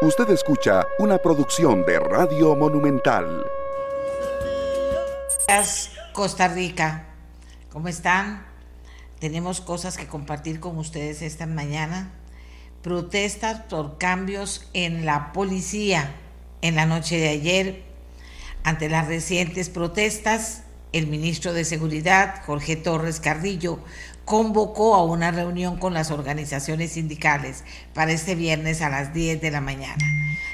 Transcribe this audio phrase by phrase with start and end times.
[0.00, 3.44] Usted escucha una producción de Radio Monumental.
[6.12, 7.06] Costa Rica.
[7.72, 8.46] ¿Cómo están?
[9.18, 12.12] Tenemos cosas que compartir con ustedes esta mañana.
[12.80, 16.14] Protestas por cambios en la policía
[16.62, 17.82] en la noche de ayer.
[18.62, 20.62] Ante las recientes protestas,
[20.92, 23.80] el ministro de Seguridad, Jorge Torres Carrillo,
[24.28, 29.50] convocó a una reunión con las organizaciones sindicales para este viernes a las 10 de
[29.50, 30.04] la mañana.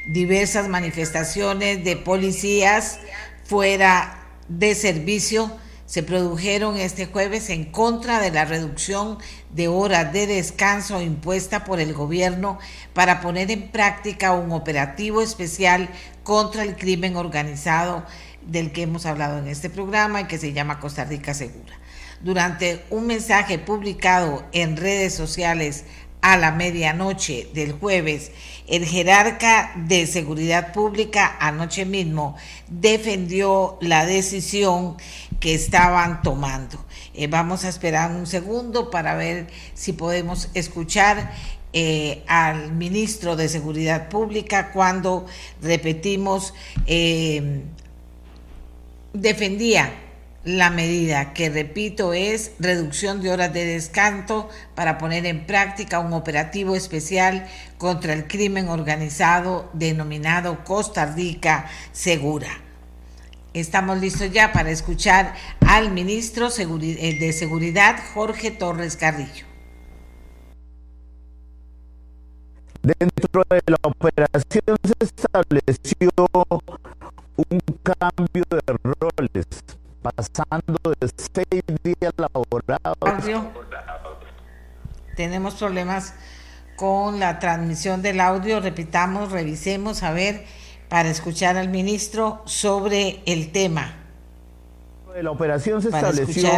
[0.06, 3.00] Diversas manifestaciones de policías
[3.44, 4.16] fuera
[4.48, 5.50] de servicio
[5.86, 9.18] se produjeron este jueves en contra de la reducción
[9.50, 12.60] de horas de descanso impuesta por el gobierno
[12.92, 15.90] para poner en práctica un operativo especial
[16.22, 18.06] contra el crimen organizado
[18.46, 21.83] del que hemos hablado en este programa y que se llama Costa Rica Segura
[22.20, 25.84] durante un mensaje publicado en redes sociales
[26.24, 28.32] a la medianoche del jueves,
[28.66, 32.34] el jerarca de seguridad pública anoche mismo
[32.66, 34.96] defendió la decisión
[35.38, 36.82] que estaban tomando.
[37.12, 41.30] Eh, vamos a esperar un segundo para ver si podemos escuchar
[41.74, 45.26] eh, al ministro de Seguridad Pública cuando,
[45.60, 46.54] repetimos,
[46.86, 47.64] eh,
[49.12, 49.92] defendía
[50.44, 56.12] la medida que, repito, es reducción de horas de descanso para poner en práctica un
[56.12, 57.46] operativo especial
[57.78, 62.48] contra el crimen organizado denominado Costa Rica Segura.
[63.54, 65.34] Estamos listos ya para escuchar
[65.66, 69.46] al ministro eh, de Seguridad, Jorge Torres Carrillo.
[72.82, 76.10] Dentro de la operación se estableció
[77.36, 79.46] un cambio de roles
[80.04, 83.48] pasando de seis días laborados.
[85.16, 86.14] Tenemos problemas
[86.76, 88.60] con la transmisión del audio.
[88.60, 90.44] Repitamos, revisemos, a ver,
[90.88, 93.94] para escuchar al ministro sobre el tema.
[95.14, 96.50] En la operación se estableció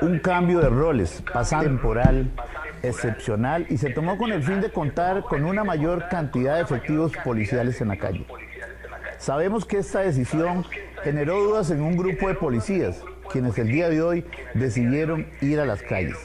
[0.00, 2.32] un cambio de roles, pasando temporal,
[2.82, 7.12] excepcional, y se tomó con el fin de contar con una mayor cantidad de efectivos
[7.22, 8.26] policiales en la calle.
[9.18, 10.64] Sabemos que esta decisión
[11.02, 15.66] generó dudas en un grupo de policías, quienes el día de hoy decidieron ir a
[15.66, 16.16] las calles.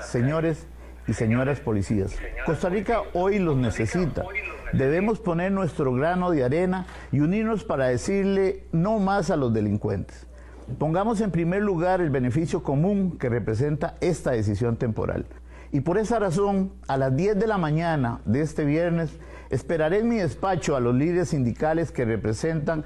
[0.00, 0.66] Señores
[1.06, 4.24] y señoras policías, Costa Rica hoy los necesita.
[4.72, 10.26] Debemos poner nuestro grano de arena y unirnos para decirle no más a los delincuentes.
[10.78, 15.26] Pongamos en primer lugar el beneficio común que representa esta decisión temporal.
[15.70, 19.18] Y por esa razón, a las 10 de la mañana de este viernes,
[19.50, 22.84] esperaré en mi despacho a los líderes sindicales que representan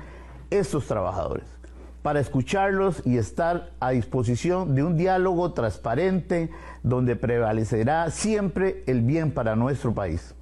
[0.51, 1.47] estos trabajadores,
[2.03, 6.51] para escucharlos y estar a disposición de un diálogo transparente
[6.83, 10.35] donde prevalecerá siempre el bien para nuestro país.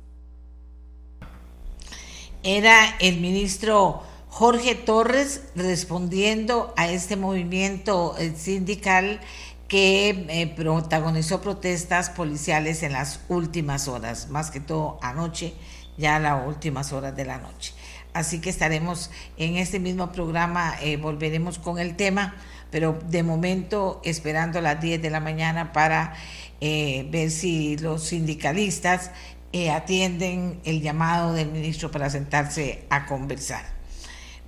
[2.43, 9.21] Era el ministro Jorge Torres respondiendo a este movimiento eh, sindical
[9.67, 15.55] que eh, protagonizó protestas policiales en las últimas horas, más que todo anoche,
[15.99, 17.75] ya las últimas horas de la noche.
[18.19, 22.35] Así que estaremos en este mismo programa, eh, volveremos con el tema,
[22.69, 26.15] pero de momento esperando las 10 de la mañana para
[26.61, 29.13] eh, ver si los sindicalistas
[29.53, 33.63] eh, atienden el llamado del ministro para sentarse a conversar.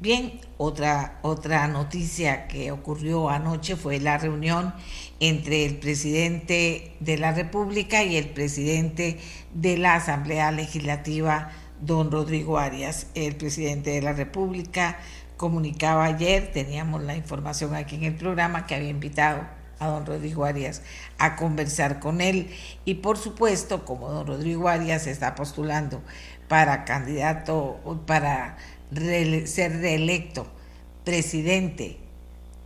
[0.00, 4.74] Bien, otra, otra noticia que ocurrió anoche fue la reunión
[5.20, 9.18] entre el presidente de la República y el presidente
[9.54, 14.98] de la Asamblea Legislativa don Rodrigo Arias, el presidente de la República,
[15.36, 19.42] comunicaba ayer, teníamos la información aquí en el programa, que había invitado
[19.78, 20.82] a don Rodrigo Arias
[21.18, 22.50] a conversar con él.
[22.84, 26.02] Y por supuesto, como don Rodrigo Arias está postulando
[26.48, 28.58] para candidato, para
[29.44, 30.46] ser reelecto
[31.04, 31.96] presidente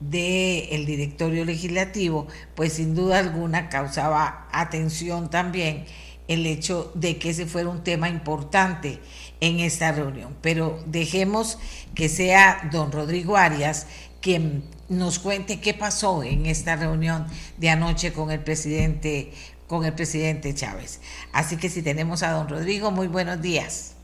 [0.01, 2.27] del directorio legislativo,
[2.57, 5.85] pues sin duda alguna causaba atención también
[6.29, 9.01] el hecho de que ese fuera un tema importante
[9.41, 10.37] en esta reunión.
[10.41, 11.59] Pero dejemos
[11.95, 13.87] que sea don Rodrigo Arias
[14.21, 17.27] quien nos cuente qué pasó en esta reunión
[17.59, 19.33] de anoche con el presidente
[19.67, 21.01] con el presidente Chávez.
[21.33, 23.95] Así que si tenemos a don Rodrigo, muy buenos días.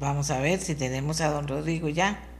[0.00, 2.33] Vamos a ver si tenemos a don Rodrigo ya.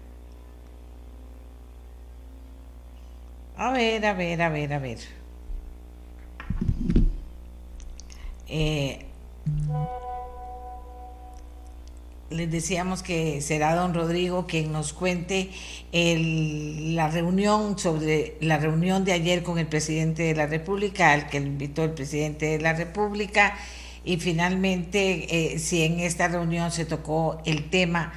[3.56, 4.98] A ver, a ver, a ver, a ver.
[8.48, 9.06] Eh,
[12.30, 15.50] les decíamos que será don Rodrigo quien nos cuente
[15.92, 21.36] la reunión sobre la reunión de ayer con el presidente de la República, al que
[21.36, 23.56] invitó el presidente de la República,
[24.04, 28.12] y finalmente eh, si en esta reunión se tocó el tema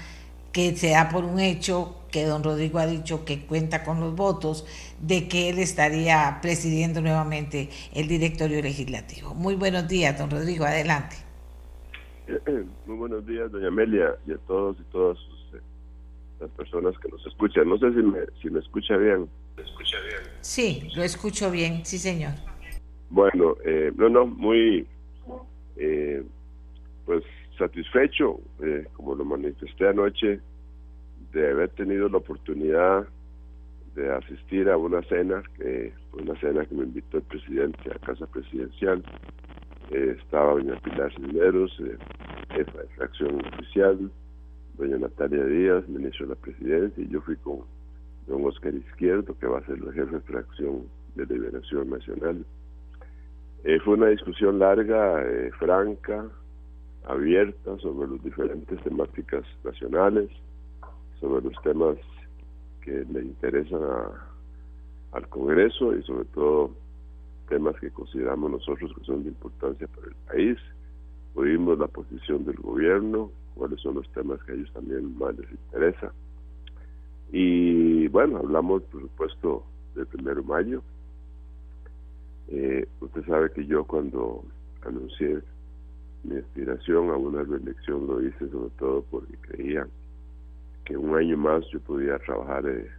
[0.51, 4.15] que se da por un hecho que don Rodrigo ha dicho que cuenta con los
[4.15, 4.65] votos
[4.99, 9.33] de que él estaría presidiendo nuevamente el directorio legislativo.
[9.33, 11.15] Muy buenos días, don Rodrigo, adelante.
[12.85, 15.17] Muy buenos días, doña Amelia, y a todos y todas
[15.53, 15.59] eh,
[16.41, 17.69] las personas que nos escuchan.
[17.69, 19.29] No sé si me, si me escucha bien.
[19.55, 20.33] ¿Me escucha bien?
[20.41, 22.33] Sí, lo escucho bien, sí, señor.
[23.09, 24.85] Bueno, eh, no, no, muy,
[25.77, 26.21] eh,
[27.05, 27.23] pues
[27.57, 28.39] satisfecho,
[28.94, 30.41] como lo manifesté anoche,
[31.31, 33.07] de haber tenido la oportunidad
[33.97, 38.05] de asistir a una cena, que fue una cena que me invitó el presidente a
[38.05, 39.03] casa presidencial.
[39.89, 41.97] Eh, estaba doña Pilar Cisneros, eh,
[42.53, 44.11] jefa de fracción oficial,
[44.77, 47.61] doña Natalia Díaz, ministro de la presidencia, y yo fui con
[48.27, 50.83] don Oscar Izquierdo, que va a ser el jefe de fracción
[51.15, 52.45] de Liberación Nacional.
[53.63, 55.25] Eh, fue una discusión larga,
[55.57, 56.29] franca,
[57.05, 60.29] abierta sobre las diferentes temáticas nacionales
[61.19, 61.97] sobre los temas
[62.87, 63.81] que le interesan
[65.11, 66.71] al Congreso y sobre todo
[67.49, 70.57] temas que consideramos nosotros que son de importancia para el país.
[71.35, 75.51] Oímos la posición del gobierno, cuáles son los temas que a ellos también más les
[75.51, 76.13] interesa.
[77.33, 79.63] Y bueno, hablamos por supuesto
[79.93, 80.81] del primero de mayo.
[82.47, 84.45] Eh, usted sabe que yo cuando
[84.85, 85.41] anuncié
[86.23, 89.85] mi aspiración a una reelección lo hice sobre todo porque creía
[90.87, 92.89] que un año más yo podía trabajar eh,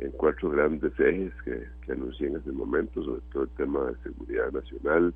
[0.00, 4.50] en cuatro grandes ejes que, anuncié en ese momento, sobre todo el tema de seguridad
[4.52, 5.14] nacional,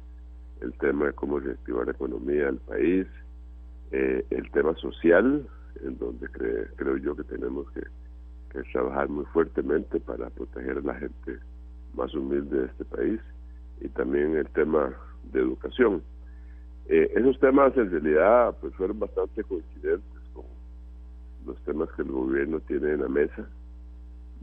[0.61, 3.07] el tema de cómo reactivar la economía del país,
[3.91, 5.45] eh, el tema social,
[5.83, 6.29] en donde
[6.77, 7.83] creo yo que tenemos que,
[8.73, 11.41] trabajar muy fuertemente para proteger a la gente
[11.95, 13.21] más humilde de este país,
[13.81, 14.95] y también el tema
[15.33, 16.01] de educación.
[16.87, 20.14] Eh, esos temas en realidad pues fueron bastante coincidentes
[21.47, 23.49] los temas que el gobierno tiene en la mesa,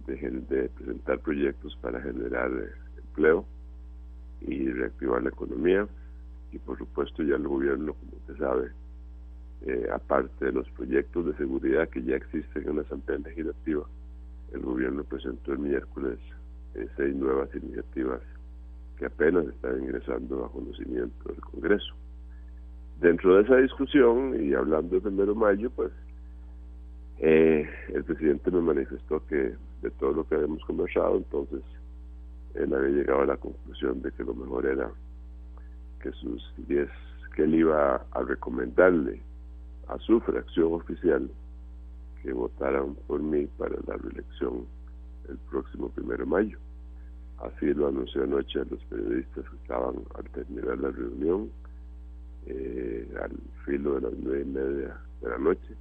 [0.08, 0.16] de,
[0.50, 3.46] de presentar proyectos para generar eh, empleo
[4.42, 5.88] y reactivar la economía.
[6.52, 8.72] Y por supuesto ya el gobierno, como usted sabe,
[9.66, 13.86] eh, aparte de los proyectos de seguridad que ya existen en la Asamblea Legislativa,
[14.52, 16.18] el gobierno presentó el miércoles
[16.76, 18.22] eh, seis nuevas iniciativas
[18.98, 21.94] que apenas están ingresando a conocimiento del Congreso.
[23.00, 25.92] Dentro de esa discusión, y hablando de primero de mayo, pues
[27.24, 29.54] eh, el presidente me manifestó que
[29.84, 31.62] de todo lo que habíamos conversado, entonces
[32.56, 34.92] él había llegado a la conclusión de que lo mejor era
[36.02, 36.90] que sus 10,
[37.36, 39.22] que él iba a recomendarle
[39.88, 41.30] a su fracción oficial
[42.24, 44.66] que votaran por mí para la reelección
[45.30, 46.58] el próximo primero de mayo.
[47.38, 51.52] Así lo anunció anoche a los periodistas que estaban al terminar la reunión,
[52.48, 53.32] eh, al
[53.64, 55.76] filo de las nueve y media de la noche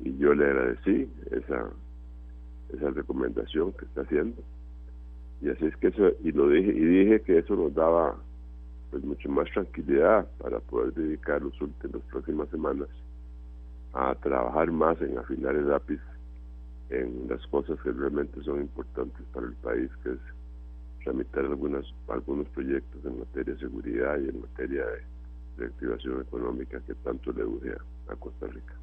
[0.00, 1.70] y yo le agradecí esa
[2.72, 4.42] esa recomendación que está haciendo
[5.40, 8.16] y así es que eso y lo dije y dije que eso nos daba
[8.90, 12.88] pues mucho más tranquilidad para poder dedicar los últimos próximas semanas
[13.94, 16.00] a trabajar más en afinar el lápiz
[16.90, 20.18] en las cosas que realmente son importantes para el país que es
[21.04, 25.12] tramitar algunas algunos proyectos en materia de seguridad y en materia de
[25.56, 27.72] reactivación económica que tanto le urge
[28.08, 28.74] a Costa Rica.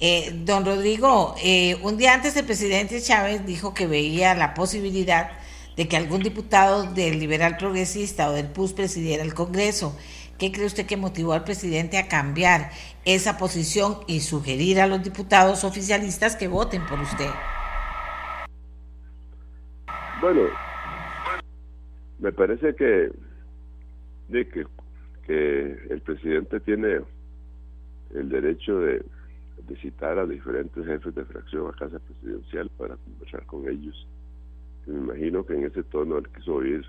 [0.00, 5.32] Eh, don Rodrigo, eh, un día antes el presidente Chávez dijo que veía la posibilidad
[5.76, 9.96] de que algún diputado del liberal progresista o del PUS presidiera el Congreso.
[10.38, 12.70] ¿Qué cree usted que motivó al presidente a cambiar
[13.04, 17.30] esa posición y sugerir a los diputados oficialistas que voten por usted?
[20.20, 20.42] Bueno,
[22.20, 23.10] me parece que,
[24.28, 24.64] de que
[25.28, 27.02] que el presidente tiene
[28.14, 29.04] el derecho de,
[29.82, 34.08] citar a diferentes jefes de fracción a casa presidencial para conversar con ellos.
[34.86, 36.82] me imagino que en ese tono él quiso oír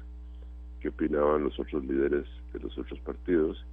[0.79, 3.63] qué opinaban los otros líderes de los otros partidos,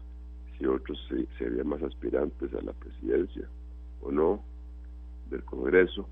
[0.58, 0.98] si otros
[1.38, 3.48] serían más aspirantes a la presidencia
[4.02, 4.42] o no
[5.30, 6.08] del Congreso.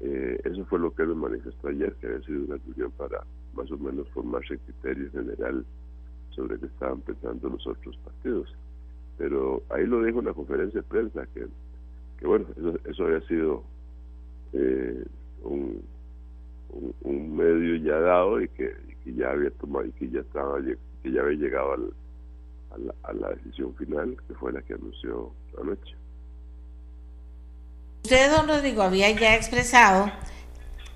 [0.00, 3.68] Eh, eso fue lo que él manifestó ayer, que había sido una reunión para más
[3.72, 5.64] o menos formarse criterio general
[6.34, 8.54] sobre qué estaban pensando los otros partidos.
[9.18, 11.46] Pero ahí lo dijo en la conferencia de prensa, que
[12.18, 12.46] que bueno,
[12.88, 13.62] eso, había sido
[14.52, 15.04] eh,
[15.42, 15.82] un,
[17.02, 18.74] un, medio ya dado y que,
[19.04, 20.58] ya había tomado y que ya estaba
[21.02, 21.92] que ya había llegado al,
[22.70, 25.94] a, la, a la decisión final que fue la que anunció anoche.
[28.04, 30.10] Usted, don Rodrigo, había ya expresado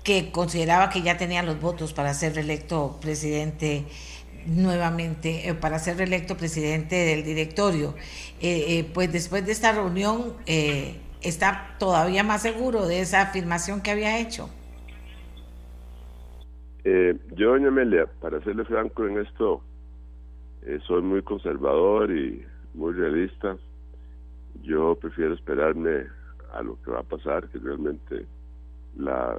[0.03, 3.85] que consideraba que ya tenía los votos para ser reelecto presidente
[4.47, 7.95] nuevamente, eh, para ser reelecto presidente del directorio.
[8.41, 10.33] Eh, eh, pues después de esta reunión,
[11.21, 14.49] ¿está todavía más seguro de esa afirmación que había hecho?
[17.35, 19.61] yo, doña Amelia, para serle franco en esto,
[20.87, 22.43] soy muy conservador y
[22.73, 23.57] muy realista.
[24.63, 26.07] Yo prefiero esperarme
[26.51, 28.25] a lo que va a pasar, que realmente
[28.97, 29.37] la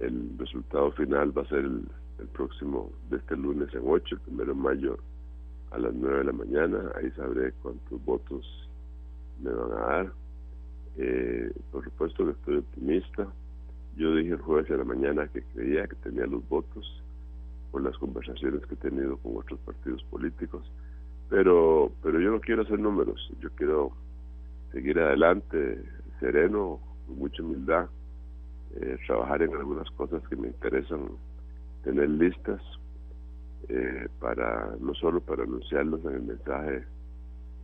[0.00, 1.84] el resultado final va a ser el,
[2.28, 4.98] próximo de este lunes en 8, el primero de mayo
[5.70, 6.92] a las 9 de la mañana.
[6.96, 8.68] Ahí sabré cuántos votos
[9.42, 10.12] me van a dar.
[10.98, 13.26] Eh, por supuesto que estoy optimista.
[13.96, 17.02] Yo dije el jueves de la mañana que creía que tenía los votos
[17.70, 20.62] por las conversaciones que he tenido con otros partidos políticos.
[21.28, 23.92] Pero, pero yo no quiero hacer números, yo quiero
[24.72, 25.82] seguir adelante
[26.20, 27.88] sereno, con mucha humildad,
[28.80, 31.00] eh, trabajar en algunas cosas que me interesan
[31.86, 32.60] tener listas
[33.68, 36.84] eh, para no solo para anunciarlos en el mensaje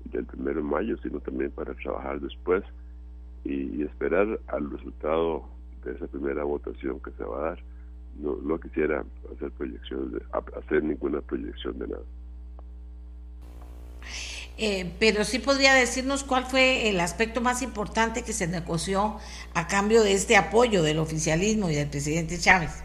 [0.04, 2.62] del primero de mayo, sino también para trabajar después
[3.44, 5.44] y, esperar al resultado
[5.84, 7.58] de esa primera votación que se va a dar.
[8.20, 10.22] No, no quisiera hacer proyecciones, de,
[10.56, 12.04] hacer ninguna proyección de nada.
[14.56, 19.18] Eh, pero sí podría decirnos cuál fue el aspecto más importante que se negoció
[19.54, 22.84] a cambio de este apoyo del oficialismo y del presidente Chávez.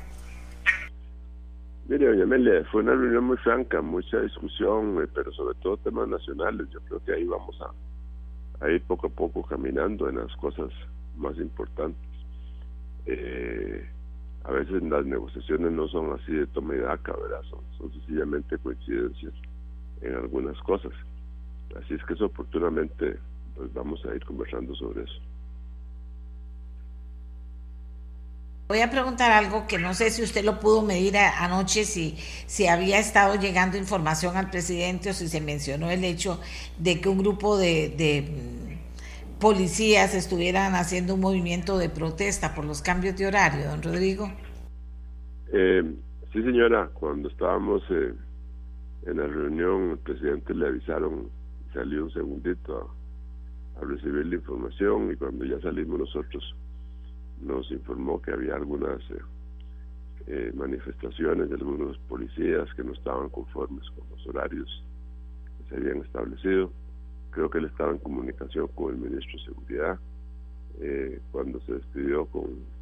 [1.90, 6.10] Mire, doña Amelia, fue una reunión muy franca, mucha discusión, eh, pero sobre todo temas
[6.10, 6.68] nacionales.
[6.70, 10.70] Yo creo que ahí vamos a, ir poco a poco caminando en las cosas
[11.16, 12.02] más importantes.
[13.06, 13.90] Eh,
[14.44, 17.42] a veces las negociaciones no son así de toma y daca, ¿verdad?
[17.78, 19.34] son sencillamente coincidencias
[20.02, 20.92] en algunas cosas.
[21.74, 23.18] Así es que es oportunamente
[23.56, 25.22] pues vamos a ir conversando sobre eso.
[28.68, 32.16] Voy a preguntar algo que no sé si usted lo pudo medir anoche, si,
[32.48, 36.42] si había estado llegando información al presidente o si se mencionó el hecho
[36.78, 42.66] de que un grupo de, de mm, policías estuvieran haciendo un movimiento de protesta por
[42.66, 44.30] los cambios de horario, don Rodrigo.
[45.54, 45.84] Eh,
[46.34, 48.14] sí, señora, cuando estábamos eh,
[49.06, 51.30] en la reunión, el presidente le avisaron
[51.74, 52.92] salió un segundito
[53.76, 56.56] a, recibir la información y cuando ya salimos nosotros
[57.42, 59.22] nos informó que había algunas eh,
[60.28, 64.84] eh, manifestaciones de algunos policías que no estaban conformes con los horarios
[65.58, 66.72] que se habían establecido.
[67.32, 70.00] Creo que él estaba en comunicación con el ministro de Seguridad.
[70.80, 72.78] Eh, cuando se despidió con,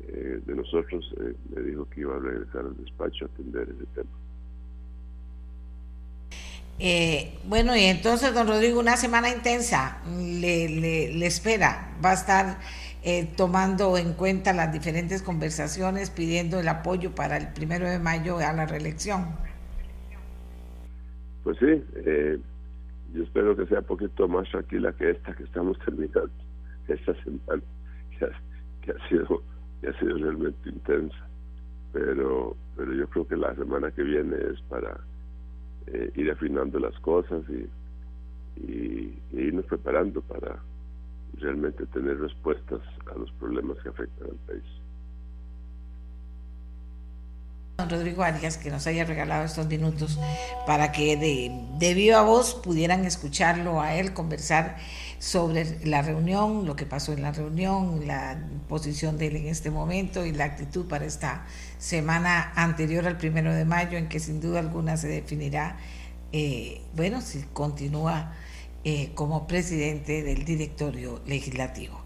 [0.00, 1.14] de nosotros,
[1.54, 4.10] me dijo que iba a regresar al despacho a atender ese tema.
[6.78, 11.96] Eh, bueno, y entonces, don Rodrigo, una semana intensa le, le, espera.
[12.04, 12.58] Va a estar
[13.04, 18.38] eh, tomando en cuenta las diferentes conversaciones, pidiendo el apoyo para el primero de mayo
[18.38, 19.26] a la reelección.
[21.42, 22.38] Pues sí, eh,
[23.12, 26.30] yo espero que sea un poquito más tranquila que esta que estamos terminando
[26.88, 27.62] esta semana,
[28.82, 29.42] que ha, sido
[29.80, 31.28] que ha sido realmente intensa.
[31.92, 34.98] Pero, pero yo creo que la semana que viene es para
[35.88, 37.68] eh, ir afinando las cosas y,
[38.62, 40.58] y, irnos preparando para
[41.38, 42.80] realmente tener respuestas
[43.12, 44.64] a los problemas que afectan al país.
[47.78, 50.18] Don Rodrigo Arias, que nos haya regalado estos minutos
[50.66, 54.76] para que de, de viva voz pudieran escucharlo a él conversar
[55.18, 59.70] sobre la reunión, lo que pasó en la reunión, la posición de él en este
[59.70, 61.46] momento y la actitud para esta
[61.78, 65.78] semana anterior al primero de mayo, en que sin duda alguna se definirá,
[66.32, 68.32] eh, bueno, si continúa
[68.84, 72.00] eh, como presidente del directorio legislativo.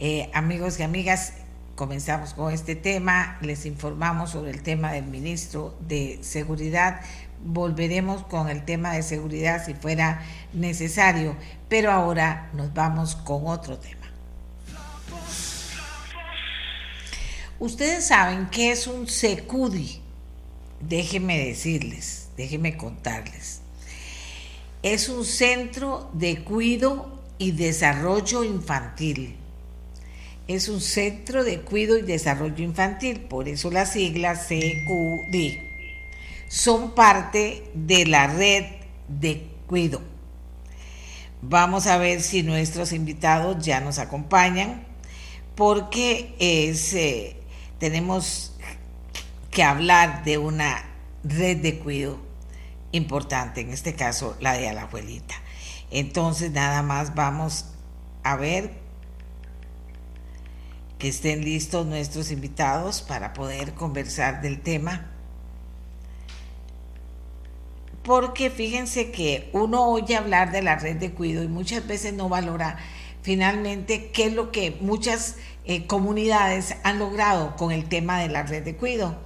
[0.00, 1.32] Eh, amigos y amigas,
[1.74, 7.00] comenzamos con este tema, les informamos sobre el tema del ministro de Seguridad,
[7.44, 10.22] volveremos con el tema de seguridad si fuera
[10.52, 11.36] necesario,
[11.68, 14.06] pero ahora nos vamos con otro tema.
[17.60, 20.00] Ustedes saben qué es un SECUDI.
[20.80, 23.62] Déjenme decirles, déjenme contarles.
[24.82, 29.34] Es un centro de cuido y desarrollo infantil.
[30.46, 35.58] Es un centro de cuido y desarrollo infantil, por eso la sigla CQD.
[36.48, 38.66] Son parte de la red
[39.08, 40.00] de cuido.
[41.42, 44.86] Vamos a ver si nuestros invitados ya nos acompañan,
[45.56, 47.36] porque es, eh,
[47.80, 48.52] tenemos
[49.50, 50.84] que hablar de una
[51.24, 52.27] red de cuidado
[52.92, 55.34] importante, en este caso la de la abuelita.
[55.90, 57.66] Entonces nada más vamos
[58.22, 58.72] a ver
[60.98, 65.10] que estén listos nuestros invitados para poder conversar del tema.
[68.02, 72.28] Porque fíjense que uno oye hablar de la red de cuidado y muchas veces no
[72.28, 72.78] valora
[73.22, 78.42] finalmente qué es lo que muchas eh, comunidades han logrado con el tema de la
[78.44, 79.18] red de cuidado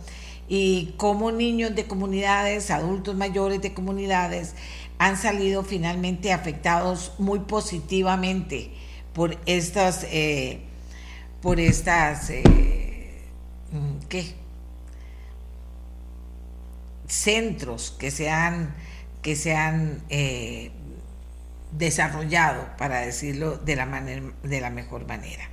[0.54, 4.54] y cómo niños de comunidades, adultos mayores de comunidades
[4.98, 8.70] han salido finalmente afectados muy positivamente
[9.14, 10.60] por estas eh,
[11.40, 12.44] por estas, eh,
[13.72, 14.34] mm, ¿qué?
[17.08, 18.74] centros que se han,
[19.22, 20.70] que se han eh,
[21.72, 25.51] desarrollado, para decirlo de la, manera, de la mejor manera.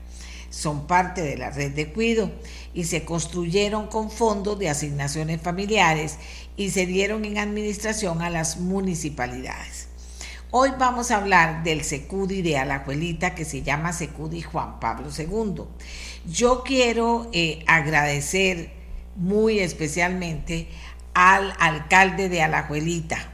[0.59, 2.29] Son parte de la red de cuido
[2.73, 6.17] y se construyeron con fondos de asignaciones familiares
[6.57, 9.87] y se dieron en administración a las municipalidades.
[10.51, 15.63] Hoy vamos a hablar del Secudi de Alajuelita que se llama Secudi Juan Pablo II.
[16.29, 18.73] Yo quiero eh, agradecer
[19.15, 20.67] muy especialmente
[21.13, 23.31] al alcalde de Alajuelita,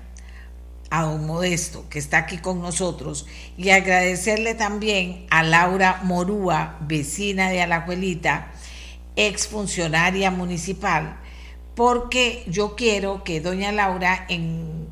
[0.90, 3.26] a don Modesto, que está aquí con nosotros,
[3.58, 8.52] y agradecerle también a Laura Morúa, vecina de Alajuelita,
[9.16, 11.18] exfuncionaria municipal,
[11.76, 14.88] porque yo quiero que doña Laura en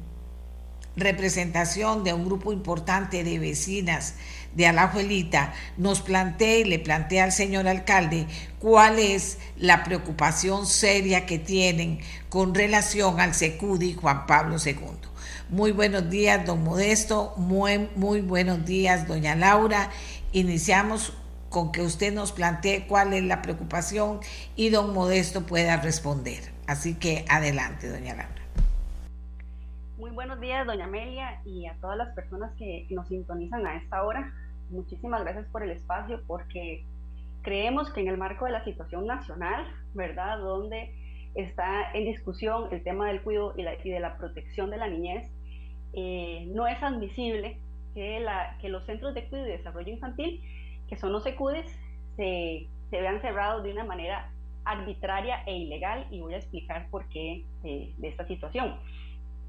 [0.96, 4.16] representación de un grupo importante de vecinas
[4.56, 8.28] de Alajuelita, nos plantea y le plantea al señor alcalde
[8.60, 15.13] cuál es la preocupación seria que tienen con relación al Secudi Juan Pablo II.
[15.50, 19.90] Muy buenos días, don Modesto, muy, muy buenos días, doña Laura.
[20.32, 21.14] Iniciamos
[21.50, 24.22] con que usted nos plantee cuál es la preocupación
[24.56, 26.40] y don Modesto pueda responder.
[26.66, 28.42] Así que adelante, doña Laura.
[29.98, 34.04] Muy buenos días, doña Amelia, y a todas las personas que nos sintonizan a esta
[34.04, 34.34] hora.
[34.70, 36.86] Muchísimas gracias por el espacio, porque
[37.42, 40.40] creemos que en el marco de la situación nacional, ¿verdad?
[40.40, 40.96] Donde
[41.36, 45.30] está en discusión el tema del cuidado y, de la protección de la niñez,
[45.94, 47.60] eh, no es admisible
[47.94, 48.26] que,
[48.64, 50.42] los centros de cuidado y desarrollo infantil,
[50.88, 51.68] que son los ECUDES,
[52.16, 54.32] se, vean cerrados de una manera
[54.66, 58.78] arbitraria e ilegal y voy a explicar por qué de esta situación.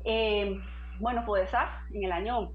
[0.04, 0.58] Eh,
[1.00, 2.52] bueno, FODESAF en el año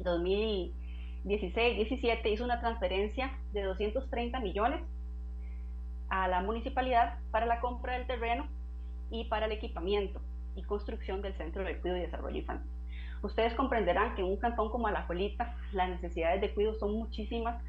[0.00, 4.80] 2016-17 hizo una transferencia de 230 millones
[6.10, 8.46] a la municipalidad para la compra del terreno
[9.10, 10.20] y para el equipamiento
[10.56, 12.70] y construcción del Centro de Cuidado y Desarrollo Infantil.
[13.22, 17.62] Ustedes comprenderán que en un cantón como Alajuelita las necesidades de cuidado son muchísimas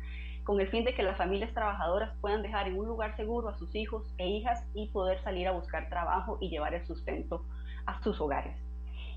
[0.43, 3.57] con el fin de que las familias trabajadoras puedan dejar en un lugar seguro a
[3.57, 7.45] sus hijos e hijas y poder salir a buscar trabajo y llevar el sustento
[7.85, 8.55] a sus hogares.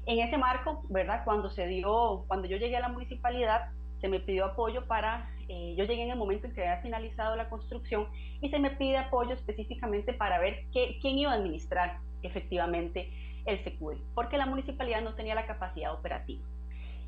[0.04, 1.24] En ese marco, ¿verdad?
[1.24, 3.70] Cuando se dio, cuando yo llegué a la municipalidad,
[4.02, 7.36] se me pidió apoyo para, eh, yo llegué en el momento en que había finalizado
[7.36, 8.08] la construcción
[8.40, 13.10] y se me pide apoyo específicamente para ver qué, quién iba a administrar efectivamente
[13.46, 16.44] el SECUDE, porque la municipalidad no tenía la capacidad operativa.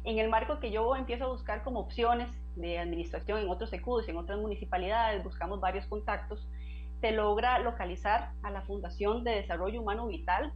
[0.04, 4.08] En el marco que yo empiezo a buscar como opciones de administración en otros SECUDES,
[4.08, 6.48] en otras municipalidades, buscamos varios contactos,
[7.00, 10.52] se logra localizar a la Fundación de Desarrollo Humano Vital,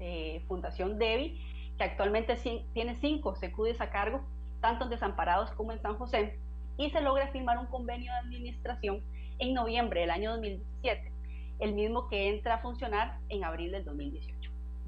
[0.00, 1.40] eh, Fundación DEVI,
[1.78, 2.36] que actualmente
[2.74, 4.20] tiene cinco secudes a cargo,
[4.60, 6.38] tanto en Desamparados como en San José,
[6.76, 9.02] y se logra firmar un convenio de administración
[9.38, 11.12] en noviembre del año 2017,
[11.60, 14.38] el mismo que entra a funcionar en abril del 2018.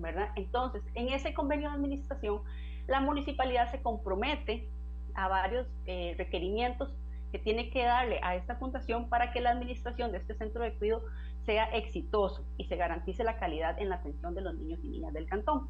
[0.00, 0.30] ¿verdad?
[0.34, 2.40] Entonces, en ese convenio de administración,
[2.86, 4.68] la municipalidad se compromete
[5.14, 6.92] a varios eh, requerimientos
[7.30, 10.74] que tiene que darle a esta fundación para que la administración de este centro de
[10.74, 11.04] cuidado
[11.44, 15.12] sea exitoso y se garantice la calidad en la atención de los niños y niñas
[15.12, 15.68] del cantón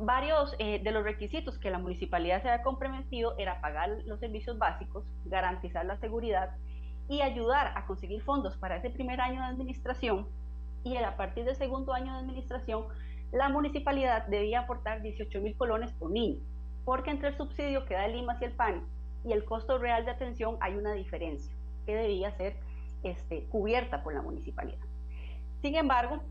[0.00, 4.58] varios eh, de los requisitos que la municipalidad se había comprometido era pagar los servicios
[4.58, 6.50] básicos, garantizar la seguridad
[7.08, 10.28] y ayudar a conseguir fondos para ese primer año de administración.
[10.84, 12.84] Y a partir del segundo año de administración,
[13.32, 16.40] la municipalidad debía aportar 18 mil colones por niño,
[16.84, 18.84] porque entre el subsidio que da el IMAS y el PAN
[19.24, 22.56] y el costo real de atención hay una diferencia que debía ser
[23.02, 24.84] este, cubierta por la municipalidad.
[25.60, 26.22] Sin embargo,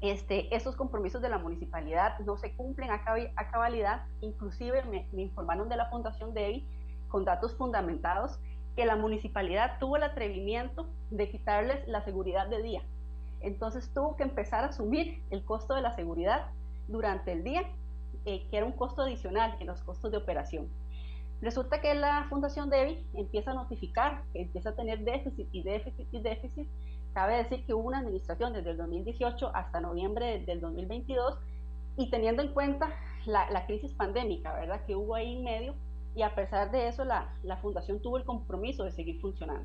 [0.00, 3.04] este, esos compromisos de la municipalidad no se cumplen a,
[3.50, 4.02] cabalidad.
[4.20, 6.66] Inclusive me, informaron de la Fundación DEVI
[7.08, 8.38] con datos fundamentados
[8.76, 12.82] que la municipalidad tuvo el atrevimiento de quitarles la seguridad de día.
[13.40, 16.50] Entonces tuvo que empezar a asumir el costo de la seguridad
[16.88, 17.62] durante el día,
[18.24, 20.68] eh, que era un costo adicional en los costos de operación.
[21.40, 26.22] Resulta que la Fundación DEBI empieza a notificar empieza a tener déficit y déficit y
[26.22, 26.68] déficit.
[27.14, 31.38] Cabe decir que hubo una administración desde el 2018 hasta noviembre del 2022
[31.96, 32.92] y teniendo en cuenta
[33.24, 34.84] la, crisis pandémica, ¿verdad?
[34.84, 35.74] Que hubo ahí en medio
[36.16, 39.64] y a pesar de eso la, la fundación tuvo el compromiso de seguir funcionando.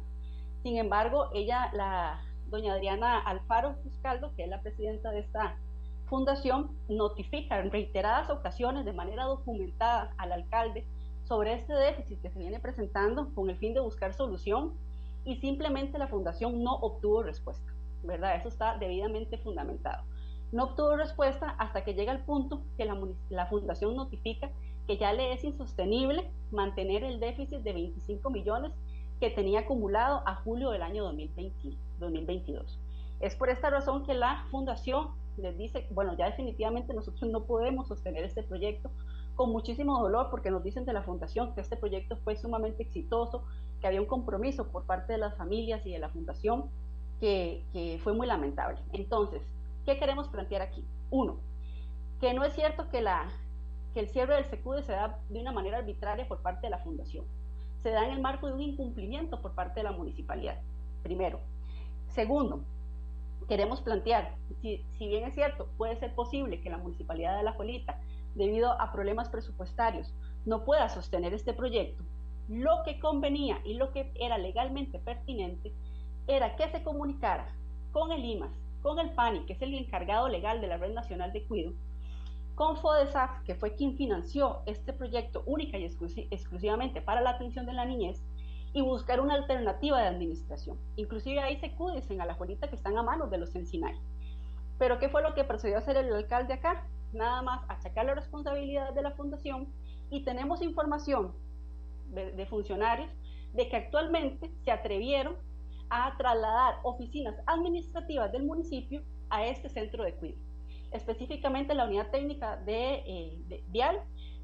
[0.61, 5.57] Sin embargo, ella, la doña Adriana Alfaro Fuscaldo, que es la presidenta de esta
[6.05, 10.85] fundación, notifica en reiteradas ocasiones de manera documentada al alcalde
[11.23, 14.73] sobre este déficit que se viene presentando con el fin de buscar solución
[15.29, 17.71] y simplemente la fundación no obtuvo respuesta,
[18.03, 18.35] ¿verdad?
[18.35, 20.03] Eso está debidamente fundamentado.
[20.51, 22.85] No obtuvo respuesta hasta que llega el punto que
[23.29, 24.49] la, fundación notifica
[24.87, 28.71] que ya le es insostenible mantener el déficit de 25 millones
[29.19, 32.79] que tenía acumulado a julio del año 2020, 2022.
[33.19, 37.87] Es por esta razón que la fundación les dice, bueno, ya definitivamente nosotros no podemos
[37.87, 38.89] sostener este proyecto
[39.35, 43.43] con muchísimo dolor porque nos dicen de la fundación que este proyecto fue sumamente exitoso,
[43.79, 46.69] que había un compromiso por parte de las familias y de la fundación
[47.19, 48.79] que, fue muy lamentable.
[48.93, 49.41] Entonces,
[49.85, 50.85] ¿qué queremos plantear aquí?
[51.09, 51.37] Uno,
[52.19, 53.29] que no es cierto que la,
[53.93, 56.79] que el cierre del SECUDE se da de una manera arbitraria por parte de la
[56.79, 57.25] Fundación.
[57.81, 60.59] Se da en el marco de un incumplimiento por parte de la municipalidad,
[61.03, 61.39] primero.
[62.07, 62.61] Segundo,
[63.47, 67.53] queremos plantear, si, si bien es cierto, puede ser posible que la municipalidad de La
[67.53, 67.99] Jolita,
[68.35, 70.13] debido a problemas presupuestarios,
[70.45, 72.03] no pueda sostener este proyecto,
[72.49, 75.71] lo que convenía y lo que era legalmente pertinente
[76.27, 77.47] era que se comunicara
[77.91, 81.31] con el IMAS, con el PANI, que es el encargado legal de la Red Nacional
[81.31, 81.73] de Cuido,
[82.55, 87.73] con FODESAF, que fue quien financió este proyecto única y exclusivamente para la atención de
[87.73, 88.21] la niñez,
[88.73, 90.77] y buscar una alternativa de administración.
[90.95, 93.95] Inclusive ahí se cudicen a la jolita que están a manos de los Encinay.
[94.77, 96.85] Pero ¿qué fue lo que procedió a hacer el alcalde acá?
[97.13, 99.67] Nada más achacar la responsabilidad de la fundación
[100.11, 101.33] y tenemos información
[102.09, 103.11] de, funcionarios
[103.53, 105.35] de que actualmente se atrevieron
[105.89, 110.49] a trasladar oficinas administrativas del municipio a este centro de cuidado
[110.91, 114.01] específicamente la unidad técnica de, eh, Vial,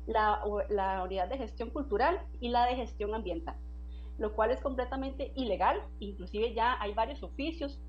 [0.07, 3.55] la, la, unidad de gestión cultural y la de gestión ambiental,
[4.17, 7.79] lo cual es completamente ilegal, inclusive ya hay varios oficios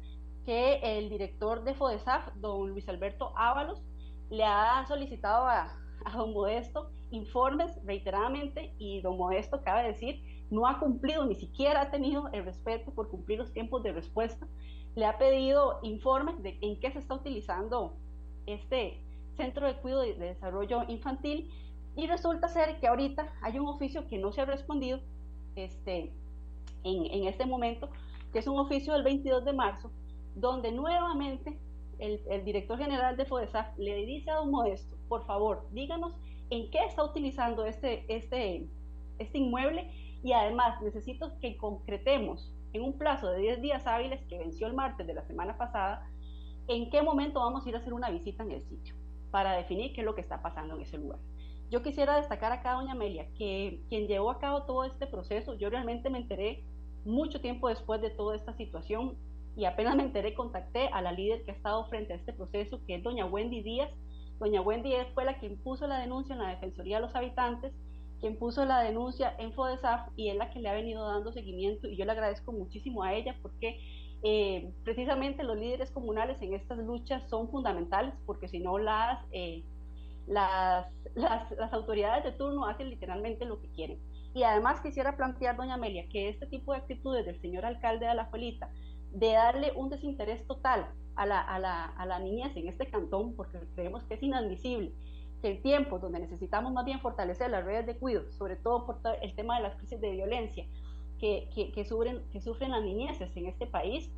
[0.44, 3.82] que el director de FODESAF, don Luis Alberto Ábalos,
[4.30, 10.66] le ha solicitado a, a don Modesto informes reiteradamente y don Modesto, cabe decir, no
[10.66, 14.46] ha cumplido, ni siquiera ha tenido el respeto por cumplir los tiempos de respuesta.
[14.94, 17.94] Le ha pedido informes de en qué se está utilizando
[18.46, 19.00] este
[19.36, 21.50] centro de cuidado de, desarrollo infantil
[21.96, 25.00] y resulta ser que ahorita hay un oficio que no se ha respondido
[25.56, 26.12] este,
[26.84, 27.88] en, en este momento,
[28.32, 29.90] que es un oficio del 22 de marzo,
[30.34, 31.58] donde nuevamente
[31.98, 36.14] el, el, director general de FODESAF le dice a don Modesto, por favor, díganos
[36.50, 38.66] en qué está utilizando este, este,
[39.18, 39.90] este inmueble
[40.22, 44.74] y además necesito que concretemos en un plazo de 10 días hábiles que venció el
[44.74, 46.08] martes de la semana pasada,
[46.68, 48.94] en qué momento vamos a ir a hacer una visita en el sitio
[49.30, 51.18] para definir qué es lo que está pasando en ese lugar.
[51.70, 55.68] Yo quisiera destacar acá, doña Amelia, que quien llevó a cabo todo este proceso, yo
[55.68, 56.64] realmente me enteré
[57.04, 59.16] mucho tiempo después de toda esta situación
[59.56, 62.80] y apenas me enteré, contacté a la líder que ha estado frente a este proceso,
[62.86, 63.90] que es doña Wendy Díaz.
[64.38, 67.72] Doña Wendy fue la que impuso la denuncia en la Defensoría de los Habitantes,
[68.20, 71.88] quien puso la denuncia en FODESAF y es la que le ha venido dando seguimiento
[71.88, 73.78] y yo le agradezco muchísimo a ella porque
[74.22, 79.64] eh, precisamente los líderes comunales en estas luchas son fundamentales porque si no las, eh,
[80.26, 84.00] las, las, las, autoridades de turno hacen literalmente lo que quieren.
[84.34, 88.14] Y además quisiera plantear, doña Amelia, que este tipo de actitudes del señor alcalde de
[88.14, 88.70] la Juelita,
[89.12, 93.34] de darle un desinterés total a la, a, la, a la niñez en este cantón,
[93.34, 94.92] porque creemos que es inadmisible
[95.42, 99.00] que en tiempos donde necesitamos más bien fortalecer las redes de cuidado, sobre todo por
[99.22, 100.66] el tema de las crisis de violencia,
[101.18, 104.10] que, que, sufren, que sufren las niñeces en este país,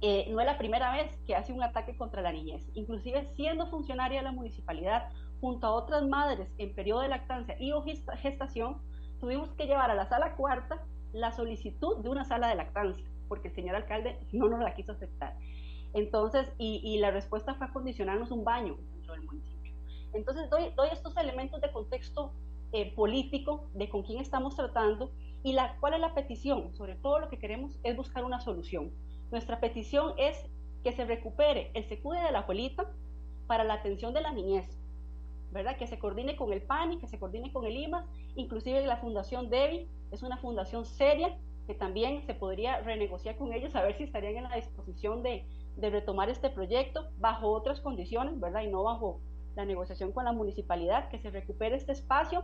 [0.00, 2.62] eh, no es la primera vez que hace un ataque contra la niñez.
[2.74, 5.08] Inclusive siendo funcionaria de la municipalidad,
[5.40, 7.72] junto a otras madres en periodo de lactancia y
[8.16, 8.80] gestación,
[9.20, 13.48] tuvimos que llevar a la sala cuarta la solicitud de una sala de lactancia, porque
[13.48, 15.36] el señor alcalde no nos la quiso aceptar.
[15.94, 19.74] Entonces, y, y la respuesta fue acondicionarnos un baño dentro del municipio.
[20.12, 22.32] Entonces, doy, doy estos elementos de contexto
[22.72, 25.10] eh, político de con quién estamos tratando
[25.42, 26.74] y la, cuál es la petición.
[26.74, 28.90] Sobre todo lo que queremos es buscar una solución.
[29.30, 30.36] Nuestra petición es
[30.82, 32.90] que se recupere el secude de la abuelita
[33.46, 34.66] para la atención de la niñez,
[35.50, 35.76] ¿verdad?
[35.76, 39.48] Que se coordine con el PANI, que se coordine con el IMAS, inclusive la Fundación
[39.48, 41.36] DEBI es una fundación seria
[41.68, 45.44] que también se podría renegociar con ellos a ver si estarían en la disposición de,
[45.76, 48.62] retomar este proyecto bajo otras condiciones, ¿verdad?
[48.62, 49.20] Y no bajo
[49.54, 52.42] la negociación con la municipalidad, que se recupere este espacio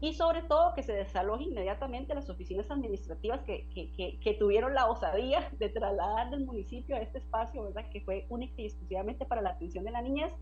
[0.00, 5.68] y sobre todo que se desaloje inmediatamente las oficinas administrativas que, tuvieron la osadía de
[5.68, 7.90] trasladar del municipio a este espacio, ¿verdad?
[7.90, 10.32] que fue única y exclusivamente para la atención de la niñez,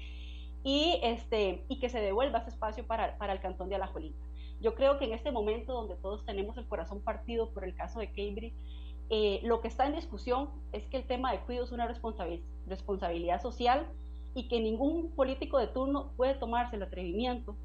[0.62, 4.27] y, este, que se devuelva ese espacio para, para el cantón de Alajuelita.
[4.60, 8.00] Yo creo que en este momento donde todos tenemos el corazón partido por el caso
[8.00, 8.54] de Cambridge,
[9.10, 13.40] eh, lo que está en discusión es que el tema de cuidado es una responsabilidad
[13.40, 13.86] social
[14.34, 17.56] y que ningún político de turno puede tomarse el atrevimiento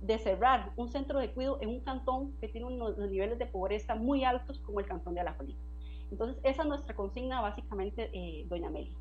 [0.00, 3.94] de cerrar un centro de cuidado en un cantón que tiene unos, niveles de pobreza
[3.94, 5.60] muy altos como el cantón de Alajuelita.
[6.10, 8.92] Entonces, esa es nuestra consigna básicamente, eh, doña Meli.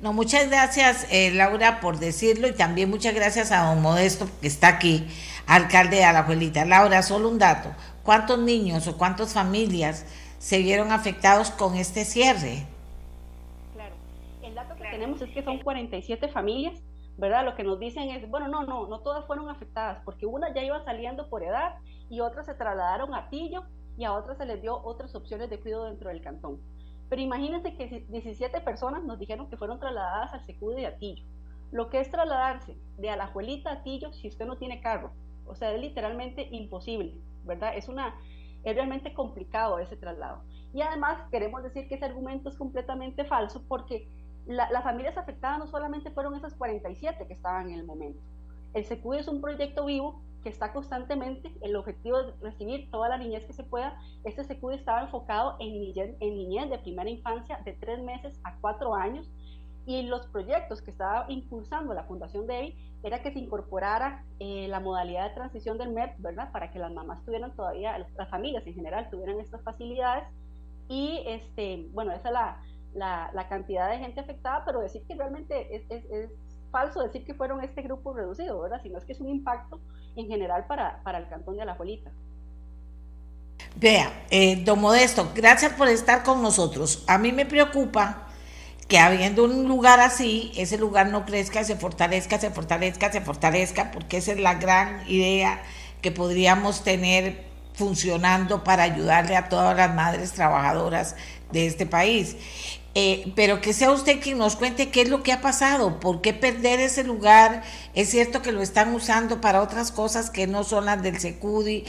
[0.00, 4.48] No, muchas gracias, eh, Laura, por decirlo y también muchas gracias a don Modesto, que
[4.48, 5.06] está aquí,
[5.46, 6.64] alcalde de Alajuelita.
[6.64, 7.70] Laura, solo un dato.
[8.02, 10.04] ¿Cuántos niños o cuántas familias
[10.38, 12.66] se vieron afectados con este cierre?
[13.72, 13.94] Claro,
[14.42, 16.74] el dato que tenemos es que son 47 familias
[17.16, 17.44] ¿verdad?
[17.44, 20.62] Lo que nos dicen es, bueno, no, no, no todas fueron afectadas, porque unas ya
[20.62, 21.76] iban saliendo por edad
[22.10, 23.64] y otras se trasladaron a Tillo
[23.96, 26.60] y a otras se les dio otras opciones de cuidado dentro del cantón.
[27.14, 31.24] Pero imagínense que 17 personas nos dijeron que fueron trasladadas al Secudo y a Tillo.
[31.70, 35.12] Lo que es trasladarse de Alajuelita a Tillo si usted no tiene carro.
[35.46, 37.76] O sea, es literalmente imposible, ¿verdad?
[37.76, 38.16] Es, una,
[38.64, 40.42] es realmente complicado ese traslado.
[40.72, 44.08] Y además queremos decir que ese argumento es completamente falso porque
[44.46, 48.20] las familias afectadas no solamente fueron esas 47 que estaban en el momento.
[48.72, 53.18] El SECUI es un proyecto vivo que está constantemente, el objetivo de recibir toda la
[53.18, 53.98] niñez que se pueda.
[54.22, 58.54] Este SECUI estaba enfocado en niñez, en niñez de primera infancia de tres meses a
[58.60, 59.28] cuatro años
[59.86, 64.80] y los proyectos que estaba impulsando la Fundación DEBI era que se incorporara eh, la
[64.80, 66.52] modalidad de transición del MEP, ¿verdad?
[66.52, 70.24] Para que las mamás tuvieran todavía, las familias en general tuvieran estas facilidades.
[70.88, 72.34] Y, este, bueno, esa es
[72.94, 76.30] la, la, cantidad de gente afectada, pero decir que realmente es, es,
[76.74, 78.80] falso decir que fueron este grupo reducido, ¿verdad?
[78.82, 79.80] Sino es que es un impacto
[80.16, 82.10] en general para, para el cantón de Alajuelita.
[83.76, 87.04] Vea, eh, don Modesto, gracias por estar con nosotros.
[87.06, 88.26] A mí me preocupa
[88.88, 93.92] que habiendo un lugar así, ese lugar no crezca, se fortalezca, se fortalezca, se fortalezca,
[93.92, 95.62] porque esa es la gran idea
[96.02, 101.14] que podríamos tener funcionando para ayudarle a todas las madres trabajadoras
[101.52, 102.36] de este país.
[102.96, 106.20] Eh, pero que sea usted quien nos cuente qué es lo que ha pasado, por
[106.20, 107.62] qué perder ese lugar.
[107.94, 111.84] Es cierto que lo están usando para otras cosas que no son las del Secudi.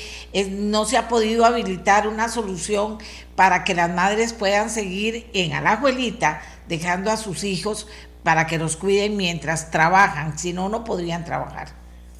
[0.49, 2.97] no se ha podido habilitar una solución
[3.35, 7.87] para que las madres puedan seguir en Alajuelita, dejando a sus hijos
[8.23, 10.39] para que los cuiden mientras trabajan.
[10.39, 11.67] Si no, no podrían trabajar.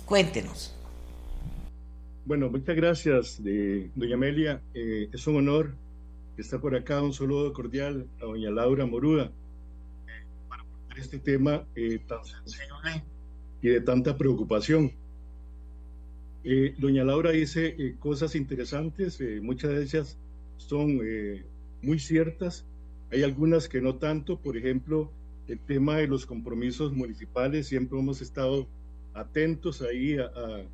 [0.06, 0.76] Cuéntenos.
[2.26, 4.62] Bueno, muchas gracias, de, doña Amelia.
[4.76, 5.76] Eh, es un honor
[6.42, 7.02] está por acá.
[7.02, 9.32] Un saludo cordial a doña Laura Moruda
[10.50, 13.04] para portar este tema eh, tan sensible
[13.62, 14.92] y de tanta preocupación.
[16.44, 20.18] Eh, doña Laura dice eh, cosas interesantes, muchas de ellas
[20.58, 21.02] son
[21.82, 22.66] muy ciertas,
[23.12, 25.12] hay algunas que no tanto, por ejemplo,
[25.48, 28.68] el tema de los compromisos municipales, siempre hemos estado
[29.14, 30.66] atentos ahí a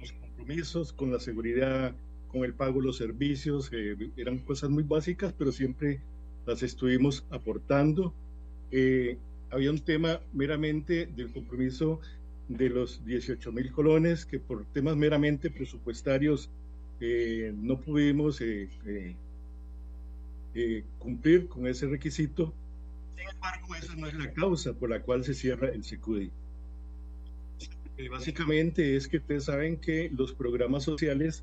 [0.00, 1.94] los compromisos con la seguridad
[2.36, 3.70] con el pago de los servicios,
[4.16, 6.00] eran cosas muy básicas, pero siempre
[6.44, 8.12] las estuvimos aportando.
[8.70, 9.16] Eh,
[9.50, 12.00] había un tema meramente del compromiso
[12.48, 16.50] de los 18 mil colones que por temas meramente presupuestarios
[17.00, 18.68] eh, no pudimos eh,
[20.98, 22.52] cumplir con ese requisito.
[23.16, 26.30] Sin embargo, esa no es la causa por la cual se cierra el SECUDI.
[28.10, 31.42] básicamente es que ustedes saben que los programas sociales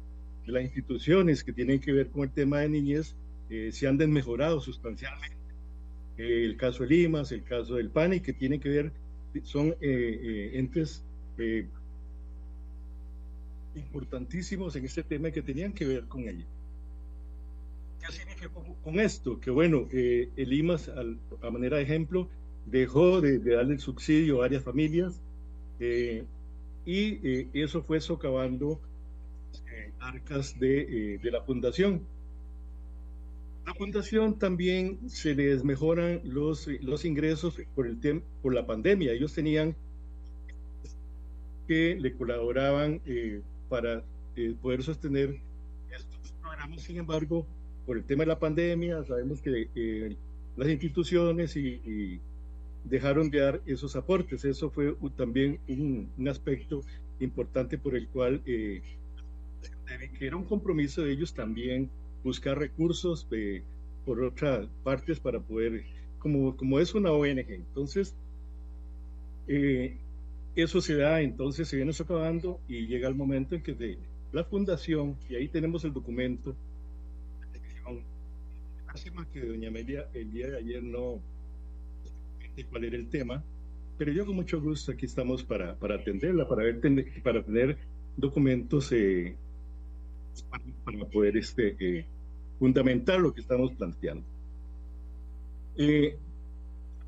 [0.52, 3.16] las instituciones que tienen que ver con el tema de niñez
[3.50, 5.38] eh, se han desmejorado sustancialmente.
[6.18, 8.92] Eh, el caso de Limas, el caso del PANI, que tienen que ver,
[9.44, 11.04] son eh, entes
[13.76, 16.46] importantísimos en este tema que tenían que ver con ello.
[18.00, 18.50] ¿Qué significa
[18.84, 19.40] con, esto?
[19.40, 22.28] Que bueno, el Limas, a manera de ejemplo,
[22.66, 25.22] dejó de, de darle el subsidio a varias familias
[26.86, 28.80] y eso fue socavando
[30.04, 32.02] arcas de, eh, de, la fundación.
[33.66, 39.14] La fundación también se les mejoran los, los ingresos por, el por la pandemia.
[39.14, 39.76] Ellos tenían
[41.68, 44.04] que le colaboraban eh, para
[44.36, 45.40] eh, poder sostener
[45.90, 46.82] estos programas.
[46.82, 47.46] Sin embargo,
[47.86, 50.18] por el tema de la pandemia, sabemos que
[50.58, 52.20] las instituciones y,
[52.84, 54.44] dejaron de dar esos aportes.
[54.44, 56.82] Eso fue también un, un, aspecto
[57.22, 58.42] importante por el cual
[60.18, 61.90] que era un compromiso de ellos también
[62.24, 63.64] buscar recursos de,
[64.06, 65.84] por otras partes para poder,
[66.20, 67.50] como, como es una ONG.
[67.50, 68.16] Entonces,
[69.48, 69.98] eh,
[70.56, 73.98] eso se da, entonces se viene socavando y llega el momento en que de
[74.32, 76.56] la fundación, y ahí tenemos el documento,
[78.88, 81.20] lástima que doña Amelia el día de ayer no
[82.70, 83.44] cuál era el tema,
[83.98, 86.80] pero yo con mucho gusto aquí estamos para, para atenderla, para, ver,
[87.24, 87.78] para tener
[88.16, 89.36] documentos eh,
[90.42, 92.06] para, poder este, eh,
[92.60, 94.26] fundamentar lo que estamos planteando.
[95.76, 96.18] Eh,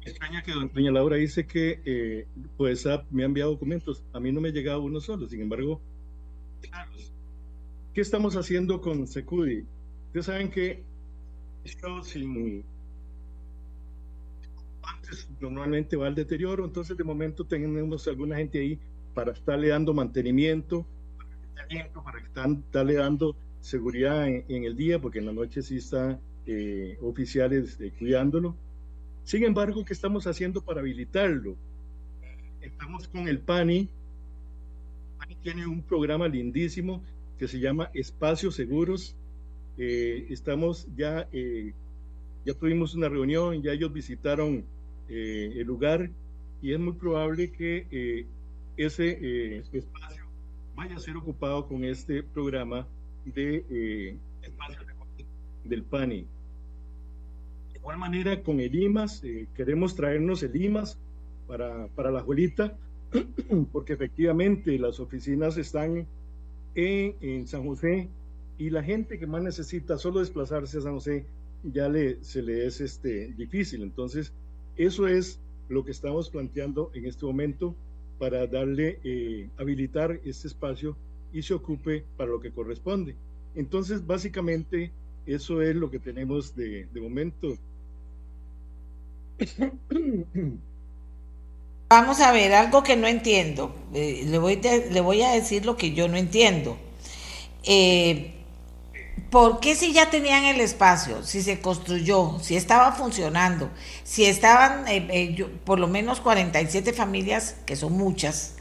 [0.02, 4.04] extraña que doña Laura dice que eh, pues me ha enviado documentos.
[4.14, 5.82] A mí no me ha llegado uno solo, sin embargo,
[7.94, 9.66] ¿qué estamos haciendo con Secudi?
[10.08, 10.84] Ustedes saben que
[11.64, 12.64] esto sin
[14.84, 18.80] antes normalmente va al deterioro, entonces de momento tenemos alguna gente ahí
[19.14, 20.86] para estarle dando mantenimiento,
[22.04, 27.80] para estarle dando seguridad en, el día, porque en la noche sí está eh, oficiales
[27.80, 28.56] eh, cuidándolo.
[29.24, 31.56] Sin embargo, ¿qué estamos haciendo para habilitarlo?
[32.62, 33.90] Estamos con el PANI.
[35.18, 37.02] PANI tiene un programa lindísimo
[37.40, 39.16] que se llama Espacios Seguros.
[39.78, 41.28] Eh, estamos ya,
[42.46, 44.64] ya tuvimos una reunión, ya ellos visitaron
[45.10, 46.10] el lugar
[46.62, 48.26] y es muy probable que
[48.78, 50.25] ese espacio
[50.76, 52.88] vaya a ser ocupado con este programa
[53.26, 54.18] de eh,
[55.64, 56.28] del PANI.
[57.72, 60.98] De igual manera, con el IMAS, eh, queremos traernos el IMAS
[61.48, 62.78] para, para la abuelita,
[63.72, 66.06] porque efectivamente las oficinas están
[66.76, 68.10] en, en, San José
[68.58, 71.26] y la gente que más necesita solo desplazarse a San José
[71.64, 73.82] ya le, se le es este, difícil.
[73.82, 74.34] Entonces,
[74.76, 77.76] eso es lo que estamos planteando en este momento
[78.20, 80.96] para darle, eh, habilitar este espacio
[81.34, 83.16] y se ocupe para lo que corresponde.
[83.56, 84.92] Entonces, básicamente,
[85.26, 87.58] eso es lo que tenemos de, momento.
[91.90, 93.76] Vamos a ver, algo que no entiendo.
[93.94, 96.78] Eh, le, voy le voy a decir lo que yo no entiendo.
[97.64, 98.35] Eh,
[99.30, 103.70] ¿Por qué si ya tenían el espacio, si se construyó, si estaba funcionando,
[104.04, 108.56] si estaban eh, por lo menos 47 familias, que son muchas,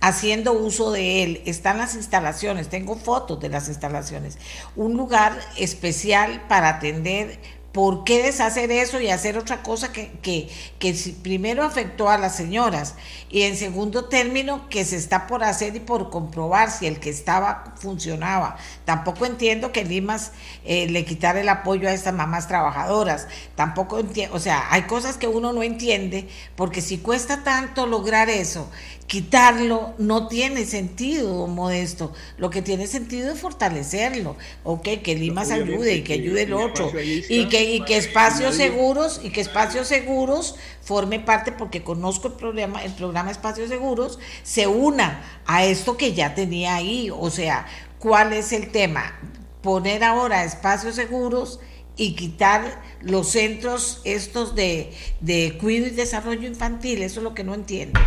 [0.00, 1.42] haciendo uso de él.
[1.46, 4.38] Están las instalaciones, tengo fotos de las instalaciones.
[4.76, 7.38] Un lugar especial para atender
[7.72, 10.48] ¿Por qué deshacer eso y hacer otra cosa que, que,
[10.80, 12.96] que, primero afectó a las señoras
[13.28, 17.10] y en segundo término que se está por hacer y por comprobar si el que
[17.10, 18.56] estaba funcionaba?
[18.84, 20.32] Tampoco entiendo que Limas
[20.64, 23.28] eh, le quitara el apoyo a estas mamás trabajadoras.
[23.54, 28.30] Tampoco entiendo, o sea, hay cosas que uno no entiende porque si cuesta tanto lograr
[28.30, 28.68] eso
[29.10, 32.12] quitarlo no tiene sentido, Modesto.
[32.38, 36.52] Lo que tiene sentido es fortalecerlo, ok, que Lima se ayude y que ayude el
[36.52, 36.92] otro,
[37.28, 42.34] y que, y que espacios seguros, y que espacios seguros forme parte, porque conozco el
[42.34, 47.10] programa, el programa Espacios Seguros, se una a esto que ya tenía ahí.
[47.10, 47.66] O sea,
[47.98, 49.18] ¿cuál es el tema?
[49.60, 51.58] Poner ahora espacios seguros
[51.96, 57.42] y quitar los centros estos de, de cuidado y desarrollo infantil, eso es lo que
[57.42, 57.98] no entiendo.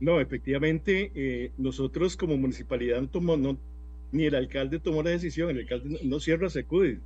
[0.00, 3.58] No, efectivamente, eh, nosotros como municipalidad no tomó, no,
[4.12, 6.98] ni el alcalde tomó la decisión, el alcalde no, cierra Secudi.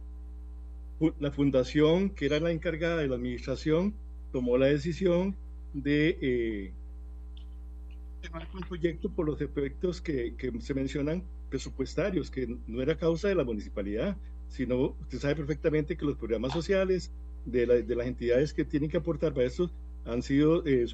[1.18, 3.94] La fundación, que era la encargada de la administración,
[4.30, 5.34] tomó la decisión
[5.72, 6.72] de eh,
[8.54, 13.34] un proyecto por los efectos que, que, se mencionan presupuestarios, que no era causa de
[13.34, 14.16] la municipalidad,
[14.48, 17.10] sino usted sabe perfectamente que los programas sociales
[17.46, 19.70] de, de las entidades que tienen que aportar para eso
[20.04, 20.86] han sido eh,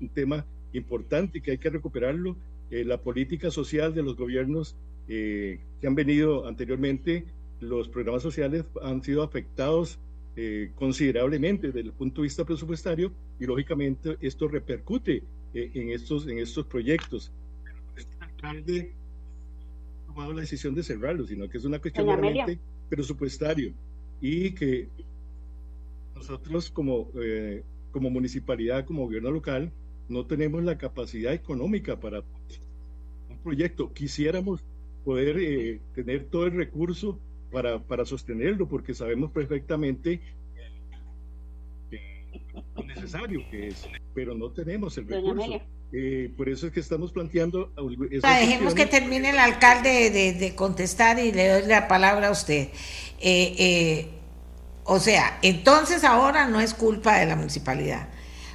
[0.00, 2.36] un tema importante que hay que recuperarlo.
[2.70, 4.76] Eh, la política social de los gobiernos
[5.08, 7.24] eh, que han venido anteriormente,
[7.60, 9.98] los programas sociales han sido afectados
[10.36, 16.38] eh, considerablemente desde el punto de vista presupuestario y lógicamente esto repercute en, estos, en
[16.38, 17.32] estos proyectos.
[17.96, 18.92] Este alcalde
[20.04, 23.72] ha tomado la decisión de cerrarlo, sino que es una cuestión realmente presupuestario
[24.20, 24.88] y que
[26.14, 27.10] nosotros como
[27.90, 29.72] como municipalidad, como gobierno local,
[30.08, 33.92] no tenemos la capacidad económica para un proyecto.
[33.92, 34.62] Quisiéramos
[35.04, 37.18] poder eh, tener todo el recurso
[37.50, 40.20] para, para sostenerlo, porque sabemos perfectamente
[42.76, 45.60] lo necesario que es, pero no tenemos el recurso.
[45.92, 47.72] Eh, por eso es que estamos planteando.
[48.22, 52.68] dejemos que termine el alcalde de, contestar y le doy la palabra a usted.
[53.20, 54.19] Eh,
[54.92, 58.08] o sea, entonces ahora no es culpa de la municipalidad.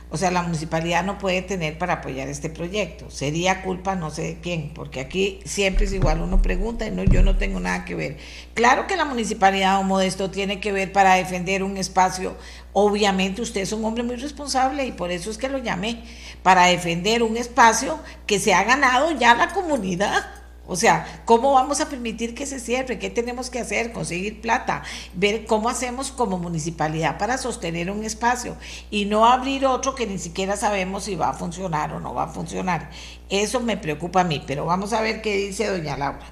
[0.09, 3.09] O sea, la municipalidad no puede tener para apoyar este proyecto.
[3.09, 7.05] Sería culpa no sé de quién, porque aquí siempre es igual, uno pregunta y no,
[7.05, 8.17] yo no tengo nada que ver.
[8.53, 12.35] Claro que la municipalidad o Modesto tiene que ver para defender un espacio.
[12.73, 16.03] Obviamente usted es un hombre muy responsable y por eso es que lo llamé,
[16.43, 20.44] para defender un espacio que se ha ganado ya la comunidad.
[20.67, 22.99] O sea, ¿cómo vamos a permitir que se cierre?
[22.99, 23.91] ¿Qué tenemos que hacer?
[23.91, 28.55] Conseguir plata, ver cómo hacemos como municipalidad para sostener un espacio
[28.89, 32.23] y no abrir otro que ni siquiera sabemos si va a funcionar o no va
[32.23, 32.89] a funcionar.
[33.29, 36.25] Eso me preocupa a mí, pero vamos a ver qué dice doña Laura.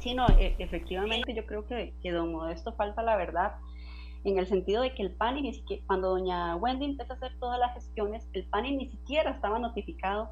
[0.00, 3.52] Sí, no, e, efectivamente yo creo que, que don Modesto falta la verdad
[4.24, 7.32] en el sentido de que el PANI, ni siquiera, cuando doña Wendy empezó a hacer
[7.38, 10.30] todas las gestiones, el PANI ni siquiera estaba notificado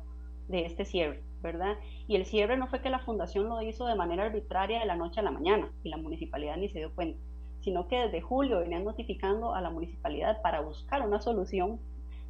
[0.49, 1.77] de este cierre, ¿verdad?
[2.11, 4.97] Y el cierre no fue que la fundación lo hizo de manera arbitraria de la
[4.97, 7.21] noche a la mañana y la municipalidad ni se dio cuenta,
[7.61, 11.79] sino que desde julio venían notificando a la municipalidad para buscar una solución,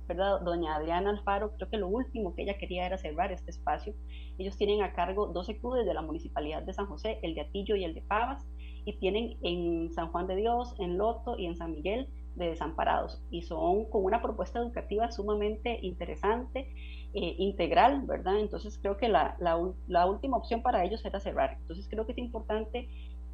[0.06, 0.42] ¿verdad?
[0.42, 3.94] Doña Adriana Alfaro, creo que lo último que ella quería era cerrar este espacio.
[4.36, 7.74] Ellos tienen a cargo 12 clubes de la municipalidad de San José, el de Atillo
[7.74, 8.46] y el de Pavas,
[8.84, 13.22] y tienen en San Juan de Dios, en Loto y en San Miguel de desamparados
[13.30, 16.72] y son con una propuesta educativa sumamente interesante
[17.12, 18.38] eh, integral, ¿verdad?
[18.38, 21.56] Entonces creo que la, la, última opción para ellos era cerrar.
[21.60, 22.88] Entonces creo que es importante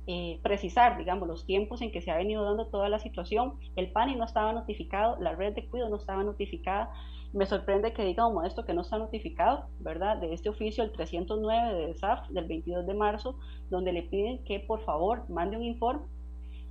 [0.06, 3.58] eh, precisar, digamos, los tiempos en que se ha venido dando toda la situación.
[3.76, 6.90] El PANI no estaba notificado, la red de cuidado no estaba notificada.
[7.34, 10.16] Me sorprende que diga como esto que no está notificado, ¿verdad?
[10.18, 14.60] De este oficio, el 309 de SAF del 22 de marzo, donde le piden que
[14.60, 16.06] por favor mande un informe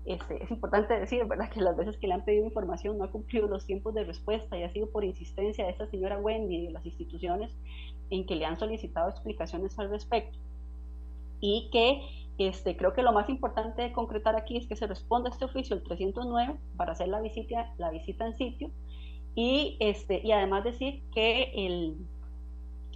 [0.05, 3.11] este, es importante decir, ¿verdad?, que las veces que le han pedido información no ha
[3.11, 6.65] cumplido los tiempos de respuesta y ha sido por insistencia de esta señora Wendy y
[6.67, 7.51] de las instituciones
[8.09, 10.37] en que le han solicitado explicaciones al respecto.
[11.41, 12.01] Y que
[12.37, 15.45] este, creo que lo más importante de concretar aquí es que se responda a este
[15.45, 18.71] oficio el 309 para hacer la visita, la visita en sitio
[19.35, 21.97] y, este, y además decir que el,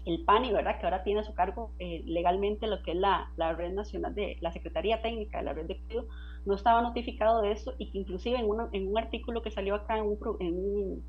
[0.06, 0.80] el PANI, ¿verdad?
[0.80, 4.16] que ahora tiene a su cargo eh, legalmente lo que es la, la, red nacional
[4.16, 6.08] de la Secretaría Técnica de la red de cuidado,
[6.50, 10.00] no estaba notificado de eso y que inclusive en, en un artículo que salió acá
[10.00, 11.04] en un, en un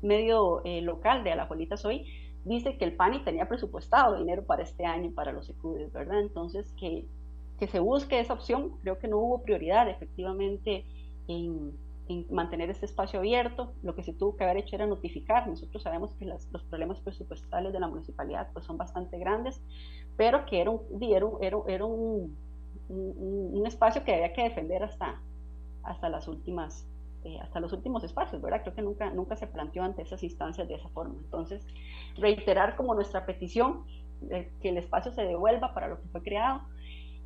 [0.00, 2.06] medio eh, local de Alajuelitas hoy,
[2.44, 6.20] dice que el PANI tenía presupuestado dinero para este año para los ecudes, ¿verdad?
[6.20, 7.04] Entonces, que,
[7.58, 10.86] que se busque esa opción, creo que no hubo prioridad efectivamente
[11.28, 11.72] en,
[12.08, 15.46] en mantener este espacio abierto, lo que se tuvo que haber hecho era notificar.
[15.46, 19.60] Nosotros sabemos que los problemas presupuestales de la municipalidad pues, son bastante grandes,
[20.16, 22.45] pero que era un, era, era un
[22.88, 25.20] un, espacio que había que defender hasta,
[25.82, 26.86] hasta las últimas
[27.24, 28.62] eh, hasta los últimos espacios, ¿verdad?
[28.62, 31.16] Creo que nunca, nunca se planteó ante esas instancias de esa forma.
[31.24, 31.66] Entonces,
[32.16, 33.84] reiterar como nuestra petición
[34.60, 36.60] que el espacio se devuelva para lo que fue creado.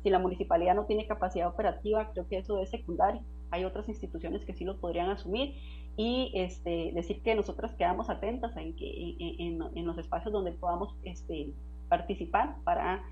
[0.01, 3.21] Si la municipalidad no tiene capacidad operativa, creo que eso es secundario.
[3.51, 5.55] Hay otras instituciones que sí lo podrían asumir
[5.97, 10.95] y este, decir que nosotras quedamos atentas en, que, en, en los espacios donde podamos
[11.03, 11.53] este,
[11.89, 13.03] participar para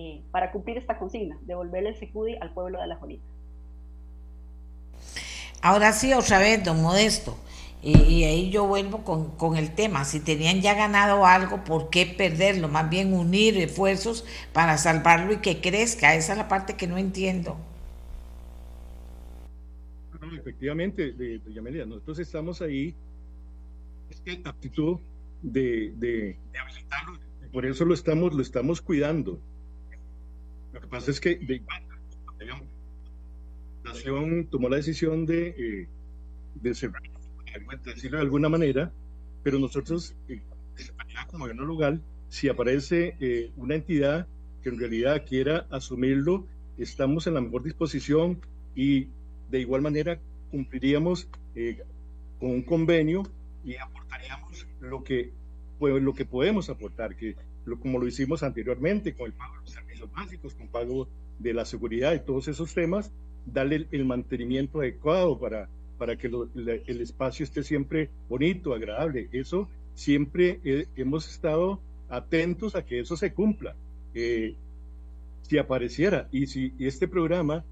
[0.00, 3.24] eh, para cumplir esta consigna, devolverle el secudi al pueblo de la Jolita.
[5.60, 7.36] Ahora sí, otra vez, don Modesto,
[7.82, 12.06] y, ahí yo vuelvo con, con, el tema, si tenían ya ganado algo, ¿por qué
[12.06, 12.68] perderlo?
[12.68, 16.96] Más bien unir esfuerzos para salvarlo y que crezca, esa es la parte que no
[16.96, 17.56] entiendo.
[20.38, 22.94] efectivamente, de, Yamelia, nosotros estamos ahí,
[24.10, 25.00] es que actitud
[25.42, 27.18] de, de, de habilitarlo,
[27.52, 29.40] por eso lo estamos, lo estamos cuidando.
[30.78, 31.60] Lo que pasa es que de,
[32.38, 32.62] la
[33.84, 35.88] nación tomó la decisión de, eh,
[36.54, 36.70] de
[37.84, 38.92] decirlo de alguna manera,
[39.42, 40.40] pero nosotros, eh,
[41.26, 44.28] como gobierno local, si aparece eh, una entidad
[44.62, 46.46] que en realidad quiera asumirlo,
[46.78, 48.40] estamos en la mejor disposición
[48.76, 49.08] y
[49.50, 50.20] de igual manera
[50.52, 51.82] cumpliríamos eh,
[52.38, 53.24] con un convenio
[53.64, 55.32] y aportaríamos lo que,
[55.80, 57.34] pues, lo que podemos aportar, que
[57.82, 61.64] como lo hicimos anteriormente con el pago de los servicios básicos, con pago de la
[61.64, 63.12] seguridad y todos esos temas,
[63.46, 65.68] darle el, mantenimiento adecuado para,
[65.98, 69.28] para que el espacio esté siempre bonito, agradable.
[69.32, 70.60] Eso siempre
[70.96, 73.74] hemos estado atentos a que eso se cumpla.
[74.14, 74.54] Eh,
[75.42, 77.64] si apareciera y si este programa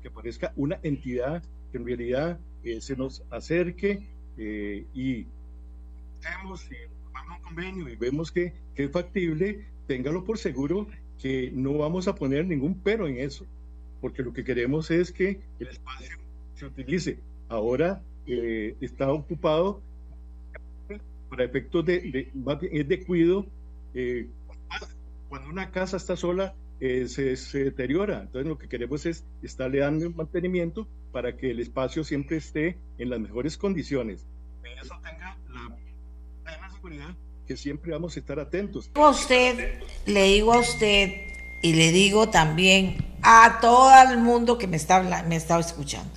[0.00, 4.00] que aparezca una entidad que en realidad eh, se nos acerque
[4.38, 5.26] eh, y
[6.22, 10.86] vemos un convenio y vemos que, que es factible, téngalo por seguro
[11.20, 13.46] que no vamos a poner ningún pero en eso,
[14.00, 16.16] porque lo que queremos es que el espacio
[16.54, 17.18] se utilice.
[17.48, 19.80] Ahora eh, está ocupado
[21.28, 23.46] para efectos de, de, de cuido.
[23.94, 24.28] Eh,
[25.28, 28.22] cuando una casa está sola, eh, se, se, deteriora.
[28.22, 33.10] Entonces lo que queremos es estarle dando mantenimiento para que el espacio siempre esté en
[33.10, 34.26] las mejores condiciones.
[34.82, 35.36] Eso tenga
[36.70, 37.14] seguridad
[37.46, 38.90] que siempre vamos a estar atentos.
[38.94, 41.12] A usted, le digo a usted
[41.62, 46.10] y le digo también a todo el mundo que me está, me está escuchando.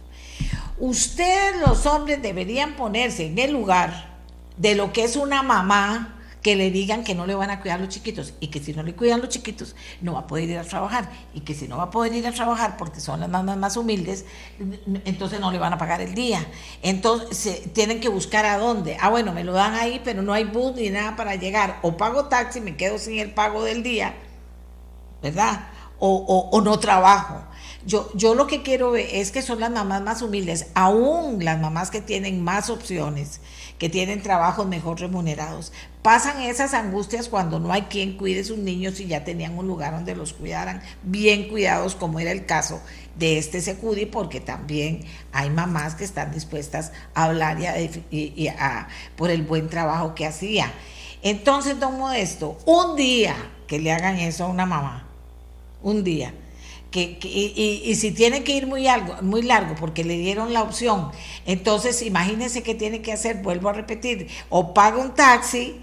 [0.77, 4.17] Ustedes los hombres deberían ponerse en el lugar
[4.57, 7.79] de lo que es una mamá que le digan que no le van a cuidar
[7.79, 10.57] los chiquitos y que si no le cuidan los chiquitos no va a poder ir
[10.57, 13.29] a trabajar y que si no va a poder ir a trabajar porque son las
[13.29, 14.25] mamás más humildes,
[15.05, 16.45] entonces no le van a pagar el día.
[16.81, 18.97] Entonces tienen que buscar a dónde.
[19.01, 21.79] Ah, bueno, me lo dan ahí, pero no hay bus ni nada para llegar.
[21.81, 24.15] O pago taxi, me quedo sin el pago del día,
[25.21, 25.67] ¿verdad?
[25.99, 27.43] O, o no trabajo.
[27.85, 31.59] Yo, yo lo que quiero ver es que son las mamás más humildes, aún las
[31.59, 33.39] mamás que tienen más opciones,
[33.79, 35.71] que tienen trabajos mejor remunerados,
[36.03, 39.67] pasan esas angustias cuando no hay quien cuide a sus niños y ya tenían un
[39.67, 42.81] lugar donde los cuidaran, bien cuidados, como era el caso
[43.15, 47.57] de este Secudi, porque también hay mamás que están dispuestas a hablar
[48.11, 50.71] y a, por el buen trabajo que hacía.
[51.21, 55.07] Entonces, don Modesto, un día que le hagan eso a una mamá,
[55.81, 56.33] un día,
[56.91, 61.11] que, y, si tiene que ir muy, algo, muy largo porque le dieron la opción,
[61.45, 65.79] entonces imagínense qué tiene que hacer, vuelvo a repetir, o paga un taxi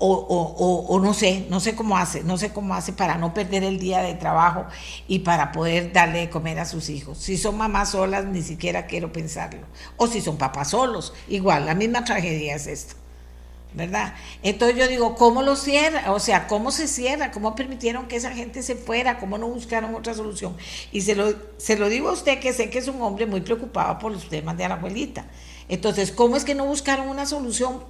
[0.00, 3.34] o, o, o, no sé, no sé cómo hace, no sé cómo hace para no
[3.34, 4.66] perder el día de trabajo
[5.08, 7.18] y para poder darle de comer a sus hijos.
[7.18, 9.66] Si son mamás solas, ni siquiera quiero pensarlo.
[9.96, 12.94] O si son papás solos, igual, la misma tragedia es esto.
[13.78, 14.14] ¿Verdad?
[14.42, 16.12] Entonces yo digo, ¿cómo lo cierra?
[16.12, 17.30] O sea, ¿cómo se cierra?
[17.30, 19.18] ¿Cómo permitieron que esa gente se fuera?
[19.18, 20.56] ¿Cómo no buscaron otra solución?
[20.92, 23.40] Y se lo, se lo digo a usted que sé que es un hombre muy
[23.40, 25.24] preocupado por los temas de la abuelita.
[25.68, 27.82] Entonces, ¿cómo es que no buscaron una solución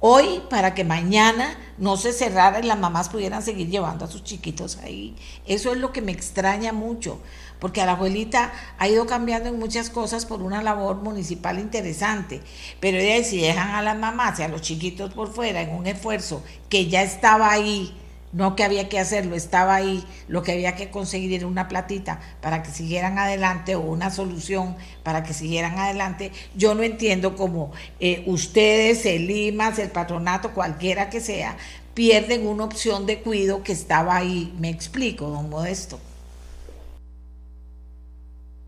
[0.00, 4.24] hoy para que mañana no se cerrara y las mamás pudieran seguir llevando a sus
[4.24, 5.14] chiquitos ahí?
[5.46, 7.20] Eso es lo que me extraña mucho
[7.64, 12.42] porque a la abuelita ha ido cambiando en muchas cosas por una labor municipal interesante,
[12.78, 16.44] pero si dejan a las mamás y a los chiquitos por fuera en un esfuerzo
[16.68, 17.96] que ya estaba ahí,
[18.34, 22.20] no que había que hacerlo, estaba ahí, lo que había que conseguir era una platita
[22.42, 26.32] para que siguieran adelante o una solución para que siguieran adelante.
[26.54, 31.56] Yo no entiendo cómo eh, ustedes, el IMAS, el patronato, cualquiera que sea,
[31.94, 34.52] pierden una opción de cuido que estaba ahí.
[34.58, 35.98] Me explico, don Modesto.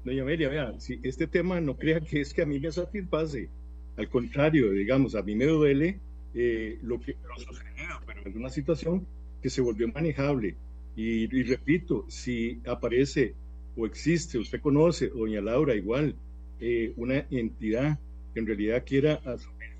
[0.06, 3.48] Doña Amelia, vea, si este tema no crea que es que a mí me satisface,
[3.96, 5.98] al contrario, digamos, a mí me duele
[6.32, 9.04] eh, lo que lo sucedido, pero es una situación
[9.42, 10.54] que se volvió manejable.
[10.94, 13.34] Y, repito, si aparece
[13.76, 16.14] o existe, usted conoce, doña Laura, igual,
[16.60, 17.98] eh, una entidad
[18.32, 19.70] que en realidad quiera asumir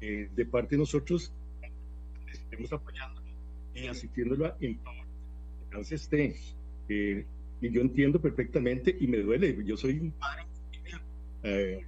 [0.00, 1.34] eh, de parte de nosotros,
[2.32, 3.20] estemos apoyando
[3.74, 4.94] y asistiéndola en todo
[5.72, 6.34] el que esté.
[7.60, 9.56] Y yo entiendo perfectamente y me duele.
[9.64, 10.46] Yo soy un padre
[11.42, 11.84] eh,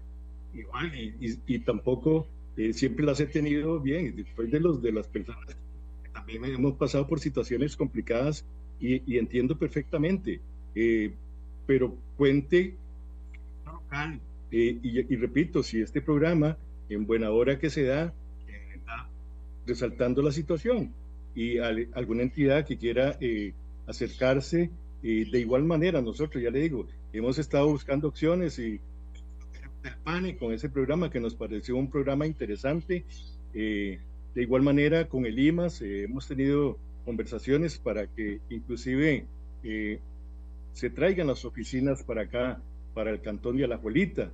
[0.55, 4.15] igual y, tampoco eh, siempre las he tenido bien.
[4.17, 5.57] Después de, los, de las personas
[6.03, 8.45] que también hemos pasado por situaciones complicadas
[8.81, 10.41] y, entiendo perfectamente.
[10.75, 11.13] Eh,
[11.67, 12.77] pero cuente
[13.67, 14.21] local.
[14.51, 16.57] Y, repito, si este programa,
[16.89, 18.15] en buena hora que se da,
[18.75, 19.09] está
[19.67, 20.95] resaltando la situación
[21.35, 23.19] y alguna entidad que quiera
[23.87, 24.71] acercarse
[25.03, 28.81] y de igual manera, nosotros, ya le digo, hemos estado buscando opciones y
[30.05, 33.05] PANE con ese programa que nos pareció un programa interesante.
[33.55, 33.99] Eh,
[34.35, 39.27] de igual manera, con el IMAS eh, hemos tenido conversaciones para que inclusive
[39.65, 40.01] eh,
[40.73, 42.61] se traigan las oficinas para acá,
[42.95, 44.31] para el Cantón de Alajuelita.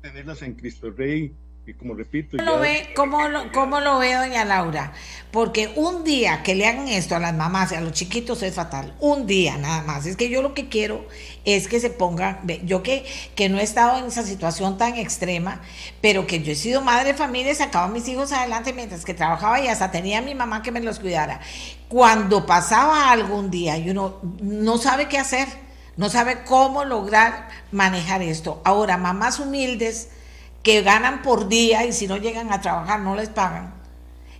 [0.00, 1.32] tenerlas en Cristo Rey
[1.64, 4.92] y como repito, ¿Cómo, lo ve, ¿cómo, lo, ¿Cómo lo ve doña Laura?
[5.30, 8.56] Porque un día que le hagan esto a las mamás y a los chiquitos es
[8.56, 8.96] fatal.
[8.98, 10.04] Un día nada más.
[10.06, 11.06] Es que yo lo que quiero
[11.44, 13.06] es que se pongan, yo que,
[13.36, 15.60] que no he estado en esa situación tan extrema,
[16.00, 19.04] pero que yo he sido madre de familia y sacaba a mis hijos adelante mientras
[19.04, 21.40] que trabajaba y hasta tenía a mi mamá que me los cuidara.
[21.88, 25.46] Cuando pasaba algún día y uno no sabe qué hacer,
[25.96, 28.60] no sabe cómo lograr manejar esto.
[28.64, 30.08] Ahora, mamás humildes
[30.62, 33.82] que ganan por día y si no llegan a trabajar no les pagan.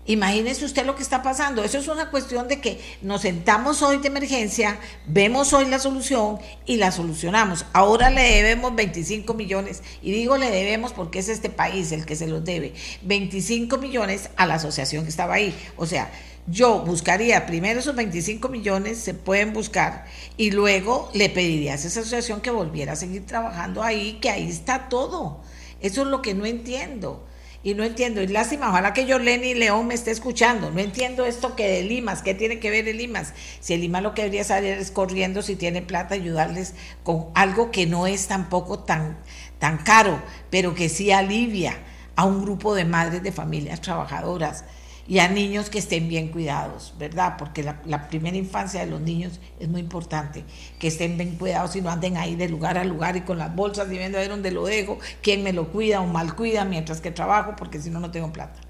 [0.05, 1.63] Imagínese usted lo que está pasando.
[1.63, 6.41] Eso es una cuestión de que nos sentamos hoy de emergencia, vemos hoy la solución
[6.67, 7.67] y la solucionamos.
[7.73, 12.17] Ahora le debemos 25 millones, y digo le debemos porque es este país el que
[12.17, 15.55] se los debe, 25 millones a la asociación que estaba ahí.
[15.77, 16.11] O sea,
[16.49, 20.07] yo buscaría primero esos 25 millones, se pueden buscar,
[20.37, 24.51] y luego le pediría a esa asociación que volviera a seguir trabajando ahí, que ahí
[24.51, 25.43] está todo.
[25.83, 27.27] Eso es lo que no entiendo.
[27.65, 30.73] Y no entiendo, y lástima, ojalá que yo Lenny León me esté escuchando.
[30.73, 33.35] No entiendo esto que de Limas, ¿qué tiene que ver el Limas?
[33.61, 36.75] Si el Limas lo que debería salir es corriendo, si tiene plata, ayudarles
[37.05, 39.17] con algo que no es tampoco tan,
[39.61, 40.21] tan caro,
[40.51, 41.79] pero que sí alivia
[42.17, 44.65] a un grupo de madres de familias trabajadoras
[45.09, 47.37] y a niños que estén bien cuidados, ¿verdad?
[47.37, 50.45] Porque la, primera infancia de los niños es muy importante,
[50.79, 53.55] que estén bien cuidados y no anden ahí de lugar a lugar y con las
[53.55, 56.65] bolsas y viendo a ver dónde lo dejo, quién me lo cuida o mal cuida
[56.65, 58.61] mientras que trabajo, porque si no, no tengo plata.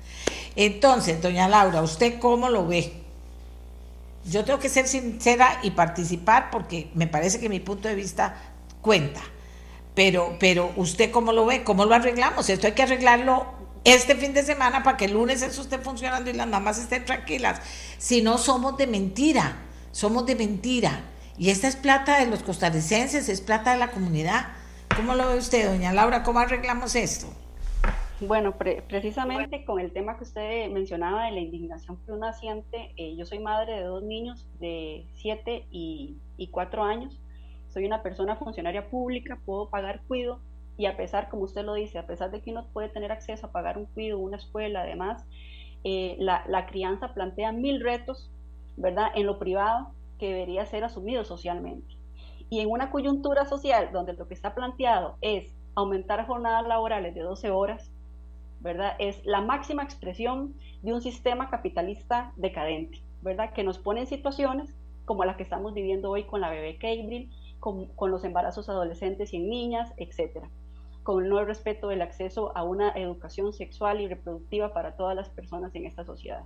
[0.57, 2.93] Entonces, doña Laura, ¿usted cómo lo ve?
[4.25, 8.37] Yo tengo que ser sincera y participar porque me parece que mi punto de vista
[8.81, 9.21] cuenta.
[9.95, 12.49] Pero, pero usted cómo lo ve, cómo lo arreglamos.
[12.49, 16.31] Esto hay que arreglarlo este fin de semana para que el lunes eso esté funcionando
[16.31, 17.61] y las mamás estén tranquilas.
[17.99, 19.57] Si no, somos de mentira,
[19.91, 21.01] somos de mentira.
[21.39, 24.53] Y esta es plata de los costarricenses, es plata de la comunidad.
[24.95, 26.23] ¿Cómo lo ve usted, doña Laura?
[26.23, 27.27] ¿Cómo arreglamos esto?
[28.21, 33.17] Bueno, precisamente con el tema que usted mencionaba de la indignación que uno siente, eh,
[33.17, 37.21] yo soy madre de dos niños de 7 y, y 4 años,
[37.69, 40.41] soy una persona funcionaria pública, puedo pagar cuido
[40.83, 43.47] y a pesar, como usted lo dice, a pesar de que uno puede tener acceso
[43.47, 45.25] a pagar un cuido, una escuela, además,
[45.85, 48.33] eh, la, la crianza plantea mil retos,
[48.77, 51.95] ¿verdad?, en lo privado que debería ser asumido socialmente.
[52.51, 57.21] Y en una coyuntura social donde lo que está planteado es aumentar jornadas laborales de
[57.21, 57.93] 12 horas,
[58.59, 58.97] ¿verdad?
[58.99, 63.53] Es la máxima expresión de un sistema capitalista decadente, ¿verdad?
[63.53, 64.75] Que nos pone en situaciones
[65.05, 67.31] como la que estamos viviendo hoy con la bebé Cambridge,
[67.61, 70.51] con, con, los embarazos adolescentes y en niñas, etcétera,
[71.03, 75.29] con el no respeto del acceso a una educación sexual y reproductiva para todas las
[75.29, 76.45] personas en esta sociedad.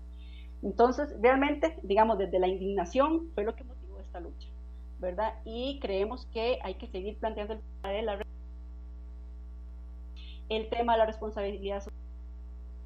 [0.63, 4.49] Entonces, realmente, digamos, desde la indignación fue lo que motivó esta lucha,
[4.99, 5.35] ¿verdad?
[5.45, 8.17] Y creemos que hay que seguir planteando el tema de la,
[11.07, 11.83] responsabilidad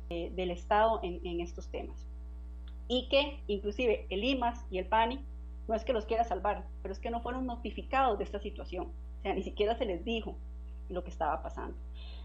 [0.09, 2.07] del Estado en, estos temas.
[2.89, 5.25] Y que inclusive el IMAS y el PANI
[5.69, 8.89] no es que los quiera salvar, pero es que no fueron notificados de esta situación.
[9.19, 10.37] O sea, ni siquiera se les dijo
[10.91, 11.77] lo que estaba pasando.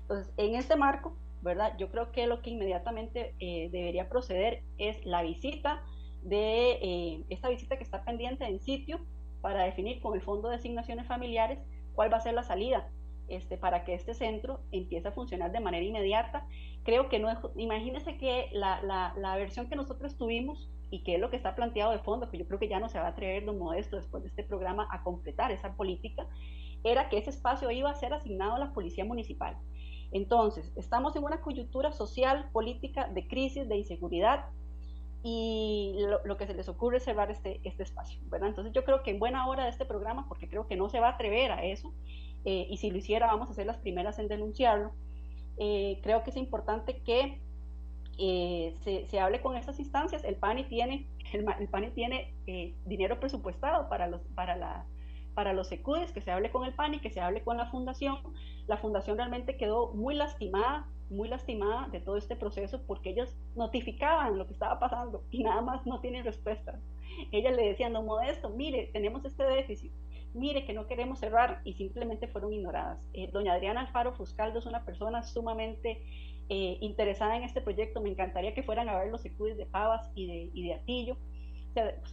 [0.02, 1.76] Entonces, en este marco, ¿verdad?
[1.78, 5.84] Yo creo que lo que inmediatamente eh, debería proceder es la visita
[6.24, 9.00] de eh, esta visita que está pendiente en sitio
[9.42, 11.60] para definir con el Fondo de Asignaciones Familiares
[11.94, 12.90] cuál va a ser la salida
[13.28, 16.48] este, para que este centro empiece a funcionar de manera inmediata.
[16.84, 21.22] Creo que no es, imagínense que la, la, versión que nosotros tuvimos y que es
[21.22, 23.10] lo que está planteado de fondo, que yo creo que ya no se va a
[23.10, 26.28] atrever lo modesto después de este programa a completar esa política,
[26.86, 29.58] era que ese espacio iba a ser asignado a la policía municipal.
[30.12, 34.46] Entonces, estamos en una coyuntura social, política, de crisis, de inseguridad,
[35.28, 38.50] y lo, que se les ocurre es cerrar este, este espacio, ¿verdad?
[38.50, 41.00] Entonces yo creo que en buena hora de este programa, porque creo que no se
[41.00, 41.92] va a atrever a eso,
[42.46, 44.92] eh, y si lo hiciera vamos a ser las primeras en denunciarlo.
[45.58, 47.42] Eh, creo que es importante que
[48.20, 50.24] eh, se, hable con estas instancias.
[50.24, 52.36] El PANI tiene, el, PANI tiene
[52.86, 54.86] dinero presupuestado para los, para la,
[55.36, 58.18] para los secudes, que se hable con el PANI, que se hable con la fundación.
[58.68, 64.38] La fundación realmente quedó muy lastimada, muy lastimada de todo este proceso porque ellos notificaban
[64.38, 66.80] lo que estaba pasando y nada más no tienen respuesta.
[67.32, 69.92] Ellas le decían, no modesto, mire, tenemos este déficit,
[70.34, 73.08] mire que no queremos cerrar y simplemente fueron ignoradas.
[73.14, 76.02] Eh, doña Adriana Alfaro Fuscaldo es una persona sumamente
[76.50, 78.02] eh, interesada en este proyecto.
[78.02, 81.18] Me encantaría que fueran a ver los secudis de Pavas y de, y de Atillo,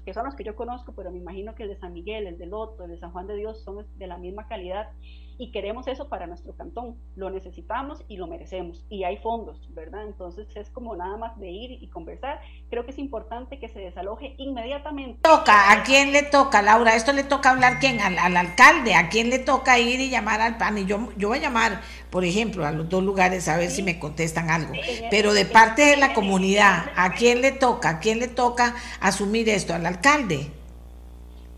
[0.05, 2.39] que son los que yo conozco, pero me imagino que el de San Miguel, el
[2.39, 4.91] de Loto, el de San Juan de Dios son de la misma calidad
[5.39, 6.97] y queremos eso para nuestro cantón.
[7.17, 8.85] Lo necesitamos y lo merecemos.
[8.89, 10.05] Y hay fondos, ¿verdad?
[10.07, 12.41] Entonces es como nada más de ir y conversar.
[12.71, 15.21] Creo que es importante que se desaloje inmediatamente.
[15.23, 16.95] Toca, ¿a quién le toca, Laura?
[16.95, 18.01] Esto le toca hablar quién?
[18.01, 20.79] Al, al alcalde, ¿a quién le toca ir y llamar al PAN?
[20.79, 21.81] Y yo, yo voy a llamar,
[22.11, 24.73] por ejemplo, a los dos lugares a ver si me contestan algo.
[25.11, 27.91] Pero de parte de la comunidad, ¿a quién le toca?
[27.91, 29.75] ¿A quién le toca asumir esto?
[29.75, 30.51] ¿Al alcalde?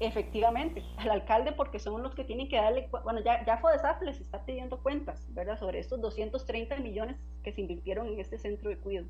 [0.01, 4.21] Efectivamente, al alcalde porque son los que tienen que darle, bueno, ya, ya FODESAF les
[4.21, 5.59] está pidiendo cuentas, ¿verdad?
[5.59, 9.07] Sobre estos 230 millones que se invirtieron en este centro de cuidado.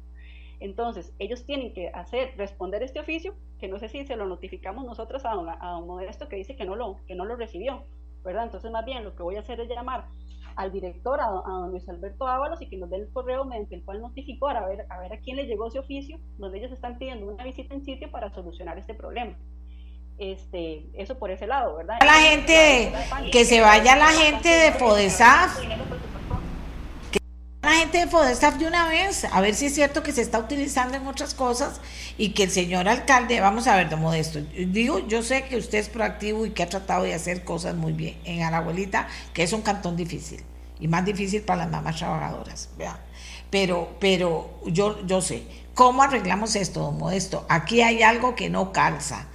[0.60, 4.84] Entonces, ellos tienen que hacer, responder este oficio, que no sé si se lo notificamos
[4.84, 7.84] nosotros a, a un modesto que dice que no, lo, que no lo recibió,
[8.22, 8.44] ¿verdad?
[8.44, 10.06] Entonces, más bien, lo que voy a hacer es llamar
[10.56, 13.84] al director, a, don Luis Alberto Ábalos, y que nos dé el correo mediante el
[13.84, 16.98] cual notificó a ver, a ver a quién le llegó ese oficio, donde ellos están
[16.98, 19.34] pidiendo una visita en sitio para solucionar este problema
[20.18, 21.98] este, eso por ese lado, ¿verdad?
[22.04, 22.92] La gente,
[23.32, 25.58] que se vaya la gente de Fodesaf,
[27.10, 27.18] que
[27.62, 30.38] la gente de Fodesaf de una vez, a ver si es cierto que se está
[30.38, 31.80] utilizando en otras cosas
[32.16, 35.78] y que el señor alcalde, vamos a ver, de modesto, digo, yo sé que usted
[35.78, 39.52] es proactivo y que ha tratado de hacer cosas muy bien en Alabuelita, que es
[39.52, 40.42] un cantón difícil
[40.78, 43.00] y más difícil para las mamás trabajadoras, ¿verdad?
[43.50, 45.44] Pero, pero yo, yo sé,
[45.74, 47.46] ¿cómo arreglamos esto, don Modesto?
[47.48, 49.28] Aquí hay algo que no calza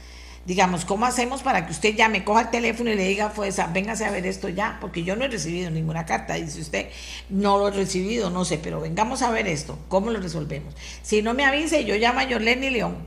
[0.49, 3.61] digamos, ¿cómo hacemos para que usted ya me coja el teléfono y le diga, pues,
[3.71, 4.79] véngase a ver esto ya?
[4.81, 6.89] Porque yo no he recibido ninguna carta, dice usted,
[7.29, 10.73] no lo he recibido, no sé, pero vengamos a ver esto, ¿cómo lo resolvemos?
[11.03, 12.97] Si no me avise, yo llamo a Yoleni León,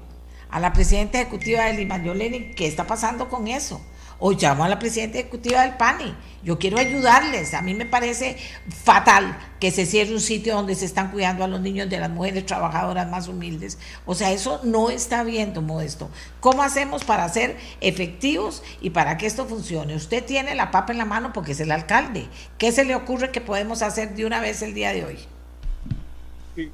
[0.50, 3.80] a la presidenta ejecutiva de Lima, Yoleni, ¿qué está pasando con eso?
[4.24, 6.14] O llamo a la presidenta ejecutiva del PANI.
[6.44, 7.54] Yo quiero ayudarles.
[7.54, 8.36] A mí me parece
[8.68, 12.08] fatal que se cierre un sitio donde se están cuidando a los niños de las
[12.08, 13.80] mujeres trabajadoras más humildes.
[14.06, 16.08] O sea, eso no está bien, Modesto.
[16.38, 19.96] ¿Cómo hacemos para ser efectivos y para que esto funcione?
[19.96, 22.28] Usted tiene la papa en la mano porque es el alcalde.
[22.58, 25.18] ¿Qué se le ocurre que podemos hacer de una vez el día de hoy?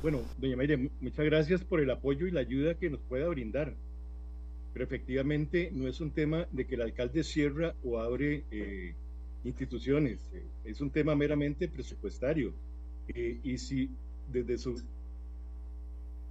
[0.03, 3.75] bueno, doña María, muchas gracias por el apoyo y la ayuda que nos pueda brindar
[4.79, 8.95] pero efectivamente no es un tema de que el alcalde cierra o abre eh,
[9.43, 12.53] instituciones, eh, es un tema meramente presupuestario.
[13.09, 13.91] Eh, y si
[14.33, 14.81] desde su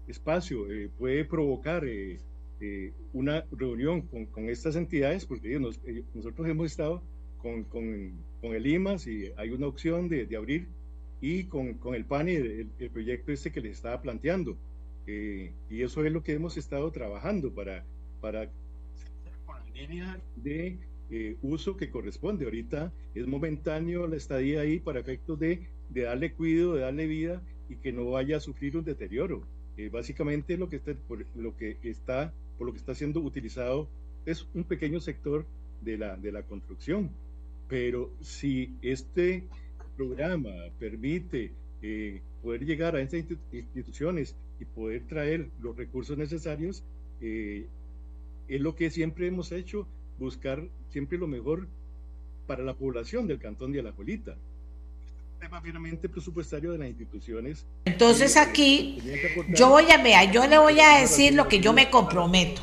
[0.07, 0.65] espacio
[0.97, 1.83] puede provocar
[3.11, 5.59] una reunión con, estas entidades, porque
[6.13, 7.01] nosotros hemos estado
[7.41, 7.65] con,
[8.43, 10.67] el IMAS y hay una opción de, abrir
[11.19, 14.55] y con, el PANI, el, el, proyecto este que les estaba planteando.
[15.05, 17.83] y eso es lo que hemos estado trabajando para
[18.21, 18.49] para
[19.45, 20.77] con la línea de
[21.09, 22.45] eh, uso que corresponde.
[22.45, 27.41] Ahorita es momentáneo la estadía ahí para efectos de, de darle cuidado, de darle vida
[27.69, 29.43] y que no vaya a sufrir un deterioro.
[29.77, 33.87] Eh, básicamente lo que, está, por lo que está, por lo que está siendo utilizado
[34.25, 35.45] es un pequeño sector
[35.81, 37.11] de la, de la construcción.
[37.69, 39.43] Pero si este
[39.95, 41.51] programa permite
[41.81, 46.83] eh, poder llegar a estas instituciones y poder traer los recursos necesarios,
[47.21, 47.67] eh,
[48.47, 49.87] es lo que siempre hemos hecho,
[50.19, 51.67] buscar siempre lo mejor
[52.45, 54.31] para la población del cantón de Alajuelita.
[54.31, 57.65] Este tema finalmente presupuestario de las instituciones.
[57.85, 59.03] Entonces eh, aquí
[59.49, 62.61] yo voy a ver, yo le voy a decir lo que yo me comprometo,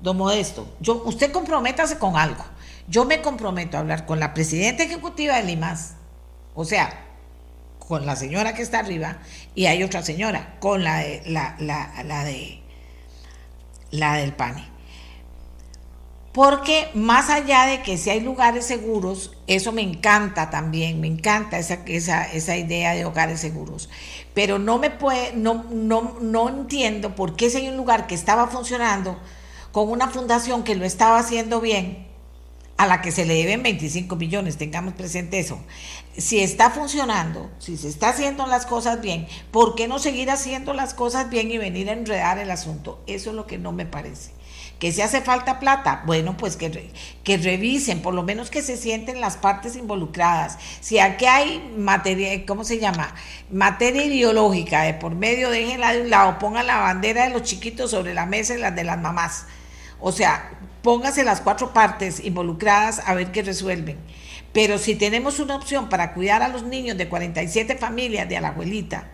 [0.00, 0.76] don Modesto.
[0.80, 2.44] Yo, usted comprométase con algo.
[2.88, 5.96] Yo me comprometo a hablar con la presidenta ejecutiva de Limas,
[6.54, 7.06] o sea,
[7.78, 9.18] con la señora que está arriba,
[9.54, 12.60] y hay otra señora, con la de la, la, la de
[13.92, 14.70] la del PANI
[16.32, 21.58] porque más allá de que si hay lugares seguros, eso me encanta también, me encanta
[21.58, 23.88] esa, esa, esa idea de hogares seguros.
[24.32, 28.14] Pero no me puede, no, no, no entiendo por qué si hay un lugar que
[28.14, 29.18] estaba funcionando
[29.72, 32.06] con una fundación que lo estaba haciendo bien,
[32.76, 35.58] a la que se le deben 25 millones, tengamos presente eso.
[36.16, 40.72] Si está funcionando, si se está haciendo las cosas bien, ¿por qué no seguir haciendo
[40.72, 43.02] las cosas bien y venir a enredar el asunto?
[43.06, 44.30] Eso es lo que no me parece
[44.80, 46.90] que si hace falta plata, bueno, pues que,
[47.22, 50.58] que revisen, por lo menos que se sienten las partes involucradas.
[50.80, 53.14] Si aquí hay materia, ¿cómo se llama?
[53.52, 57.90] Materia ideológica de por medio, déjenla de un lado, pongan la bandera de los chiquitos
[57.90, 59.44] sobre la mesa y las de las mamás.
[60.00, 60.50] O sea,
[60.82, 63.98] póngase las cuatro partes involucradas a ver qué resuelven.
[64.54, 69.10] Pero si tenemos una opción para cuidar a los niños de 47 familias de abuelita,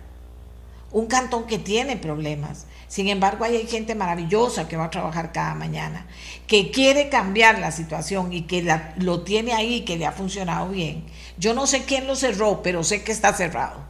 [0.93, 5.55] un cantón que tiene problemas, sin embargo, hay gente maravillosa que va a trabajar cada
[5.55, 6.07] mañana,
[6.47, 8.65] que quiere cambiar la situación y que
[8.99, 11.05] lo tiene ahí, que le ha funcionado bien.
[11.37, 13.81] Yo no sé quién lo cerró, pero sé que está cerrado,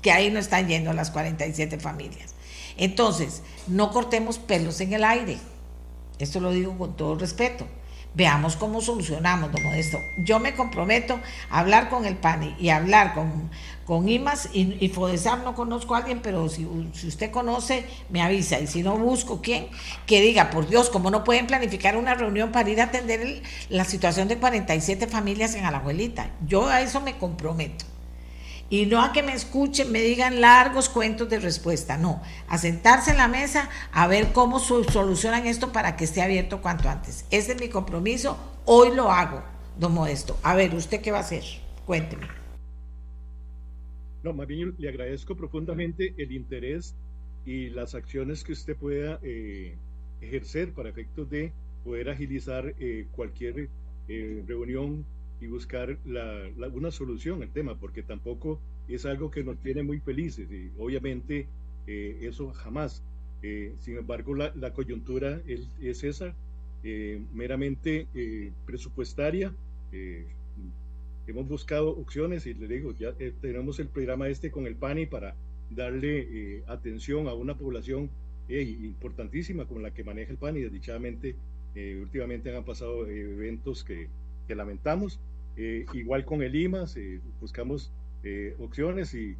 [0.00, 2.34] que ahí no están yendo las 47 familias.
[2.76, 5.38] Entonces, no cortemos pelos en el aire.
[6.18, 7.66] Esto lo digo con todo respeto.
[8.14, 9.98] Veamos cómo solucionamos, don Modesto.
[10.24, 13.50] Yo me comprometo a hablar con el PANI y hablar con,
[13.90, 14.92] con IMAS y, y
[15.42, 18.60] no conozco a alguien, pero si, usted conoce, me avisa.
[18.60, 19.66] Y si no busco quién,
[20.06, 23.84] que diga, por Dios, ¿cómo no pueden planificar una reunión para ir a atender la
[23.84, 26.30] situación de 47 familias en Alajuelita?
[26.46, 27.84] Yo a eso me comprometo.
[28.68, 33.10] Y no a que me escuchen, me digan largos cuentos de respuesta, no, a sentarse
[33.10, 37.24] en la mesa a ver cómo solucionan esto para que esté abierto cuanto antes.
[37.32, 39.42] Ese es mi compromiso, hoy lo hago,
[39.80, 40.38] don Modesto.
[40.44, 41.42] A ver, ¿usted qué va a hacer?
[41.86, 42.39] Cuénteme.
[44.22, 46.94] No, más bien le agradezco profundamente el interés
[47.46, 49.76] y las acciones que usted pueda eh,
[50.20, 51.52] ejercer para efectos de
[51.84, 53.68] poder agilizar eh, cualquier
[54.08, 55.04] eh, reunión
[55.40, 60.00] y buscar la, una solución al tema, porque tampoco es algo que nos tiene muy
[60.00, 60.50] felices.
[60.50, 61.46] Y obviamente
[61.86, 63.02] eh, eso jamás.
[63.42, 66.34] Eh, sin embargo, la, la coyuntura es, es esa,
[66.84, 68.06] eh, meramente
[68.66, 69.52] presupuestaria.
[71.26, 75.34] Hemos buscado opciones y le digo, ya tenemos el programa este con el PANI para
[75.70, 78.10] darle atención a una población
[78.48, 80.60] importantísima con la que maneja el PANI.
[80.60, 81.36] Desdichadamente,
[82.00, 84.08] últimamente han pasado eventos que,
[84.48, 85.20] que lamentamos,
[85.56, 86.96] eh, igual con el IMAS,
[87.40, 87.92] buscamos
[88.24, 89.36] eh, opciones y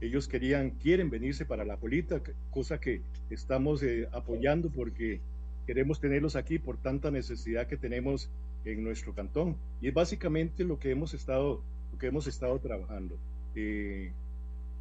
[0.00, 2.20] ellos querían, quieren venirse para la política,
[2.50, 5.20] cosa que estamos eh, apoyando porque
[5.66, 8.30] queremos tenerlos aquí por tanta necesidad que tenemos
[8.64, 9.56] en nuestro cantón.
[9.80, 11.62] Y es básicamente lo que hemos estado,
[11.92, 13.16] lo que hemos estado trabajando.
[13.54, 14.10] Eh,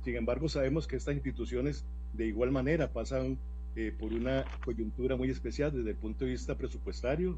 [0.04, 3.38] sin embargo, sabemos que estas instituciones de igual manera pasan
[3.76, 7.36] eh, por una coyuntura muy especial desde el punto de vista presupuestario.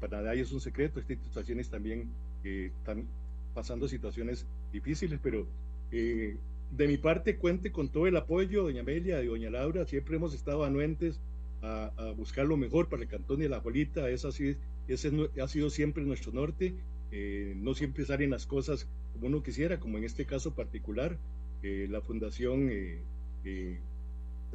[0.00, 2.08] para nadie es un secreto, estas instituciones también
[2.42, 3.06] están
[3.54, 5.46] pasando situaciones difíciles, pero
[5.90, 6.36] eh,
[6.70, 10.34] de mi parte cuente con todo el apoyo, doña Amelia y doña Laura, siempre hemos
[10.34, 11.20] estado anuentes
[11.62, 14.56] a, buscar lo mejor para el cantón de la Jolita, ese,
[14.88, 15.10] ese
[15.42, 16.74] ha sido siempre nuestro norte,
[17.12, 21.16] eh, no siempre salen las cosas como uno quisiera, como en este caso particular,
[21.62, 22.70] eh, la fundación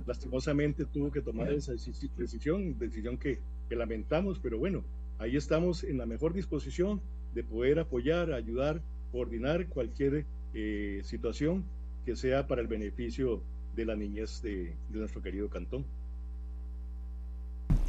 [0.06, 4.84] lastimosamente tuvo que tomar esa decisión, decisión que, que lamentamos, pero bueno,
[5.18, 7.00] ahí estamos en la mejor disposición
[7.34, 11.64] de poder apoyar, ayudar, coordinar cualquier eh, situación
[12.06, 13.42] que sea para el beneficio
[13.76, 15.86] de la niñez de, nuestro querido cantón.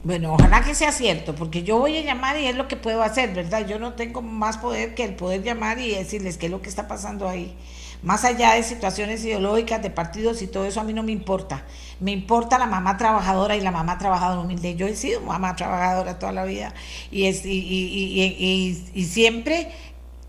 [0.04, 3.04] Bueno, ojalá que sea cierto, porque yo voy a llamar y es lo que puedo
[3.04, 3.66] hacer, ¿verdad?
[3.68, 6.68] Yo no tengo más poder que el poder llamar y decirles qué es lo que
[6.68, 7.54] está pasando ahí.
[8.02, 11.64] Más allá de situaciones ideológicas, de partidos y todo eso, a mí no me importa.
[12.00, 14.74] Me importa la mamá trabajadora y la mamá trabajadora humilde.
[14.74, 16.74] Yo he sido mamá trabajadora toda la vida
[17.12, 19.68] y, es, y, y, y siempre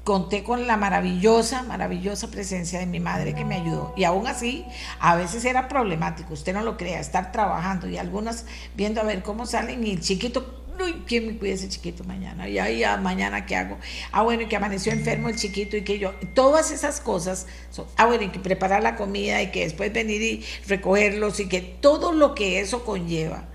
[0.04, 3.93] conté con la maravillosa, maravillosa presencia de mi madre que me ayudó.
[3.95, 4.66] Y aún así,
[4.99, 8.45] a veces era problemático, usted no lo crea, estar trabajando y algunas
[8.76, 12.49] viendo a ver cómo salen y el chiquito, uy, ¿quién me cuida ese chiquito mañana?
[12.49, 13.78] Y ahí, ya, mañana, ¿qué hago?
[14.12, 17.86] Ah, bueno, y que amaneció enfermo el chiquito y que yo, todas esas cosas, son,
[17.95, 21.62] ah, bueno, y que preparar la comida y que después venir y recogerlos y que
[21.62, 23.45] todo lo que eso conlleva.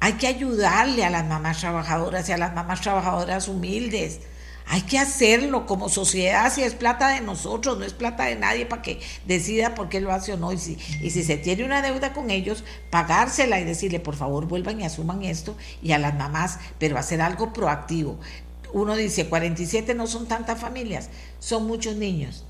[0.00, 4.20] Hay que ayudarle a las mamás trabajadoras y a las mamás trabajadoras humildes
[4.70, 8.66] hay que hacerlo como sociedad, si es plata de nosotros, no es plata de nadie
[8.66, 10.52] para que decida por qué lo hace o no.
[10.52, 14.46] Y si, y si se tiene una deuda con ellos, pagársela y decirle, por favor,
[14.46, 15.56] vuelvan y asuman esto.
[15.82, 18.18] Y a las mamás, pero hacer algo proactivo.
[18.74, 21.08] Uno dice, 47 no son tantas familias,
[21.38, 22.44] son muchos niños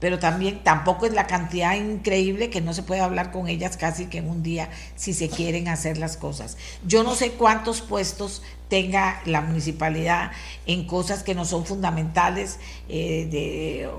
[0.00, 4.06] pero también tampoco es la cantidad increíble que no se puede hablar con ellas casi
[4.06, 6.56] que en un día si se quieren hacer las cosas.
[6.86, 10.30] Yo no sé cuántos puestos tenga la municipalidad
[10.64, 13.90] en cosas que no son fundamentales, eh, de,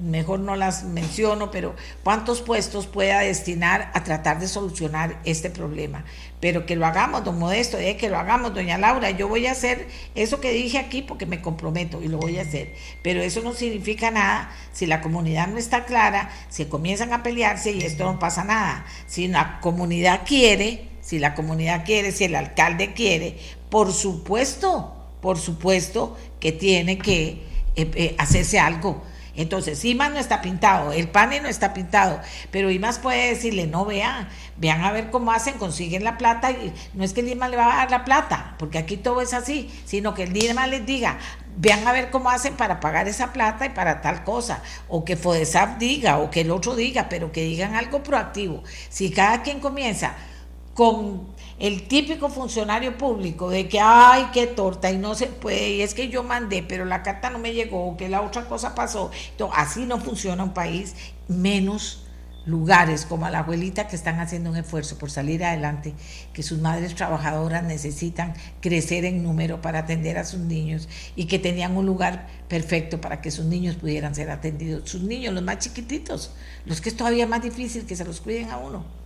[0.00, 6.04] mejor no las menciono, pero cuántos puestos pueda destinar a tratar de solucionar este problema.
[6.40, 9.52] Pero que lo hagamos, don Modesto, eh, que lo hagamos, doña Laura, yo voy a
[9.52, 12.74] hacer eso que dije aquí porque me comprometo y lo voy a hacer.
[13.02, 17.72] Pero eso no significa nada si la comunidad no está clara, si comienzan a pelearse
[17.72, 18.86] y esto no pasa nada.
[19.06, 23.38] Si la comunidad quiere, si la comunidad quiere, si el alcalde quiere,
[23.68, 27.42] por supuesto, por supuesto que tiene que
[27.76, 29.02] eh, eh, hacerse algo.
[29.40, 32.20] Entonces, IMAS no está pintado, el PANE no está pintado,
[32.50, 34.28] pero IMAS puede decirle, no vean,
[34.58, 37.56] vean a ver cómo hacen, consiguen la plata, y no es que el IMAS le
[37.56, 40.84] va a dar la plata, porque aquí todo es así, sino que el IMAS les
[40.84, 41.18] diga,
[41.56, 45.16] vean a ver cómo hacen para pagar esa plata y para tal cosa, o que
[45.16, 48.62] FODESAP diga, o que el otro diga, pero que digan algo proactivo.
[48.90, 50.16] Si cada quien comienza
[50.80, 51.26] con
[51.58, 55.92] el típico funcionario público de que, ay, qué torta, y no se puede, y es
[55.92, 59.10] que yo mandé, pero la carta no me llegó, que la otra cosa pasó.
[59.32, 60.96] Entonces, así no funciona un país,
[61.28, 62.06] menos
[62.46, 65.92] lugares como a la abuelita que están haciendo un esfuerzo por salir adelante,
[66.32, 71.38] que sus madres trabajadoras necesitan crecer en número para atender a sus niños y que
[71.38, 74.88] tenían un lugar perfecto para que sus niños pudieran ser atendidos.
[74.88, 76.32] Sus niños, los más chiquititos,
[76.64, 78.99] los que es todavía más difícil que se los cuiden a uno.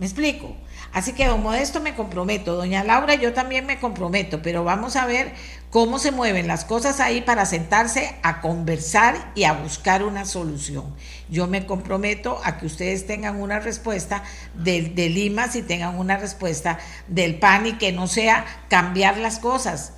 [0.00, 0.56] ¿Me explico?
[0.94, 2.56] Así que, don Modesto, me comprometo.
[2.56, 5.34] Doña Laura, yo también me comprometo, pero vamos a ver
[5.68, 10.96] cómo se mueven las cosas ahí para sentarse a conversar y a buscar una solución.
[11.28, 14.24] Yo me comprometo a que ustedes tengan una respuesta
[14.54, 19.38] de, de Lima, si tengan una respuesta del PAN y que no sea cambiar las
[19.38, 19.92] cosas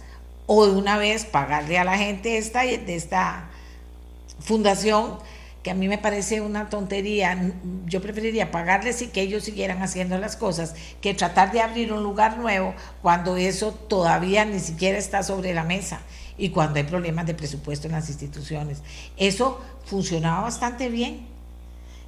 [0.46, 3.48] o de una vez pagarle a la gente esta, de esta
[4.40, 5.20] fundación
[5.62, 7.52] que a mí me parece una tontería.
[7.86, 12.02] Yo preferiría pagarles y que ellos siguieran haciendo las cosas que tratar de abrir un
[12.02, 16.00] lugar nuevo cuando eso todavía ni siquiera está sobre la mesa
[16.36, 18.82] y cuando hay problemas de presupuesto en las instituciones.
[19.16, 21.26] Eso funcionaba bastante bien.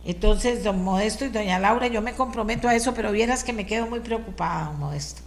[0.05, 3.67] Entonces, don Modesto y doña Laura, yo me comprometo a eso, pero vieras que me
[3.67, 5.23] quedo muy preocupada, don Modesto.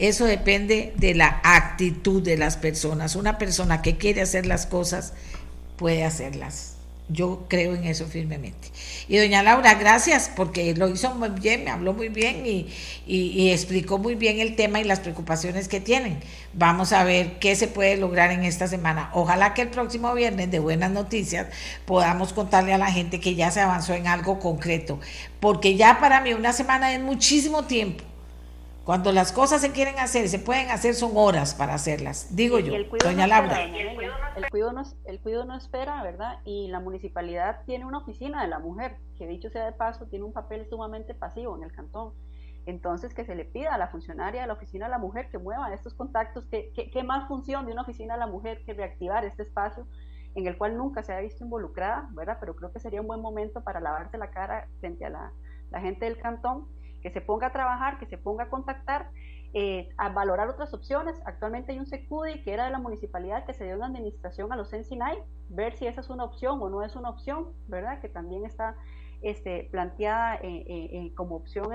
[0.00, 3.16] Eso depende de la actitud de las personas.
[3.16, 5.12] Una persona que quiere hacer las cosas
[5.76, 6.76] puede hacerlas.
[7.10, 8.68] Yo creo en eso firmemente.
[9.08, 12.68] Y doña Laura, gracias porque lo hizo muy bien, me habló muy bien y,
[13.06, 16.20] y, explicó muy bien el tema y las preocupaciones que tienen.
[16.54, 19.10] Vamos a ver qué se puede lograr en esta semana.
[19.12, 21.48] Ojalá que el próximo viernes de buenas noticias
[21.84, 24.98] podamos contarle a la gente que ya se avanzó en algo concreto,
[25.40, 28.04] porque ya para mí una semana es muchísimo tiempo
[28.90, 32.58] cuando las cosas se quieren hacer y se pueden hacer, son horas para hacerlas, digo
[32.58, 32.72] yo,
[33.04, 33.62] doña Laura.
[33.62, 36.40] el, cuido no, el, cuido no, espera, ¿verdad?
[36.44, 40.24] Y la municipalidad tiene una oficina de la mujer, que dicho sea de paso, tiene
[40.24, 42.14] un papel sumamente pasivo en el cantón.
[42.66, 45.38] Entonces, que se le pida a la funcionaria de la oficina de la mujer que
[45.38, 49.24] mueva estos contactos, que, qué más función de una oficina de la mujer que reactivar
[49.24, 49.86] este espacio
[50.34, 52.38] en el cual nunca se ha visto involucrada, ¿verdad?
[52.40, 55.32] Pero creo que sería un buen momento para lavarte la cara frente a la,
[55.70, 56.66] la gente del cantón
[57.02, 59.10] que se ponga a trabajar, que se ponga a contactar,
[59.52, 61.20] eh, a valorar otras opciones.
[61.24, 64.56] Actualmente hay un SECUDI que era de la municipalidad que se dio una administración a
[64.56, 68.00] los Ensinay, ver si esa es una opción o no es una opción, ¿verdad?
[68.00, 68.76] Que también está
[69.22, 71.68] este, planteada eh, eh, como opción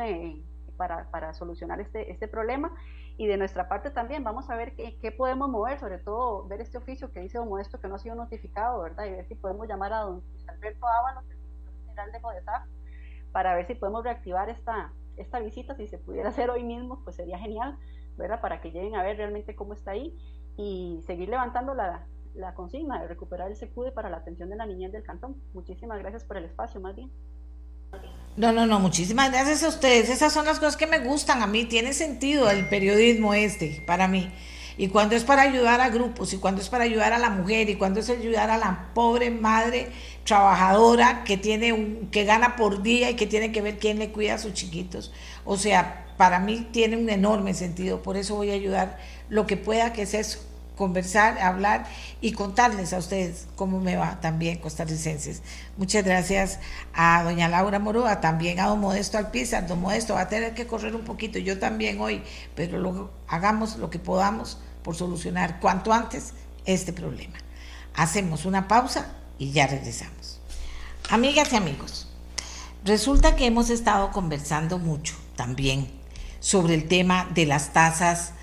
[0.77, 2.73] para, solucionar este, este problema.
[3.17, 6.77] Y de nuestra parte también vamos a ver qué, podemos mover, sobre todo ver este
[6.77, 9.05] oficio que dice Don Modesto que no ha sido notificado, ¿verdad?
[9.05, 11.37] Y ver si podemos llamar a don Alberto Ábalos, el
[11.85, 12.63] general de Modesaf,
[13.31, 17.15] para ver si podemos reactivar esta, esta visita, si se pudiera hacer hoy mismo, pues
[17.15, 17.77] sería genial,
[18.17, 18.41] ¿verdad?
[18.41, 20.17] Para que lleguen a ver realmente cómo está ahí
[20.57, 24.65] y seguir levantando la, la consigna de recuperar el SECUDE para la atención de la
[24.65, 25.41] niñez del cantón.
[25.53, 27.11] Muchísimas gracias por el espacio, más bien.
[28.37, 30.09] No, no, no, muchísimas gracias a ustedes.
[30.09, 31.65] Esas son las cosas que me gustan a mí.
[31.65, 34.29] Tiene sentido el periodismo este para mí.
[34.77, 37.69] Y cuando es para ayudar a grupos, y cuando es para ayudar a la mujer,
[37.69, 39.87] y cuando es ayudar a la pobre madre
[40.25, 44.11] trabajadora que tiene un, que gana por día y que tiene que ver quién le
[44.11, 45.13] cuida a sus chiquitos.
[45.45, 48.97] O sea, para mí tiene un enorme sentido, por eso voy a ayudar
[49.29, 50.39] lo que pueda, que es eso,
[50.75, 51.85] conversar, hablar
[52.21, 55.43] y contarles a ustedes cómo me va también costarricenses.
[55.77, 56.59] Muchas gracias
[56.95, 59.67] a doña Laura Moroa, también a don Modesto Alpizar.
[59.67, 62.23] Don Modesto va a tener que correr un poquito, yo también hoy,
[62.55, 66.33] pero lo, hagamos lo que podamos por solucionar cuanto antes
[66.65, 67.37] este problema.
[67.93, 70.39] Hacemos una pausa y ya regresamos.
[71.09, 72.07] Amigas y amigos,
[72.83, 75.87] resulta que hemos estado conversando mucho también
[76.39, 78.33] sobre el tema de las tasas,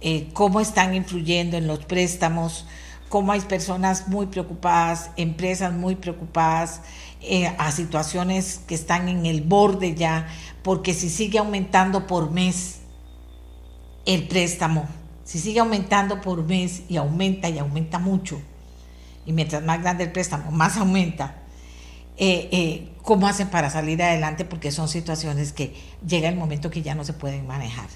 [0.00, 2.66] eh, cómo están influyendo en los préstamos,
[3.10, 6.80] cómo hay personas muy preocupadas, empresas muy preocupadas,
[7.22, 10.28] eh, a situaciones que están en el borde ya,
[10.62, 12.78] porque si sigue aumentando por mes
[14.06, 14.88] el préstamo,
[15.24, 18.40] si sigue aumentando por mes y aumenta y aumenta mucho,
[19.26, 21.36] y mientras más grande el préstamo, más aumenta.
[22.16, 24.44] Eh, eh, ¿Cómo hacen para salir adelante?
[24.44, 25.74] Porque son situaciones que
[26.06, 27.88] llega el momento que ya no se pueden manejar.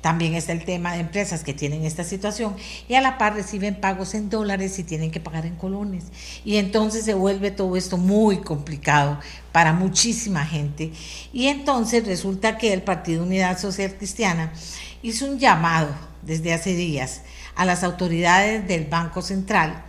[0.00, 2.54] También está el tema de empresas que tienen esta situación
[2.88, 6.04] y a la par reciben pagos en dólares y tienen que pagar en colones.
[6.44, 9.18] Y entonces se vuelve todo esto muy complicado
[9.50, 10.92] para muchísima gente.
[11.32, 14.52] Y entonces resulta que el Partido Unidad Social Cristiana
[15.02, 15.88] hizo un llamado
[16.22, 17.22] desde hace días
[17.56, 19.84] a las autoridades del Banco Central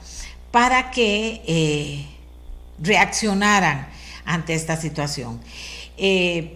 [0.55, 2.05] para que eh,
[2.79, 3.89] reaccionaran
[4.23, 5.41] ante esta situación.
[5.97, 6.55] Eh,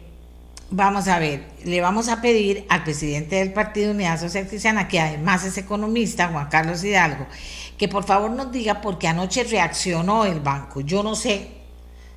[0.71, 5.01] vamos a ver, le vamos a pedir al presidente del Partido Unidad Social Cristiana, que
[5.01, 7.27] además es economista, Juan Carlos Hidalgo,
[7.77, 10.79] que por favor nos diga por qué anoche reaccionó el banco.
[10.79, 11.49] Yo no sé,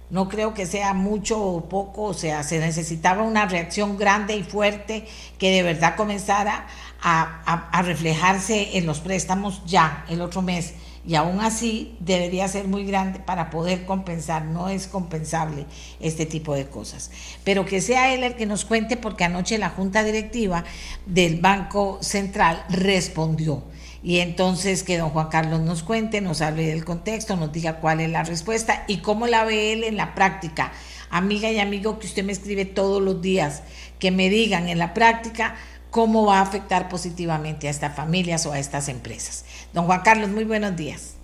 [0.08, 4.44] no creo que sea mucho o poco, o sea, se necesitaba una reacción grande y
[4.44, 5.04] fuerte
[5.36, 6.64] que de verdad comenzara
[7.00, 10.74] a reflejarse en los préstamos ya el otro mes
[11.04, 15.66] y aún así debería ser muy grande para poder compensar, no es compensable
[16.00, 17.10] este tipo de cosas.
[17.42, 20.64] Pero que sea él el que nos cuente porque anoche la Junta Directiva
[21.06, 23.64] del Banco Central respondió.
[24.04, 28.00] Y entonces que don Juan Carlos nos cuente, nos hable del contexto, nos diga cuál
[28.00, 30.72] es la respuesta y cómo la ve él en la práctica.
[31.10, 33.62] Amiga y amigo que usted me escribe todos los días,
[33.98, 35.56] que me digan en la práctica
[35.92, 39.44] cómo va a afectar positivamente a estas familias o a estas empresas.
[39.74, 41.18] Don Juan Carlos, muy buenos días.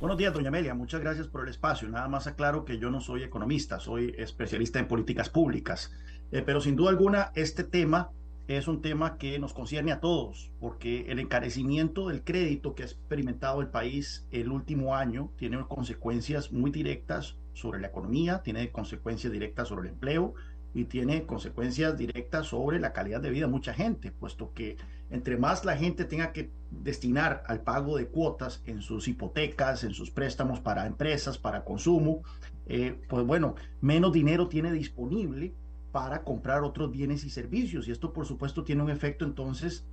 [0.00, 0.74] Buenos días, doña Amelia.
[0.74, 1.88] Muchas gracias por el espacio.
[1.88, 5.90] Nada más aclaro que yo no soy economista, soy especialista en políticas públicas.
[6.30, 8.10] Eh, pero sin duda alguna, este tema
[8.46, 12.86] es un tema que nos concierne a todos, porque el encarecimiento del crédito que ha
[12.86, 19.32] experimentado el país el último año tiene consecuencias muy directas sobre la economía, tiene consecuencias
[19.32, 20.34] directas sobre el empleo,
[20.74, 24.76] y tiene consecuencias directas sobre la calidad de vida de mucha gente, puesto que
[25.10, 29.94] entre más la gente tenga que destinar al pago de cuotas en sus hipotecas, en
[29.94, 32.22] sus préstamos para empresas, para consumo,
[32.66, 35.52] eh, pues bueno, menos dinero tiene disponible
[35.92, 37.86] para comprar otros bienes y servicios.
[37.86, 39.84] Y esto, por supuesto, tiene un efecto entonces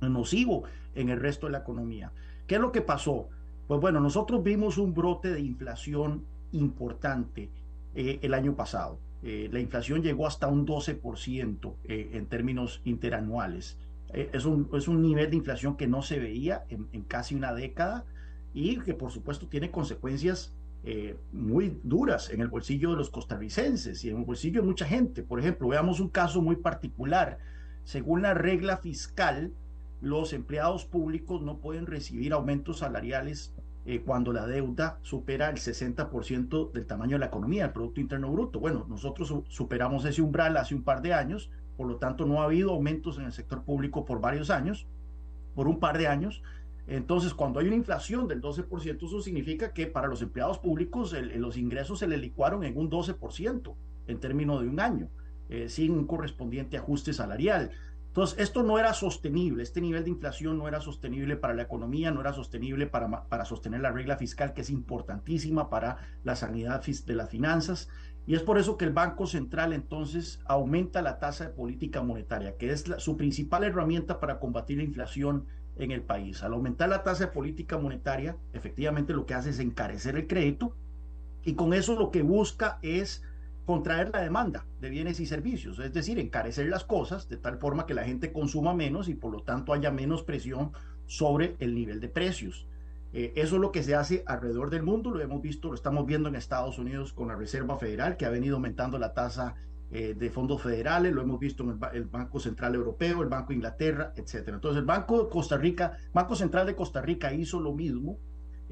[0.00, 0.64] nocivo
[0.94, 2.10] en el resto de la economía.
[2.46, 3.28] ¿Qué es lo que pasó?
[3.68, 7.50] Pues bueno, nosotros vimos un brote de inflación importante
[7.94, 8.98] eh, el año pasado.
[9.22, 13.78] Eh, la inflación llegó hasta un 12% eh, en términos interanuales.
[14.12, 17.54] es, un, es, un, nivel de inflación que no se veía en, en, casi una
[17.54, 18.04] década
[18.52, 20.54] y que por supuesto tiene consecuencias
[21.32, 25.22] muy duras en el bolsillo de los costarricenses y en el bolsillo de mucha gente.
[25.22, 27.38] Por ejemplo, veamos un caso muy particular.
[27.84, 29.52] Según la regla fiscal,
[30.02, 33.54] los empleados públicos no pueden recibir aumentos salariales
[33.84, 38.30] eh, cuando la deuda supera el 60% del tamaño de la economía, el Producto Interno
[38.30, 38.60] Bruto.
[38.60, 42.44] Bueno, nosotros superamos ese umbral hace un par de años, por lo tanto no ha
[42.44, 44.86] habido aumentos en el sector público por varios años,
[45.54, 46.42] por un par de años.
[46.86, 51.56] Entonces, cuando hay una inflación del 12%, eso significa que para los empleados públicos los
[51.56, 53.74] ingresos se le licuaron en un 12%
[54.06, 55.08] en términos de un año,
[55.48, 57.70] eh, sin un correspondiente ajuste salarial.
[58.12, 62.10] Entonces, esto no era sostenible, este nivel de inflación no era sostenible para la economía,
[62.10, 66.84] no era sostenible para, para sostener la regla fiscal, que es importantísima para la sanidad
[66.84, 67.88] de las finanzas.
[68.26, 72.58] Y es por eso que el Banco Central entonces aumenta la tasa de política monetaria,
[72.58, 75.46] que es su principal herramienta para combatir la inflación
[75.76, 76.42] en el país.
[76.42, 80.76] Al aumentar la tasa de política monetaria, efectivamente lo que hace es encarecer el crédito
[81.44, 83.22] y con eso lo que busca es
[83.64, 87.86] contraer la demanda de bienes y servicios, es decir, encarecer las cosas de tal forma
[87.86, 90.72] que la gente consuma menos y por lo tanto haya menos presión
[91.06, 92.66] sobre el nivel de precios.
[93.12, 96.06] Eh, eso es lo que se hace alrededor del mundo, lo hemos visto, lo estamos
[96.06, 99.54] viendo en Estados Unidos con la Reserva Federal, que ha venido aumentando la tasa
[99.90, 104.14] eh, de fondos federales, lo hemos visto en el, Banco Central Europeo, el Banco Inglaterra,
[104.16, 104.56] etcétera.
[104.56, 108.18] Entonces, el Banco Costa Rica, Banco Central de Costa Rica hizo lo mismo,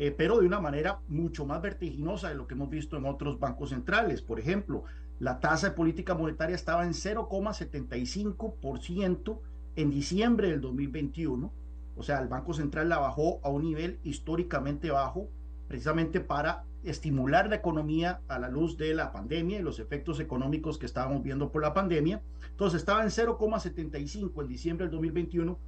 [0.00, 3.38] eh, pero de una manera mucho más vertiginosa de lo que hemos visto en otros
[3.38, 4.22] bancos centrales.
[4.22, 4.84] Por ejemplo,
[5.18, 9.38] la tasa de política monetaria estaba en 0,75%
[9.76, 11.52] en diciembre del 2021.
[11.98, 15.28] O sea, el Banco Central la bajó a un nivel históricamente bajo,
[15.68, 20.78] precisamente para estimular la economía a la luz de la pandemia y los efectos económicos
[20.78, 22.22] que estábamos viendo por la pandemia.
[22.52, 25.58] Entonces estaba en 0,75 en diciembre del 2021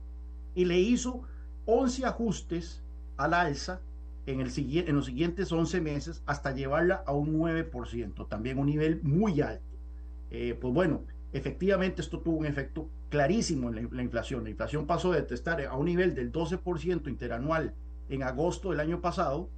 [0.55, 1.21] y le hizo
[1.67, 2.83] 11 ajustes
[3.19, 3.83] al alza
[4.27, 9.01] en, el, en los siguientes 11 meses hasta llevarla a un 9%, también un nivel
[9.03, 9.65] muy alto.
[10.31, 11.03] Eh, pues bueno,
[11.33, 14.45] efectivamente esto tuvo un efecto clarísimo en la, inflación.
[14.45, 17.75] La inflación pasó de estar a un nivel del 12% interanual
[18.09, 19.51] en agosto del año pasado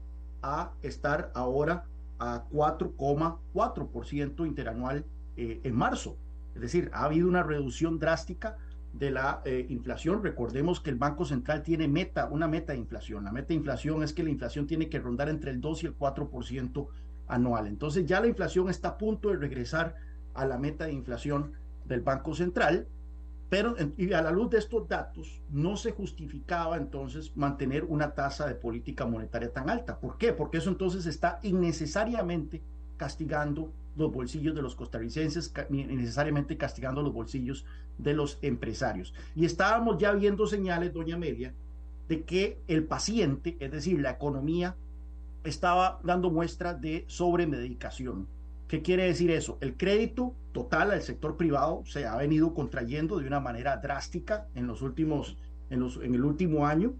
[0.42, 1.84] a estar ahora
[2.18, 5.04] a 4,4% interanual
[5.36, 6.16] eh, en marzo.
[6.54, 8.56] Es decir, ha habido una reducción drástica
[8.98, 10.22] de la eh, inflación.
[10.22, 13.24] Recordemos que el Banco Central tiene meta, una meta de inflación.
[13.24, 15.86] La meta de inflación es que la inflación tiene que rondar entre el 2 y
[15.86, 16.86] el 4%
[17.26, 17.66] anual.
[17.66, 19.96] Entonces ya la inflación está a punto de regresar
[20.34, 21.52] a la meta de inflación
[21.86, 22.86] del Banco Central,
[23.48, 28.46] pero y a la luz de estos datos no se justificaba entonces mantener una tasa
[28.46, 29.98] de política monetaria tan alta.
[29.98, 30.32] ¿Por qué?
[30.32, 32.62] Porque eso entonces está innecesariamente
[32.96, 37.64] castigando los bolsillos de los costarricenses, necesariamente castigando los bolsillos
[37.98, 39.14] de los empresarios.
[39.34, 41.54] Y estábamos ya viendo señales, doña Amelia,
[42.08, 44.76] de que el paciente, es decir, la economía,
[45.44, 48.26] estaba dando muestra de sobremedicación.
[48.68, 49.58] ¿Qué quiere decir eso?
[49.60, 54.66] El crédito total al sector privado se ha venido contrayendo de una manera drástica en
[54.66, 55.36] los últimos,
[55.70, 56.94] en, los, en el último año.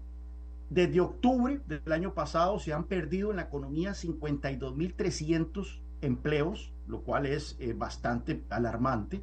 [0.69, 7.25] Desde octubre del año pasado se han perdido en la economía 52.300 empleos, lo cual
[7.25, 9.21] es eh, bastante alarmante.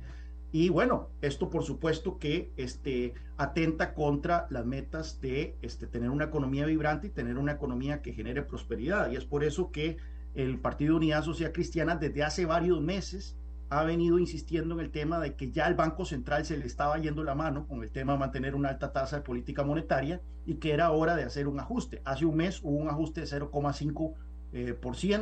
[0.50, 6.24] Y bueno, esto por supuesto que este, atenta contra las metas de este, tener una
[6.24, 9.10] economía vibrante y tener una economía que genere prosperidad.
[9.10, 9.96] Y es por eso que
[10.34, 13.36] el Partido Unidad Social Cristiana desde hace varios meses
[13.70, 16.98] ha venido insistiendo en el tema de que ya el Banco Central se le estaba
[16.98, 20.56] yendo la mano con el tema de mantener una alta tasa de política monetaria y
[20.56, 22.02] que era hora de hacer un ajuste.
[22.04, 24.14] Hace un mes hubo un ajuste de 0,5
[24.52, 24.76] eh,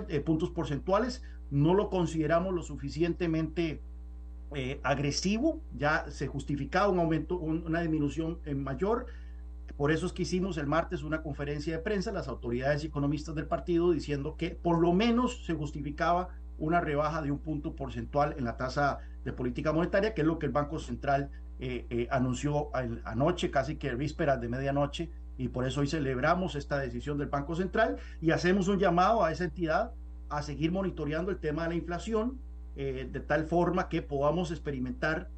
[0.08, 1.22] eh, puntos porcentuales.
[1.50, 3.80] No lo consideramos lo suficientemente
[4.54, 9.06] eh, agresivo, ya se justificaba un aumento, una disminución en mayor.
[9.76, 13.46] Por eso es que hicimos el martes una conferencia de prensa, las autoridades economistas del
[13.46, 16.28] partido, diciendo que por lo menos se justificaba
[16.58, 20.38] una rebaja de un punto porcentual en la tasa de política monetaria, que es lo
[20.38, 22.70] que el Banco Central eh, eh, anunció
[23.04, 27.54] anoche, casi que vísperas de medianoche, y por eso hoy celebramos esta decisión del Banco
[27.54, 29.92] Central y hacemos un llamado a esa entidad
[30.30, 32.38] a seguir monitoreando el tema de la inflación,
[32.76, 35.28] eh, de tal forma que podamos experimentar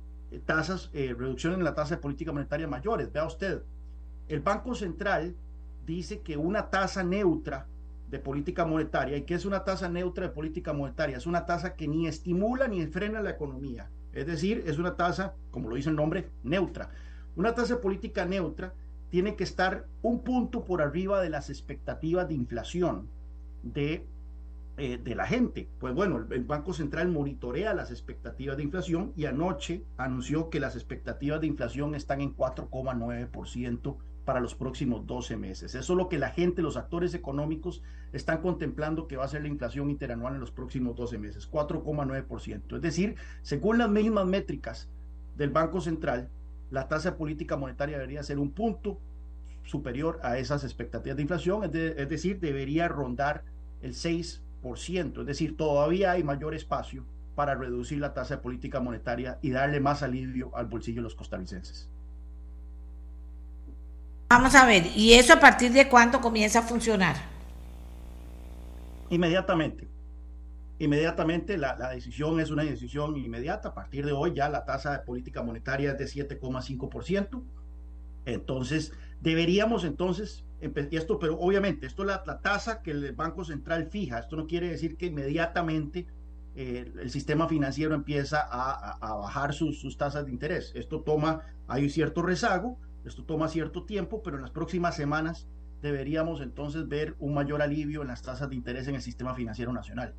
[0.47, 3.12] tasas, reducciones en la tasa de política monetaria mayores.
[3.12, 3.62] Vea usted,
[4.28, 5.35] el Banco Central
[5.85, 7.66] dice que una tasa neutra
[8.12, 9.16] de política monetaria.
[9.16, 11.16] ¿Y qué es una tasa neutra de política monetaria?
[11.16, 13.90] Es una tasa que ni estimula ni frena la economía.
[14.12, 16.90] Es decir, es una tasa, como lo dice el nombre, neutra.
[17.36, 18.74] Una tasa de política neutra
[19.10, 23.09] tiene que estar un punto por arriba de las expectativas de inflación
[23.62, 24.06] de
[24.78, 25.69] eh, de la gente.
[25.78, 30.77] Pues bueno, el, Banco Central monitorea las expectativas de inflación y anoche anunció que las
[30.77, 35.74] expectativas de inflación están en 4,9% para los próximos 12 meses.
[35.74, 37.82] Eso es lo que la gente, los actores económicos
[38.12, 42.77] están contemplando que va a ser la inflación interanual en los próximos 12 meses, 4,9%.
[42.77, 44.89] Es decir, según las mismas métricas
[45.36, 46.31] del Banco Central,
[46.70, 48.99] la tasa política monetaria debería ser un punto
[49.65, 51.73] superior a esas expectativas de inflación, es,
[52.09, 53.44] decir, debería rondar
[53.81, 59.39] el 6%, es decir, todavía hay mayor espacio para reducir la tasa de política monetaria
[59.43, 61.89] y darle más alivio al bolsillo de los costarricenses.
[64.28, 67.16] Vamos a ver, ¿y eso a partir de cuándo comienza a funcionar?
[69.10, 69.89] Inmediatamente.
[70.78, 73.70] Inmediatamente la, decisión es una decisión inmediata.
[73.70, 77.43] A partir de hoy ya la tasa de política monetaria es de 7,5%.
[78.24, 83.86] Entonces, deberíamos entonces, y esto, pero obviamente, esto es la, tasa que el Banco Central
[83.86, 84.20] fija.
[84.20, 86.06] Esto no quiere decir que inmediatamente
[86.55, 90.72] eh, el sistema financiero empieza a, bajar sus, sus tasas de interés.
[90.74, 95.48] Esto toma, hay un cierto rezago, esto toma cierto tiempo, pero en las próximas semanas
[95.82, 99.72] deberíamos entonces ver un mayor alivio en las tasas de interés en el sistema financiero
[99.72, 100.14] nacional.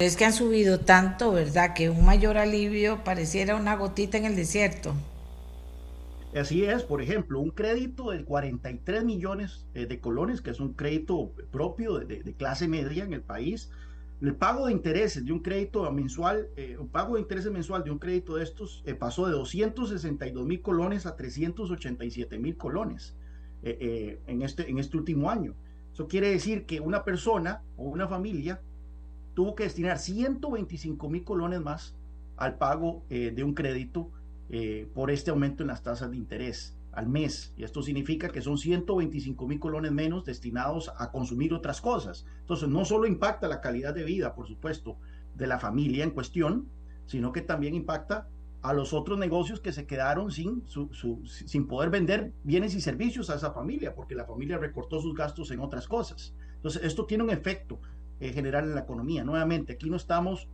[0.00, 1.74] Es que han subido tanto, ¿verdad?
[1.74, 4.94] Que un mayor alivio pareciera una gotita en el desierto.
[6.34, 10.74] Así es, por ejemplo, un crédito de 43 millones eh, de colones, que es un
[10.74, 13.70] crédito propio de clase media en el país,
[14.20, 17.92] el pago de intereses de un crédito mensual, eh, un pago de intereses mensual de
[17.92, 23.14] un crédito de estos eh, pasó de 262 mil colones a 387 mil colones
[23.62, 25.54] eh, en, este, en este último año.
[25.92, 28.60] Eso quiere decir que una persona o una familia
[29.34, 31.94] tuvo que destinar 125 mil colones más
[32.36, 34.10] al pago de un crédito
[34.94, 37.52] por este aumento en las tasas de interés al mes.
[37.56, 42.26] Y esto significa que son 125 mil colones menos destinados a consumir otras cosas.
[42.40, 44.96] Entonces, no solo impacta la calidad de vida, por supuesto,
[45.34, 46.68] de la familia en cuestión,
[47.06, 48.28] sino que también impacta
[48.62, 50.64] a los otros negocios que se quedaron sin,
[51.24, 55.50] sin poder vender bienes y servicios a esa familia, porque la familia recortó sus gastos
[55.52, 56.34] en otras cosas.
[56.56, 57.78] Entonces, esto tiene un efecto
[58.18, 59.22] eh, general en la economía.
[59.22, 60.48] Nuevamente, aquí no estamos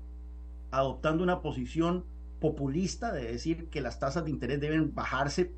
[0.71, 2.05] adoptando una posición
[2.45, 5.51] populista de decir que las tasas de interés deben bajarse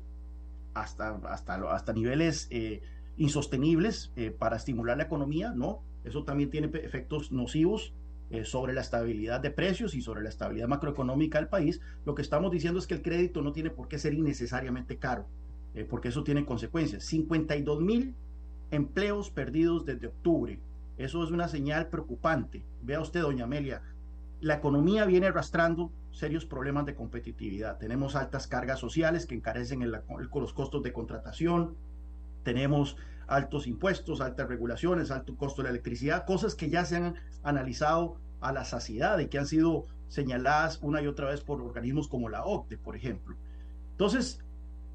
[0.73, 2.81] hasta, hasta, hasta niveles eh,
[3.17, 5.83] insostenibles eh, para estimular la economía, ¿no?
[6.05, 7.93] Eso también tiene efectos nocivos
[8.29, 11.81] eh, sobre la estabilidad de precios y sobre la estabilidad macroeconómica del país.
[12.05, 15.27] Lo que estamos diciendo es que el crédito no tiene por qué ser innecesariamente caro,
[15.89, 17.03] porque eso tiene consecuencias.
[17.03, 18.15] 52 mil
[18.71, 20.57] empleos perdidos desde octubre.
[20.95, 22.63] Eso es una señal preocupante.
[22.81, 23.81] Vea usted, doña Amelia,
[24.39, 27.77] la economía viene arrastrando serios problemas de competitividad.
[27.77, 31.75] Tenemos altas cargas sociales que encarecen los costos de contratación,
[32.43, 32.97] tenemos
[33.27, 38.17] altos impuestos, altas regulaciones, alto costo de la electricidad, cosas que ya se han analizado
[38.39, 42.29] a la saciedad y que han sido señaladas una y otra vez por organismos como
[42.29, 43.35] la OCDE, por ejemplo.
[43.91, 44.39] Entonces,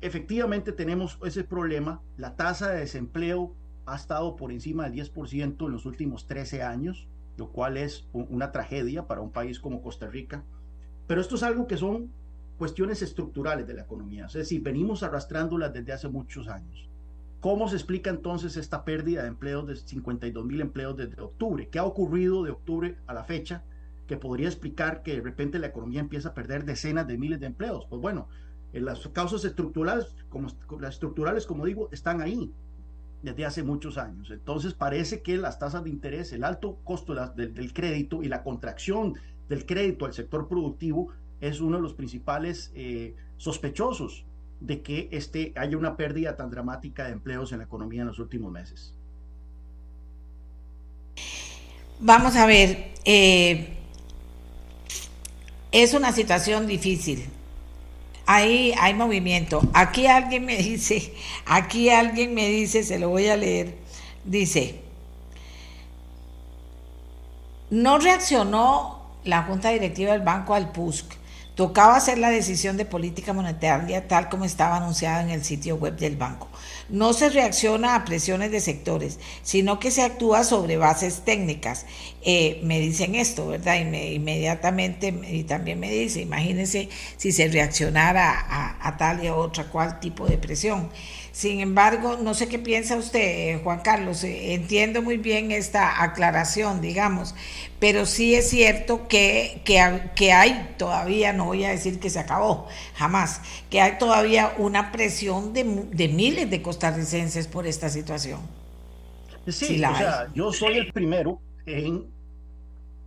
[0.00, 3.54] efectivamente tenemos ese problema, la tasa de desempleo
[3.84, 7.08] ha estado por encima del 10% en los últimos 13 años,
[7.42, 10.44] lo cual es una tragedia para un país como Costa Rica.
[11.08, 12.12] Pero esto es algo que son
[12.56, 16.88] cuestiones estructurales de la economía, es decir, venimos arrastrándolas desde hace muchos años.
[17.40, 21.68] ¿Cómo se explica entonces esta pérdida de empleos de 52 mil empleos desde octubre?
[21.68, 23.64] ¿Qué ha ocurrido de octubre a la fecha
[24.06, 27.46] que podría explicar que de repente la economía empieza a perder decenas de miles de
[27.46, 27.86] empleos?
[27.90, 28.28] Pues bueno,
[28.72, 30.46] las causas estructurales, como,
[30.78, 32.54] las estructurales, como digo, están ahí
[33.22, 34.30] desde hace muchos años.
[34.30, 39.14] Entonces parece que las tasas de interés, el alto costo del, crédito y la contracción
[39.48, 41.08] del crédito al sector productivo
[41.40, 44.24] es uno de los principales eh, sospechosos
[44.60, 48.18] de que este, haya una pérdida tan dramática de empleos en la economía en los
[48.18, 48.94] últimos meses.
[52.00, 53.76] Vamos a ver, eh,
[55.70, 57.28] es una situación difícil
[58.26, 59.60] Ahí hay movimiento.
[59.72, 63.76] Aquí alguien me dice, aquí alguien me dice, se lo voy a leer,
[64.24, 64.80] dice,
[67.70, 71.21] no reaccionó la Junta Directiva del Banco al PUSC.
[71.54, 75.96] Tocaba hacer la decisión de política monetaria tal como estaba anunciada en el sitio web
[75.96, 76.48] del banco
[76.92, 81.86] no se reacciona a presiones de sectores, sino que se actúa sobre bases técnicas.
[82.22, 83.80] Eh, me dicen esto, ¿verdad?
[83.80, 89.26] Y me, inmediatamente, y también me dice, imagínense si se reaccionara a, a tal y
[89.26, 90.90] a otra cual tipo de presión.
[91.32, 93.20] Sin embargo, no sé qué piensa usted,
[93.54, 97.34] eh, Juan Carlos, eh, entiendo muy bien esta aclaración, digamos,
[97.80, 102.68] pero sí es cierto que, que, hay todavía, no voy a decir que se acabó,
[102.94, 103.40] jamás,
[103.70, 108.40] que hay todavía una presión de, de miles de costarricenses por esta situación.
[109.48, 112.12] Sí, o sea, yo soy el primero en,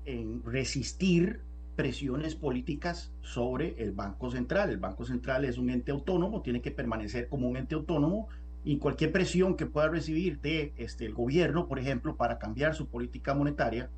[0.05, 1.44] en resistir
[1.75, 4.69] presiones políticas sobre el Banco Central.
[4.69, 8.27] El Banco Central es un ente autónomo, tiene que permanecer como un ente autónomo
[8.63, 12.87] y cualquier presión que pueda recibir de este, el gobierno, por ejemplo, para cambiar su
[12.87, 13.89] política monetaria,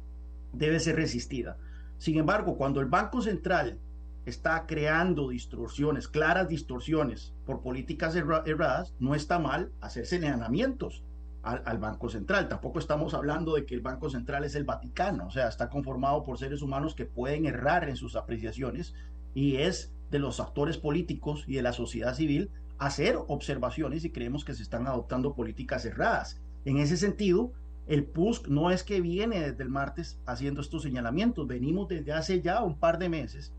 [0.53, 1.57] debe ser resistida.
[1.97, 3.79] Sin embargo, cuando el Banco Central
[4.25, 11.03] está creando distorsiones, claras distorsiones por políticas erradas, no está mal hacer señalamientos
[11.47, 12.49] al, Banco Central.
[12.49, 16.23] Tampoco estamos hablando de que el Banco Central es el Vaticano, o sea, está conformado
[16.23, 18.93] por seres humanos que pueden errar en sus apreciaciones
[19.33, 24.45] y es de los actores políticos y de la sociedad civil hacer observaciones y creemos
[24.45, 26.39] que se están adoptando políticas erradas.
[26.65, 27.51] En ese sentido,
[27.87, 32.41] el PUSC no es que viene desde el martes haciendo estos señalamientos, venimos desde hace
[32.41, 33.53] ya un par de meses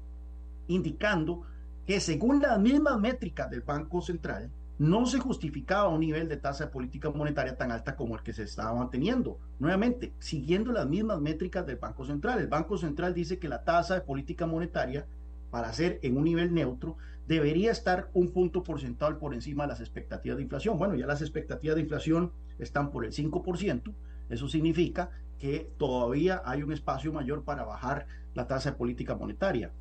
[0.68, 1.42] indicando
[1.86, 6.66] que según las mismas métricas del Banco Central, no se justificaba un nivel de tasa
[6.66, 9.38] de política monetaria tan alta como el que se estaba manteniendo.
[9.58, 12.38] Nuevamente, siguiendo las mismas métricas del Banco Central.
[12.38, 15.06] El Banco Central dice que la tasa de política monetaria,
[15.50, 16.96] para ser en un nivel neutro,
[17.26, 20.78] debería estar un punto porcentual por encima de las expectativas de inflación.
[20.78, 23.92] Bueno, ya las expectativas de inflación están por el 5%.
[24.30, 25.10] Eso significa
[25.40, 29.72] que todavía hay un espacio mayor para bajar la tasa de política monetaria.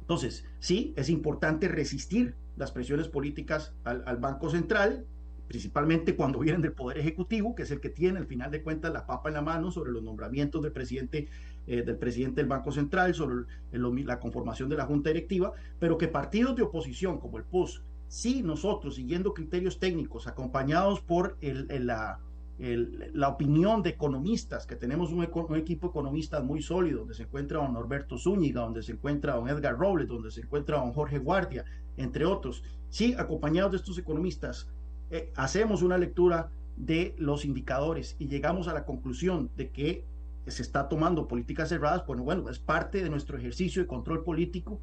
[0.00, 5.06] Entonces, sí, es importante resistir las presiones políticas al, Banco Central,
[5.48, 8.92] principalmente cuando vienen del Poder Ejecutivo, que es el que tiene al final de cuentas
[8.92, 11.28] la papa en la mano sobre los nombramientos del presidente,
[11.66, 16.08] eh, del presidente del Banco Central, sobre la conformación de la Junta Directiva, pero que
[16.08, 23.82] partidos de oposición como el PUS, sí nosotros, siguiendo criterios técnicos, acompañados por la opinión
[23.82, 28.18] de economistas, que tenemos un, equipo de economistas muy sólido, donde se encuentra don Norberto
[28.18, 31.64] Zúñiga, donde se encuentra don Edgar Robles, donde se encuentra don Jorge Guardia,
[31.96, 32.62] entre otros.
[32.90, 34.68] Sí, acompañados de estos economistas,
[35.10, 40.04] eh, hacemos una lectura de los indicadores y llegamos a la conclusión de que
[40.46, 44.80] se está tomando políticas cerradas, bueno, bueno, es parte de nuestro ejercicio de control político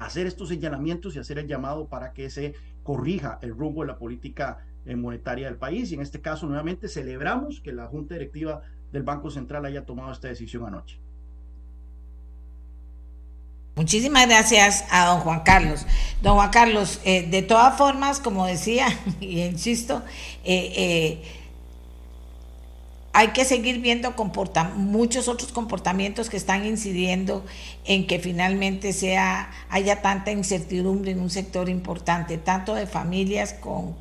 [0.00, 3.98] hacer estos señalamientos y hacer el llamado para que se corrija el rumbo de la
[3.98, 4.64] política
[4.96, 5.92] monetaria del país.
[5.92, 8.62] Y en este caso, nuevamente, celebramos que la Junta Directiva
[8.92, 10.98] del Banco Central haya tomado esta decisión anoche.
[13.80, 15.86] Muchísimas gracias a don Juan Carlos.
[16.20, 18.86] Don Juan Carlos, eh, de todas formas, como decía,
[19.20, 20.02] y insisto,
[20.44, 21.22] eh, eh,
[23.14, 24.14] hay que seguir viendo
[24.76, 27.42] muchos otros comportamientos que están incidiendo
[27.86, 33.94] en que finalmente sea haya tanta incertidumbre en un sector importante, tanto de familias con,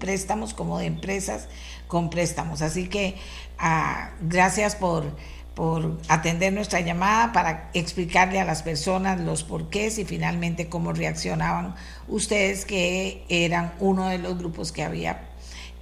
[0.00, 1.46] préstamos como de empresas
[1.86, 2.60] con préstamos.
[2.60, 3.14] Así que
[3.56, 5.04] ah, gracias por,
[5.56, 11.74] por atender nuestra llamada para explicarle a las personas los porqués y finalmente cómo reaccionaban
[12.08, 15.30] ustedes que eran uno de los grupos que había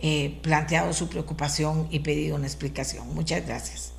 [0.01, 3.13] eh, planteado su preocupación y pedido una explicación.
[3.17, 3.93] Muchas gracias.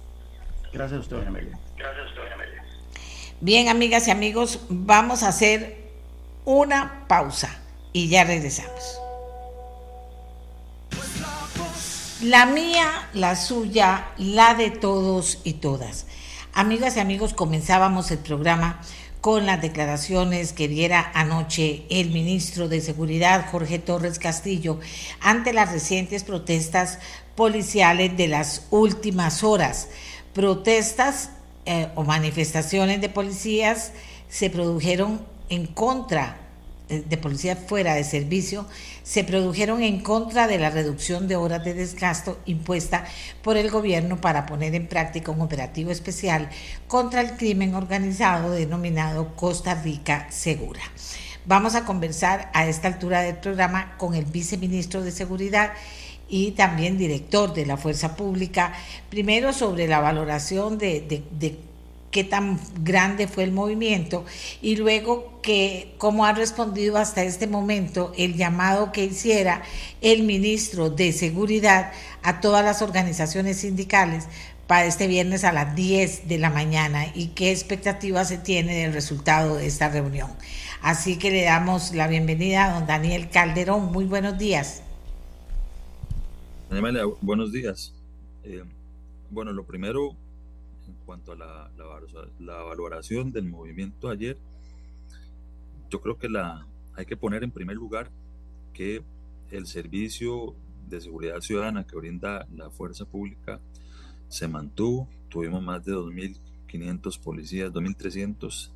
[0.72, 1.60] Gracias a usted, Amelia.
[1.78, 2.64] Gracias a usted, Amelia.
[3.42, 5.90] Bien, amigas y amigos, vamos a hacer
[6.46, 7.60] una pausa
[7.92, 9.05] y ya regresamos.
[12.26, 16.08] La mía, la suya, la de todos y todas.
[16.54, 18.82] Amigas y amigos, comenzábamos el programa
[19.22, 24.80] con las declaraciones que diera anoche el ministro de Seguridad, Jorge Torres Castillo,
[25.22, 26.98] ante las recientes protestas
[27.36, 29.90] policiales de las últimas horas.
[30.34, 31.30] Protestas
[31.68, 33.92] eh, o manifestaciones de policías
[34.30, 36.45] se produjeron en contra
[36.90, 38.68] de policía fuera de servicio
[39.04, 43.06] se produjeron en contra de la reducción de horas de desgasto impuesta
[43.42, 46.50] por el gobierno para poner en práctica un operativo especial
[46.88, 50.82] contra el crimen organizado denominado Costa Rica Segura.
[51.46, 55.74] Vamos a conversar a esta altura del programa con el viceministro de Seguridad
[56.28, 58.74] y también director de la Fuerza Pública,
[59.10, 61.60] primero sobre la valoración de, de, de
[62.16, 64.24] qué tan grande fue el movimiento
[64.62, 69.64] y luego que cómo ha respondido hasta este momento el llamado que hiciera
[70.00, 71.92] el ministro de Seguridad
[72.24, 74.30] a todas las organizaciones sindicales
[74.66, 78.94] para este viernes a las 10 de la mañana y qué expectativas se tiene del
[78.94, 80.32] resultado de esta reunión.
[80.82, 83.92] Así que le damos la bienvenida a don Daniel Calderón.
[83.92, 84.84] Muy buenos días.
[87.20, 87.94] buenos días.
[88.46, 88.64] Eh,
[89.32, 90.16] bueno, lo primero,
[91.06, 91.72] cuanto a la,
[92.40, 94.38] la, valoración del movimiento ayer,
[95.90, 98.10] yo creo que la, hay que poner en primer lugar
[98.74, 99.04] que
[99.52, 100.56] el servicio
[100.88, 103.60] de seguridad ciudadana que brinda la fuerza pública
[104.28, 105.08] se mantuvo.
[105.30, 108.72] Tuvimos más de 2.500 policías, 2.300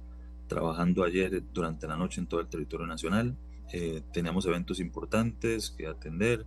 [0.48, 3.36] trabajando ayer durante la noche en todo el territorio nacional.
[3.72, 6.46] Eh, teníamos eventos importantes que atender,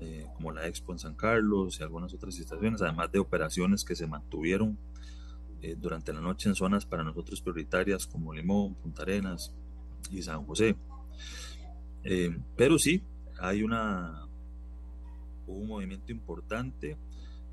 [0.00, 3.96] eh, como la Expo en San Carlos y algunas otras situaciones, además de operaciones que
[3.96, 4.78] se mantuvieron
[5.62, 9.54] eh, durante la noche en zonas para nosotros prioritarias como Limón, Punta Arenas
[10.10, 10.76] y San José.
[12.56, 13.02] pero sí,
[13.38, 14.26] hay una,
[15.46, 16.98] un movimiento importante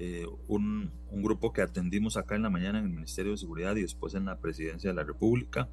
[0.02, 3.81] eh, un, grupo que atendimos acá en la mañana en el Ministerio de Seguridad y
[3.81, 5.68] después en la Presidencia de la República,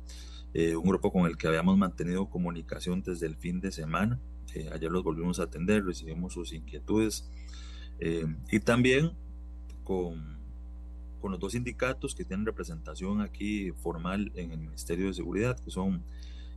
[0.53, 4.19] eh, un grupo con el que habíamos mantenido comunicación desde el fin de semana.
[4.53, 7.31] Eh, ayer los volvimos a atender, recibimos sus inquietudes
[8.51, 9.13] y también
[9.85, 10.36] con,
[11.27, 15.73] con los dos sindicatos que tienen representación aquí formal en el Ministerio de Seguridad, que
[15.73, 16.05] son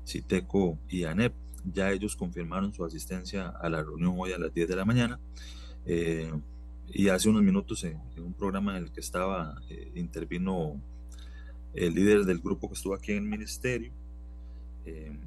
[0.05, 1.33] CITECO y ANEP.
[1.73, 5.19] Ya ellos confirmaron su asistencia a la reunión hoy a las 10 de la mañana.
[6.87, 10.79] Y hace unos minutos en, un programa en el que estaba, eh, intervino
[11.73, 13.91] el líder del grupo que estuvo aquí en el ministerio,
[14.85, 15.17] eh,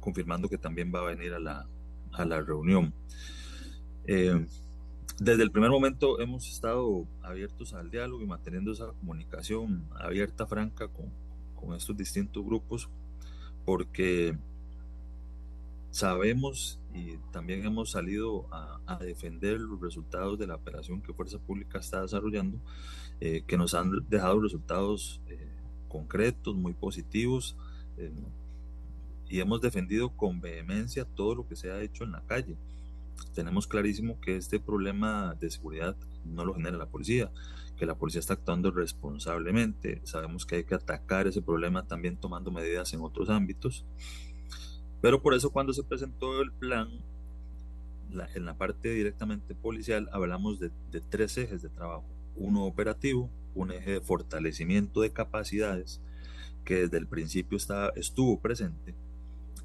[0.00, 1.66] confirmando que también va a venir a la,
[2.12, 2.92] a la reunión.
[5.18, 10.88] Desde el primer momento hemos estado abiertos al diálogo y manteniendo esa comunicación abierta, franca
[10.88, 11.06] con,
[11.54, 12.88] con estos distintos grupos,
[13.64, 14.36] porque
[15.90, 21.78] sabemos y también hemos salido a, defender los resultados de la operación que Fuerza Pública
[21.78, 22.58] está desarrollando,
[23.20, 25.38] eh, que nos han dejado resultados eh,
[25.88, 27.56] concretos, muy positivos,
[27.98, 28.12] eh,
[29.28, 32.56] y hemos defendido con vehemencia todo lo que se ha hecho en la calle.
[33.34, 37.30] Tenemos clarísimo que este problema de seguridad no lo genera la policía,
[37.76, 40.00] que la policía está actuando responsablemente.
[40.04, 43.84] Sabemos que hay que atacar ese problema también tomando medidas en otros ámbitos.
[45.00, 46.88] Pero por eso cuando se presentó el plan,
[48.34, 50.70] en la parte directamente policial, hablamos de,
[51.10, 52.06] tres ejes de trabajo.
[52.36, 56.00] Uno operativo, un eje de fortalecimiento de capacidades,
[56.64, 58.94] que desde el principio estaba, estuvo presente.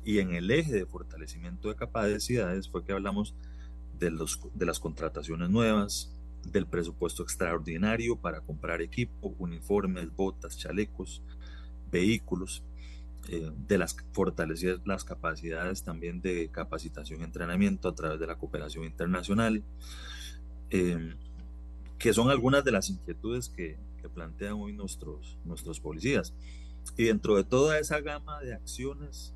[0.04, 3.36] Y en el eje de fortalecimiento de capacidades fue que hablamos
[4.00, 6.12] de, los, de las contrataciones nuevas,
[6.44, 11.22] del presupuesto extraordinario para comprar equipo, uniformes, botas, chalecos,
[11.92, 12.64] vehículos
[13.30, 18.36] eh, de las fortalecer las capacidades también de capacitación y entrenamiento a través de la
[18.36, 19.64] cooperación internacional,
[20.72, 21.16] eh,
[22.00, 26.34] que son algunas de las inquietudes que, que, plantean hoy nuestros, nuestros policías.
[26.98, 29.36] Y dentro de toda esa gama de acciones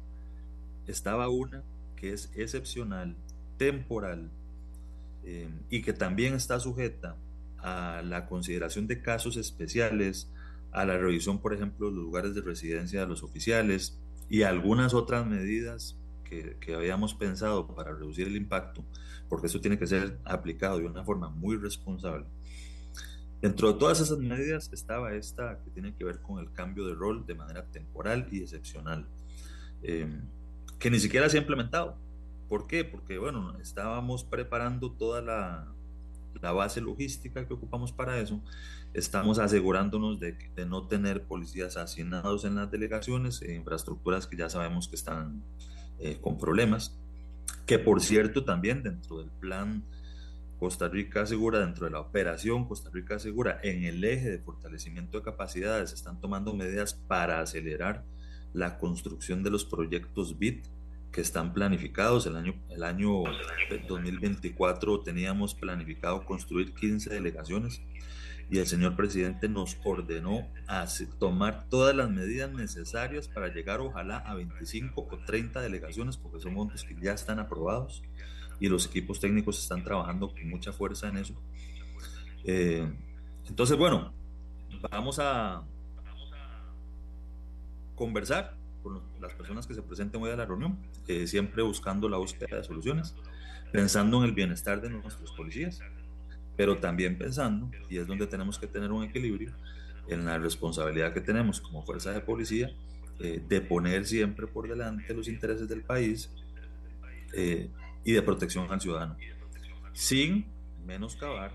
[0.88, 1.64] estaba una
[1.95, 3.16] que es excepcional,
[3.57, 4.30] temporal,
[5.24, 7.16] eh, y que también está sujeta
[7.57, 10.30] a la consideración de casos especiales,
[10.72, 13.98] a la revisión, por ejemplo, de los lugares de residencia de los oficiales
[14.30, 18.84] y algunas otras medidas que, que, habíamos pensado para reducir el impacto,
[19.30, 22.26] porque eso tiene que ser aplicado de una forma muy responsable.
[23.41, 26.94] Dentro de todas esas medidas estaba esta que tiene que ver con el cambio de
[26.94, 29.07] rol de manera temporal y excepcional,
[29.84, 30.07] eh,
[30.86, 31.98] que ni siquiera se ha implementado.
[32.48, 32.86] ¿Por qué?
[32.86, 35.66] Porque, bueno, estábamos preparando toda la,
[36.44, 38.40] la base logística que ocupamos para eso,
[38.94, 44.48] estamos asegurándonos de, de, no tener policías asignados en las delegaciones, e infraestructuras que ya
[44.48, 45.41] sabemos que están
[45.98, 46.95] eh, con problemas,
[47.66, 49.84] que por cierto también dentro del plan
[50.60, 55.18] Costa Rica Segura, dentro de la operación Costa Rica Segura, en el eje de fortalecimiento
[55.18, 58.03] de capacidades, están tomando medidas para acelerar
[58.53, 60.74] la construcción de los proyectos BIT
[61.16, 62.26] que están planificados.
[62.26, 63.24] El año, el año
[63.88, 67.82] 2024 teníamos planificado construir 15 delegaciones
[68.50, 70.46] y el señor presidente nos ordenó
[71.18, 76.54] tomar todas las medidas necesarias para llegar ojalá a 25 o 30 delegaciones porque son
[76.54, 78.04] montos que ya están aprobados
[78.60, 81.34] y los equipos técnicos están trabajando con mucha fuerza en eso.
[82.44, 82.94] Eh,
[83.48, 84.14] entonces, bueno,
[84.92, 85.64] vamos a
[87.96, 92.18] conversar con las personas que se presenten hoy a la reunión, eh, siempre buscando la
[92.18, 93.16] búsqueda de soluciones,
[93.72, 95.82] pensando en el bienestar de nuestros policías,
[96.56, 99.53] pero también pensando, y es donde tenemos que tener un equilibrio,
[100.07, 102.70] en la responsabilidad que tenemos como fuerza de policía
[103.20, 106.30] eh, de poner siempre por delante los intereses del país
[107.34, 107.72] eh,
[108.03, 109.18] y de protección al ciudadano,
[109.94, 110.45] sin
[110.86, 111.53] menoscabar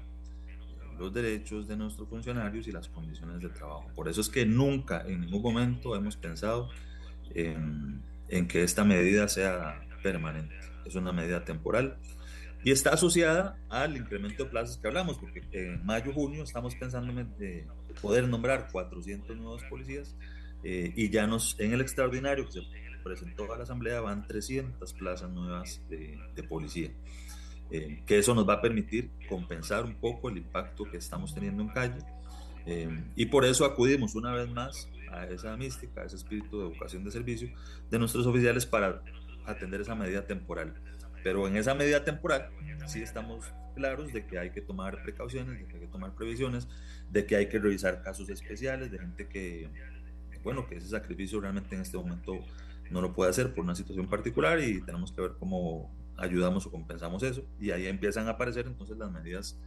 [0.99, 3.87] los derechos de nuestros funcionarios y las condiciones de trabajo.
[3.95, 6.69] Por eso es que nunca, en ningún momento hemos pensado
[7.35, 8.03] en,
[8.49, 10.55] que esta medida sea permanente.
[10.85, 11.99] Es una medida temporal
[12.63, 17.13] y está asociada al incremento de plazas que hablamos, porque en mayo, junio estamos pensando
[17.21, 17.67] en
[18.01, 20.17] poder nombrar 400 nuevos policías
[20.63, 22.63] eh, y ya nos, en el extraordinario que se
[23.03, 26.91] presentó a la Asamblea van 300 plazas nuevas de, policía.
[27.71, 31.63] Eh, que eso nos va a permitir compensar un poco el impacto que estamos teniendo
[31.63, 31.99] en calle.
[32.67, 36.65] Eh, y por eso acudimos una vez más a esa mística, a ese espíritu de
[36.67, 37.51] vocación de servicio
[37.91, 39.03] de nuestros oficiales para
[39.47, 40.75] atender esa medida temporal.
[41.23, 42.49] pero en esa medida temporal
[42.87, 46.69] sí estamos claros de que hay que tomar precauciones, de que hay que tomar previsiones,
[47.11, 49.69] de que hay que revisar casos especiales de gente que,
[50.43, 52.39] bueno, que ese sacrificio realmente en este momento
[52.91, 56.71] no lo puede hacer por una situación particular y tenemos que ver cómo ayudamos o
[56.71, 57.45] compensamos eso.
[57.61, 59.59] Y ahí empiezan a aparecer entonces las medidas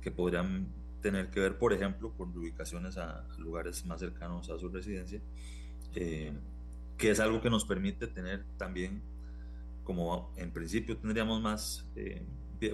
[0.00, 0.68] que podrían
[1.00, 5.20] tener que ver, por ejemplo, con ubicaciones a, lugares más cercanos a su residencia,
[5.94, 6.32] eh,
[6.96, 9.02] que es algo que nos permite tener también,
[9.84, 12.24] como en principio tendríamos más eh,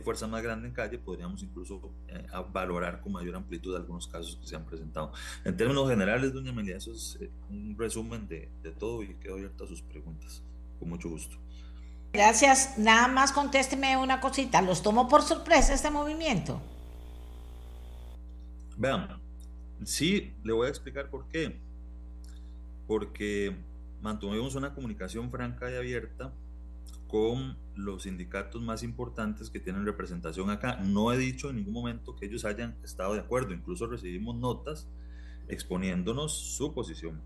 [0.02, 4.46] fuerza más grande en calle, podríamos incluso eh, valorar con mayor amplitud algunos casos que
[4.46, 5.12] se han presentado.
[5.44, 9.34] En términos generales, doña Amelia, eso es eh, un resumen de, de todo y quedo
[9.34, 10.42] abierto a sus preguntas.
[10.78, 11.36] Con mucho gusto.
[12.12, 12.78] Gracias.
[12.78, 14.60] Nada más contésteme una cosita.
[14.62, 16.60] ¿Los tomo por sorpresa este movimiento?
[18.76, 19.20] Vean,
[19.84, 21.58] sí, le voy a explicar por qué.
[22.86, 23.56] Porque
[24.00, 26.32] mantuvimos una comunicación franca y abierta
[27.08, 30.76] con los sindicatos más importantes que tienen representación acá.
[30.76, 34.88] No he dicho en ningún momento que ellos hayan estado de acuerdo, incluso recibimos notas
[35.48, 37.20] exponiéndonos su posición.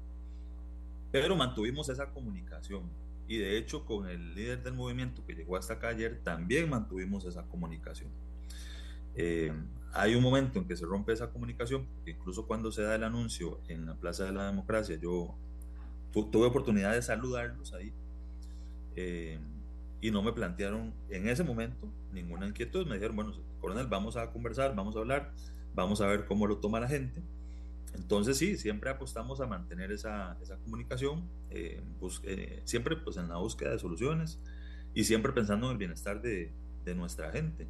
[1.10, 2.82] Pero mantuvimos esa comunicación
[3.27, 7.24] y de hecho con el líder del movimiento que llegó hasta acá ayer también mantuvimos
[7.24, 8.10] esa comunicación.
[9.14, 9.52] Eh,
[9.93, 13.61] hay un momento en que se rompe esa comunicación, incluso cuando se da el anuncio
[13.69, 15.35] en la Plaza de la Democracia, yo
[16.12, 17.93] tuve oportunidad de saludarlos ahí.
[18.97, 19.39] Eh,
[20.01, 22.87] y no me plantearon en ese momento ninguna inquietud.
[22.87, 25.33] Me dijeron, bueno, coronel, vamos a conversar, vamos a hablar,
[25.75, 27.23] vamos a ver cómo lo toma la gente.
[27.95, 31.83] Entonces sí, siempre apostamos a mantener esa, esa comunicación, eh,
[32.23, 34.39] eh, siempre pues en la búsqueda de soluciones
[34.95, 36.53] y siempre pensando en el bienestar de,
[36.85, 37.67] de nuestra gente.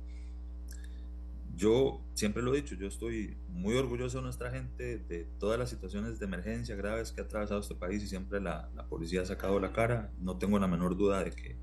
[1.61, 5.69] Yo siempre lo he dicho, yo estoy muy orgulloso de nuestra gente, de todas las
[5.69, 9.27] situaciones de emergencia graves que ha atravesado este país y siempre la, la policía ha
[9.27, 10.11] sacado la cara.
[10.19, 11.59] No tengo la menor duda de que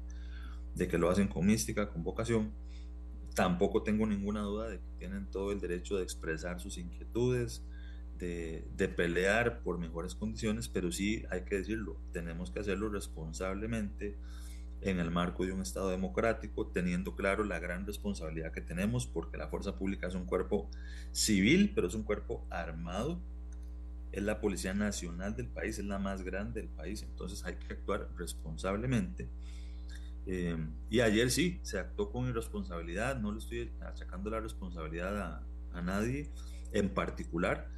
[0.75, 2.53] de que lo hacen con mística, con vocación.
[3.33, 7.63] Tampoco tengo ninguna duda de que tienen todo el derecho de expresar sus inquietudes,
[8.19, 14.15] de, de, pelear por mejores condiciones, pero sí hay que decirlo, tenemos que hacerlo responsablemente
[14.81, 19.37] en el marco de un Estado democrático, teniendo claro la gran responsabilidad que tenemos, porque
[19.37, 20.69] la fuerza pública es un cuerpo
[21.11, 23.19] civil, pero es un cuerpo armado,
[24.11, 27.73] es la Policía Nacional del país, es la más grande del país, entonces hay que
[27.73, 29.27] actuar responsablemente.
[30.25, 30.57] Eh,
[30.89, 35.43] y ayer sí, se actuó con irresponsabilidad, no le estoy achacando la responsabilidad a,
[35.73, 36.29] a, nadie
[36.73, 37.69] en particular,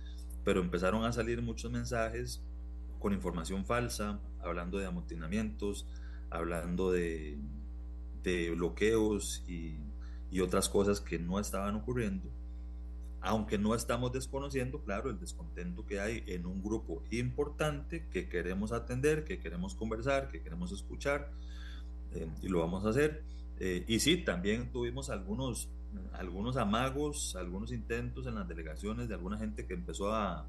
[0.44, 2.42] pero empezaron a salir muchos mensajes
[3.00, 5.86] con información falsa, hablando de amotinamientos,
[6.30, 7.38] hablando de,
[8.24, 9.78] de bloqueos y,
[10.32, 12.30] y otras cosas que no estaban ocurriendo
[13.22, 18.72] aunque no estamos desconociendo, claro, el descontento que hay en un grupo importante que queremos
[18.72, 21.30] atender, que queremos conversar, que queremos escuchar,
[22.14, 23.24] eh, y lo vamos a hacer.
[23.60, 25.68] Eh, y sí, también tuvimos algunos,
[26.14, 30.48] algunos amagos, algunos intentos en las delegaciones de alguna gente que empezó a,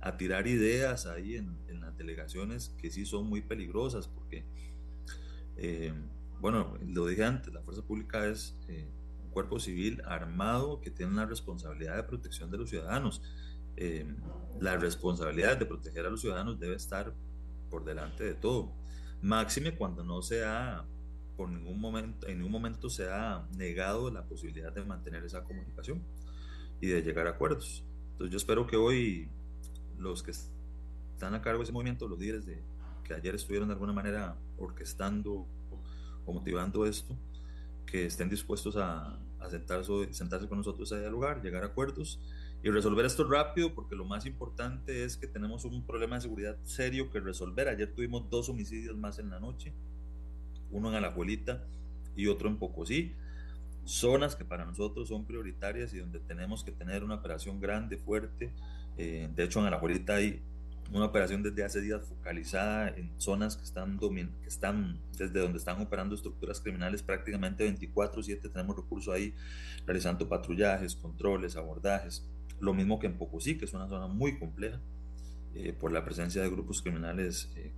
[0.00, 4.44] a tirar ideas ahí en, en, las delegaciones que sí son muy peligrosas porque,
[5.58, 5.92] eh,
[6.40, 8.54] bueno, lo dije antes, la fuerza pública es
[9.24, 13.22] un cuerpo civil armado que tiene una responsabilidad de protección de los ciudadanos.
[14.60, 17.12] la responsabilidad de proteger a los ciudadanos debe estar
[17.70, 18.72] por delante de todo
[19.22, 20.84] máxime cuando no se ha,
[21.36, 26.02] por ningún momento, en ningún momento se ha negado la posibilidad de mantener esa comunicación
[26.80, 27.84] y de llegar a acuerdos.
[28.12, 29.28] Entonces yo espero que hoy
[29.98, 32.62] los que están a cargo de ese movimiento, los líderes de,
[33.08, 35.46] que ayer estuvieron de alguna manera orquestando
[36.26, 37.16] o motivando esto,
[37.86, 39.18] que estén dispuestos a,
[39.48, 42.20] sentarse con nosotros a dialogar, llegar a acuerdos
[42.62, 46.56] y resolver esto rápido porque lo más importante es que tenemos un problema de seguridad
[46.64, 47.68] serio que resolver.
[47.68, 49.72] Ayer tuvimos dos homicidios más en la noche,
[50.70, 51.64] uno en Alajuelita
[52.14, 53.14] y otro en Pocosí,
[53.84, 58.52] zonas que para nosotros son prioritarias y donde tenemos que tener una operación grande, fuerte.
[58.98, 60.42] Eh, de hecho, en Alajuelita hay
[60.90, 65.80] una operación desde hace días focalizada en zonas que están, que están desde donde están
[65.80, 68.48] operando estructuras criminales prácticamente 24/7.
[68.48, 69.34] Tenemos recursos ahí
[69.86, 72.28] realizando patrullajes, controles, abordajes
[72.60, 74.80] lo mismo que en Pocosí, que es una zona muy compleja
[75.54, 77.72] eh, por la presencia de grupos criminales eh,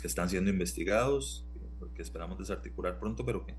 [0.00, 1.46] que están siendo investigados,
[1.94, 3.54] que esperamos desarticular pronto, pero que,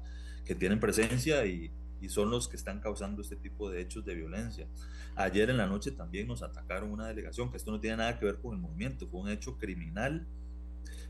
[0.46, 4.16] que tienen presencia y, y, son los que están causando este tipo de hechos de
[4.16, 4.68] violencia.
[5.16, 8.26] Ayer en la noche también nos atacaron una delegación, que esto no tiene nada que
[8.26, 10.28] ver con el movimiento, fue un hecho criminal,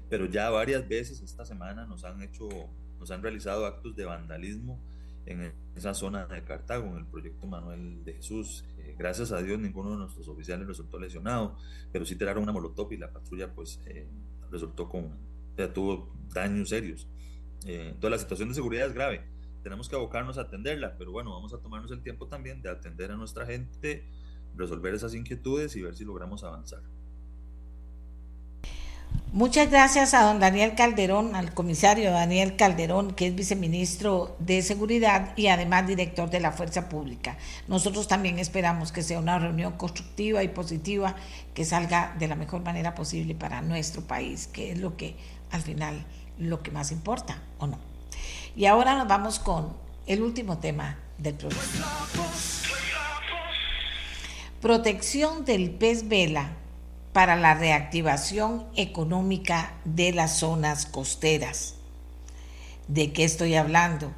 [0.09, 2.49] pero ya varias veces esta semana nos han hecho,
[2.99, 4.79] nos han realizado actos de vandalismo
[5.25, 8.65] en esa zona de Cartago, en el proyecto Manuel de Jesús.
[8.79, 11.57] Eh, gracias a Dios ninguno de nuestros oficiales resultó lesionado,
[11.91, 14.07] pero sí tiraron una molotov y la patrulla pues eh,
[14.51, 15.17] resultó con,
[15.55, 17.07] ya tuvo daños serios.
[17.65, 19.38] Eh, entonces la situación de seguridad es grave.
[19.63, 23.11] Tenemos que abocarnos a atenderla, pero bueno, vamos a tomarnos el tiempo también de atender
[23.11, 24.09] a nuestra gente,
[24.55, 26.81] resolver esas inquietudes y ver si logramos avanzar.
[29.31, 35.37] Muchas gracias a don Daniel Calderón, al comisario Daniel Calderón, que es viceministro de Seguridad
[35.37, 37.37] y además director de la Fuerza Pública.
[37.67, 41.15] Nosotros también esperamos que sea una reunión constructiva y positiva
[41.53, 45.15] que salga de la mejor manera posible para nuestro país, que es lo que
[45.51, 46.03] al final
[46.39, 47.88] lo que más importa, ¿o no?
[48.59, 49.71] Y ahora nos vamos con
[50.05, 51.63] el último tema del programa.
[54.61, 56.57] Protección del pez vela
[57.13, 61.75] para la reactivación económica de las zonas costeras.
[62.89, 64.11] ¿De qué estoy hablando?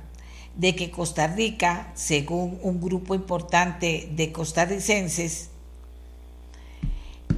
[0.56, 5.52] De que Costa Rica, según un grupo importante de costarricenses,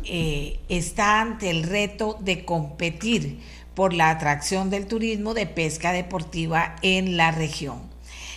[0.05, 3.41] eh, está ante el reto de competir
[3.75, 7.93] por la atracción del turismo de pesca deportiva en la región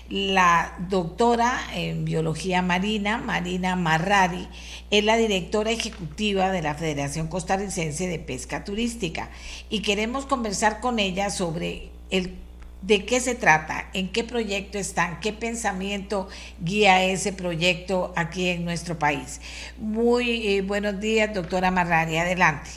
[0.09, 4.49] la doctora en biología marina, Marina Marrari,
[4.91, 9.31] es la directora ejecutiva de la Federación Costarricense de Pesca Turística
[9.69, 12.35] y queremos conversar con ella sobre el
[12.83, 16.29] de qué se trata, en qué proyecto están, qué pensamiento
[16.61, 19.41] guía ese proyecto aquí en nuestro país.
[19.77, 22.71] Muy eh, buenos días, doctora Marrari, adelante.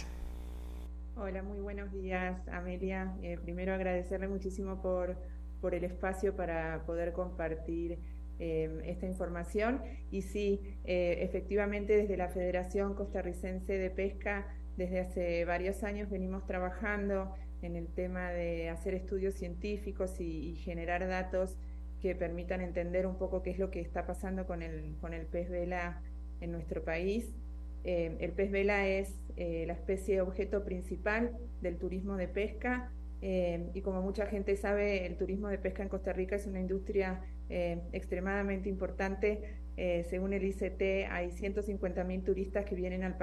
[1.15, 3.15] Hola, muy buenos días, Amelia.
[3.21, 5.15] Eh, primero agradecerle muchísimo por
[5.61, 7.99] por el espacio para poder compartir
[8.39, 9.81] em, esta información.
[10.11, 14.47] Y sí, eh, efectivamente desde la Federación Costarricense de Pesca,
[14.77, 21.07] desde hace varios años venimos trabajando en el tema de hacer estudios científicos y, generar
[21.07, 21.57] datos
[22.01, 25.25] que permitan entender un poco qué es lo que está pasando con el, con el
[25.25, 26.01] pez vela
[26.39, 27.35] en nuestro país.
[27.84, 32.91] Em, el pez vela es eh, la especie objeto principal del turismo de pesca
[33.22, 36.60] eh, y como mucha gente sabe, el turismo de pesca en Costa Rica es una
[36.60, 39.60] industria eh, extremadamente importante.
[39.77, 43.18] Eh, según el ICT, hay 150.000 turistas que vienen al,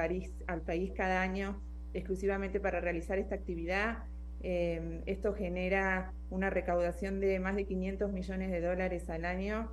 [0.47, 1.61] al país cada año
[1.95, 4.05] exclusivamente para realizar esta actividad.
[4.43, 9.71] esto genera una recaudación de más de 500 millones de dólares al año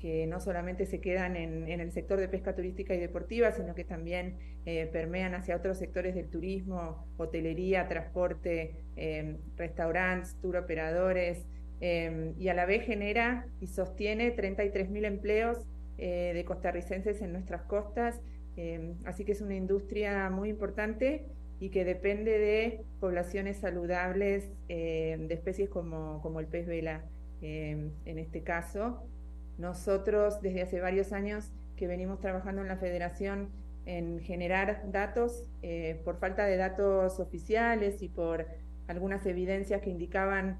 [0.00, 3.84] que no solamente se quedan en, el sector de pesca turística y deportiva, sino que
[3.84, 11.46] también eh, permean hacia otros sectores del turismo, hotelería, transporte, eh, restaurantes, tour operadores,
[11.80, 15.66] eh, y a la vez genera y sostiene 33.000 empleos
[15.98, 18.20] de costarricenses en nuestras costas,
[19.06, 21.24] así que es una industria muy importante
[21.58, 27.06] y que depende de poblaciones saludables de especies como, como el pez vela
[27.40, 29.08] en este caso.
[29.58, 33.50] Nosotros desde hace varios años que venimos trabajando en la federación
[33.86, 38.46] en generar datos, eh, por falta de datos oficiales y por
[38.88, 40.58] algunas evidencias que indicaban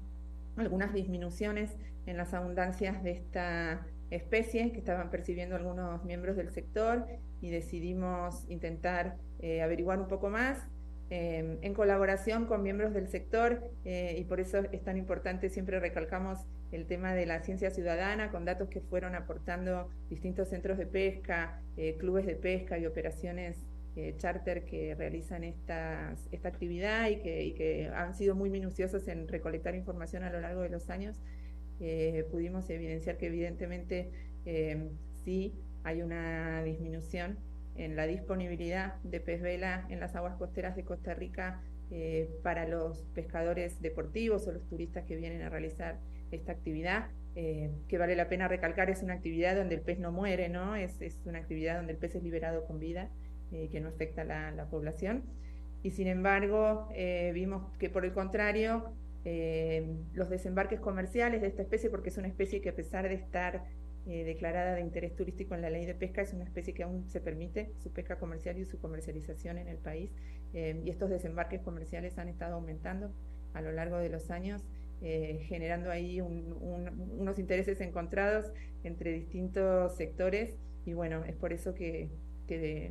[0.55, 1.75] algunas disminuciones
[2.05, 7.05] en las abundancias de esta especie que estaban percibiendo algunos miembros del sector
[7.41, 10.65] y decidimos intentar eh, averiguar un poco más
[11.09, 16.45] eh, en colaboración con miembros del sector y por eso es tan importante, siempre recalcamos
[16.71, 21.61] el tema de la ciencia ciudadana con datos que fueron aportando distintos centros de pesca,
[21.77, 23.65] eh, clubes de pesca y operaciones
[23.95, 27.17] eh, charter que realizan esta actividad y
[27.53, 31.19] que, han sido muy minuciosos en recolectar información a lo largo de los años.
[31.79, 34.11] Eh, pudimos evidenciar que evidentemente
[35.23, 35.53] sí
[35.83, 37.37] hay una disminución
[37.75, 41.61] en la disponibilidad de pez vela en las aguas costeras de Costa Rica
[42.43, 45.99] para los pescadores deportivos o los turistas que vienen a realizar
[46.31, 50.11] esta actividad, eh, que vale la pena recalcar, es una actividad donde el pez no
[50.11, 50.75] muere, ¿no?
[50.75, 53.09] Es, una actividad donde el pez es liberado con vida,
[53.51, 55.23] eh, que no afecta a la, población.
[55.83, 58.91] Y sin embargo, eh, vimos que por el contrario,
[60.13, 63.65] los desembarques comerciales de esta especie, porque es una especie que a pesar de estar
[64.05, 67.19] declarada de interés turístico en la ley de pesca, es una especie que aún se
[67.19, 70.11] permite su pesca comercial y su comercialización en el país.
[70.53, 73.11] y estos desembarques comerciales han estado aumentando
[73.53, 74.63] a lo largo de los años
[75.01, 78.51] eh, generando ahí unos intereses encontrados
[78.83, 80.55] entre distintos sectores
[80.85, 82.09] y bueno, es por eso que,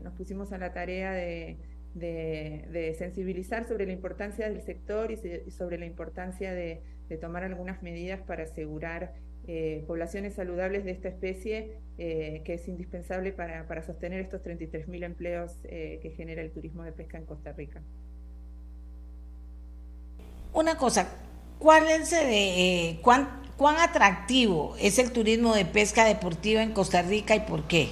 [0.03, 5.87] nos pusimos a la tarea de, sensibilizar sobre la importancia del sector y, sobre la
[5.87, 6.83] importancia de,
[7.21, 9.15] tomar algunas medidas para asegurar
[9.49, 15.57] eh, poblaciones saludables de esta especie, eh, que es indispensable para, sostener estos 33.000 empleos
[15.63, 17.83] que genera el turismo de pesca en Costa Rica.
[20.57, 21.26] Una cosa,
[21.59, 27.35] ¿Cuál es, eh, cuán, cuán atractivo es el turismo de pesca deportiva en Costa Rica
[27.35, 27.89] y por qué?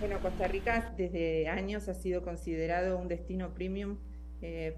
[0.00, 3.98] Bueno, Costa Rica desde años ha sido considerado un destino premium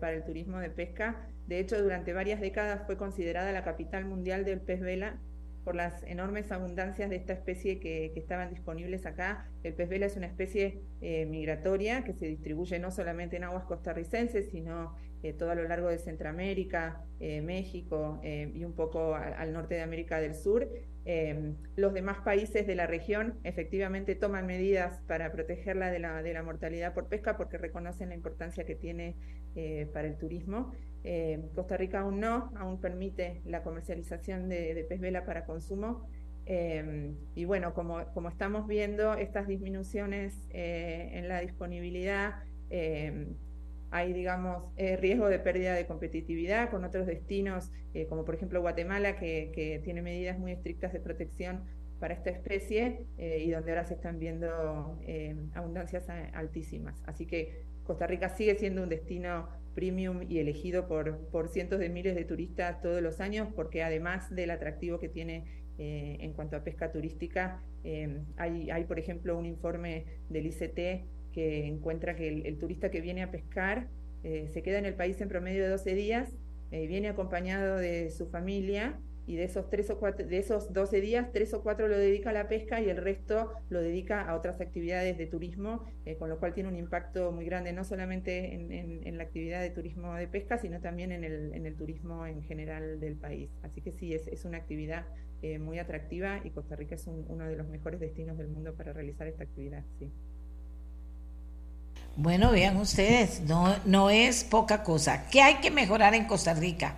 [0.01, 1.29] para el turismo de pesca.
[1.47, 5.19] De hecho, durante varias décadas fue considerada la capital mundial del pez vela
[5.65, 9.51] por las enormes abundancias de esta especie que, estaban disponibles acá.
[9.63, 13.65] El pez vela es una especie eh, migratoria que se distribuye no solamente en aguas
[13.65, 19.53] costarricenses, sino eh, todo a lo largo de Centroamérica, eh, México y un poco al,
[19.53, 20.69] norte de América del Sur.
[21.77, 26.43] los demás países de la región efectivamente toman medidas para protegerla de la, de la
[26.43, 29.17] mortalidad por pesca porque reconocen la importancia que tiene
[29.93, 30.73] para el turismo.
[31.05, 36.09] Eh, Costa Rica aún no, aún permite la comercialización de, pez vela para consumo.
[36.47, 42.37] Eh, y bueno, como, como, estamos viendo estas disminuciones eh, en la disponibilidad,
[43.91, 47.71] hay, digamos, riesgo de pérdida de competitividad con otros destinos,
[48.09, 51.65] como por ejemplo Guatemala, que, que, tiene medidas muy estrictas de protección
[51.99, 54.99] para esta especie y donde ahora se están viendo
[55.55, 57.03] abundancias altísimas.
[57.07, 61.89] Así que Costa Rica sigue siendo un destino premium y elegido por, por cientos de
[61.89, 65.45] miles de turistas todos los años, porque además del atractivo que tiene
[65.79, 71.07] eh, en cuanto a pesca turística, eh, hay, hay, por ejemplo, un informe del ICT
[71.33, 73.89] que encuentra que el, turista que viene a pescar
[74.25, 76.37] eh, se queda en el país en promedio de 12 días,
[76.71, 78.99] viene acompañado de su familia
[79.29, 82.31] y de esos tres o cuatro, de esos 12 días, tres o cuatro lo dedica
[82.31, 86.31] a la pesca y el resto lo dedica a otras actividades de turismo, eh, con
[86.31, 90.29] lo cual tiene un impacto muy grande, no solamente en, la actividad de turismo de
[90.29, 93.51] pesca, sino también en el, en el turismo en general del país.
[93.63, 95.05] Así que sí, es, es una actividad
[95.43, 98.95] eh, muy atractiva y Costa Rica es uno de los mejores destinos del mundo para
[98.95, 100.11] realizar esta actividad, sí.
[102.19, 105.29] Bueno, vean ustedes, no, no es poca cosa.
[105.31, 106.97] ¿Qué hay que mejorar en Costa Rica?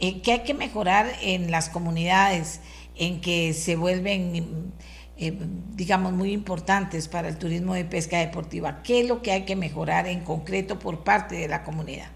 [0.00, 2.60] eh, que hay que mejorar en las comunidades
[2.96, 4.72] en que se vuelven,
[5.18, 5.32] eh,
[5.76, 8.82] digamos, muy importantes para el turismo de pesca deportiva.
[8.82, 12.08] ¿Qué es lo que hay que mejorar en concreto por parte de la comunidad?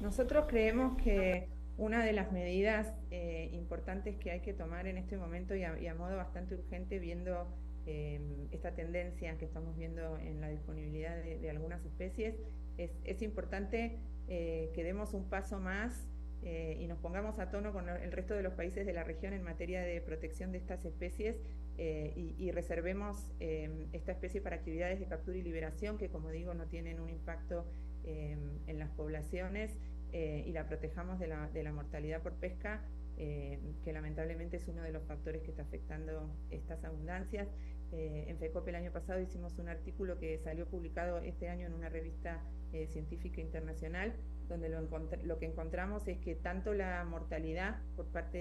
[0.00, 5.16] Nosotros creemos que una de las medidas eh, importantes que hay que tomar en este
[5.18, 7.46] momento y a, modo bastante urgente, viendo
[7.88, 8.20] eh,
[8.52, 12.36] esta tendencia que estamos viendo en la disponibilidad de, algunas especies,
[12.76, 13.98] es, es importante
[14.28, 16.06] que demos un paso más
[16.42, 19.32] eh, y nos pongamos a tono con el resto de los países de la región
[19.32, 21.40] en materia de protección de estas especies
[21.78, 26.54] eh, y, reservemos em, esta especie para actividades de captura y liberación que, como digo,
[26.54, 27.66] no tienen un impacto
[28.04, 29.76] em, en las poblaciones
[30.12, 32.82] eh, y la protejamos de la, de la mortalidad por pesca,
[33.16, 37.48] em, que lamentablemente es uno de los factores que está afectando estas abundancias.
[37.92, 41.88] En FECOP el año pasado hicimos un artículo que salió publicado este año en una
[41.88, 42.42] revista
[42.88, 44.14] científica internacional
[44.48, 48.38] donde lo, lo, que encontramos es que tanto la mortalidad por parte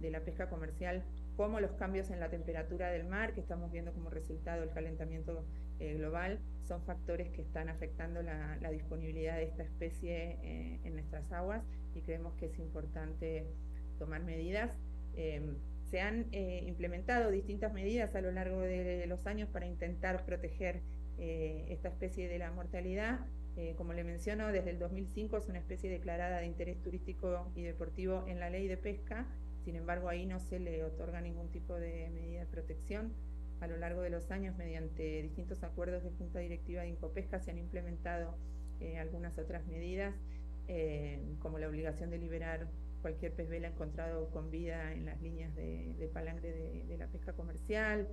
[0.00, 1.02] de, la pesca comercial
[1.36, 5.44] como los cambios en la temperatura del mar, que estamos viendo como resultado del calentamiento
[5.78, 6.38] eh, global,
[6.68, 12.02] son factores que están afectando la, disponibilidad de esta especie eh, en nuestras aguas y
[12.02, 13.46] creemos que es importante
[13.98, 14.70] tomar medidas.
[15.90, 20.82] Se han eh, implementado distintas medidas a lo largo de los años para intentar proteger
[21.18, 23.20] esta especie de la mortalidad.
[23.56, 27.62] Eh, como le menciono, desde el 2005 es una especie declarada de interés turístico y
[27.62, 29.26] deportivo en la ley de pesca,
[29.64, 33.12] sin embargo ahí no se le otorga ningún tipo de medida de protección.
[33.60, 37.50] A lo largo de los años, mediante distintos acuerdos de Junta Directiva de Incopesca, se
[37.50, 38.38] han implementado
[38.80, 40.14] eh, algunas otras medidas,
[40.66, 42.68] eh, como la obligación de liberar
[43.02, 47.32] cualquier pez vela encontrado con vida en las líneas de, palangre de, de, la pesca
[47.32, 48.08] comercial,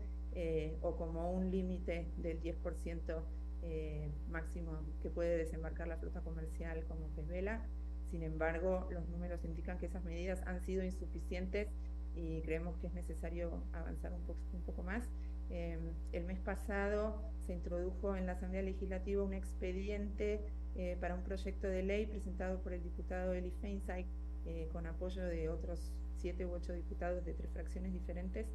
[0.82, 3.24] o como un límite del 10%
[3.64, 7.66] eh, máximo que puede desembarcar la flota comercial como pez vela.
[8.10, 11.68] Sin embargo, los números indican que esas medidas han sido insuficientes
[12.16, 15.10] y creemos que es necesario avanzar un poco, un poco más.
[15.50, 15.80] Em,
[16.12, 20.42] el mes pasado se introdujo en la Asamblea Legislativa un expediente
[20.76, 24.06] eh, para un proyecto de ley presentado por el diputado Eli Feinstein
[24.48, 28.48] eh, con apoyo de otros siete u ocho diputados de tres fracciones diferentes,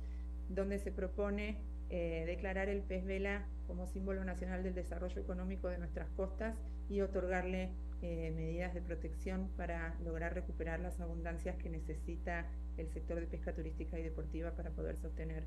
[0.48, 1.58] donde se propone
[1.90, 6.56] eh, declarar el pez vela como símbolo nacional del desarrollo económico de nuestras costas
[6.88, 12.46] y otorgarle eh, medidas de protección para lograr recuperar las abundancias que necesita
[12.78, 15.44] el sector de pesca turística y deportiva para poder sostener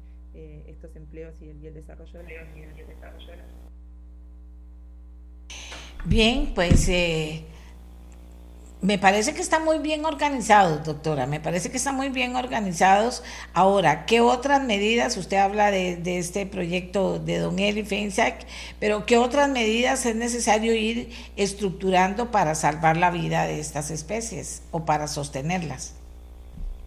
[0.67, 2.67] estos empleos y el, desarrollo de la economía.
[6.05, 6.89] Bien, pues
[8.81, 13.23] me parece que están muy bien organizados, doctora, me parece que están muy bien organizados.
[13.53, 15.18] Ahora, ¿qué otras medidas?
[15.18, 18.45] Usted habla de, este proyecto de Don Eli Feinsack,
[18.80, 24.61] pero ¿qué otras medidas es necesario ir estructurando para salvar la vida de estas especies
[24.72, 25.95] o para sostenerlas?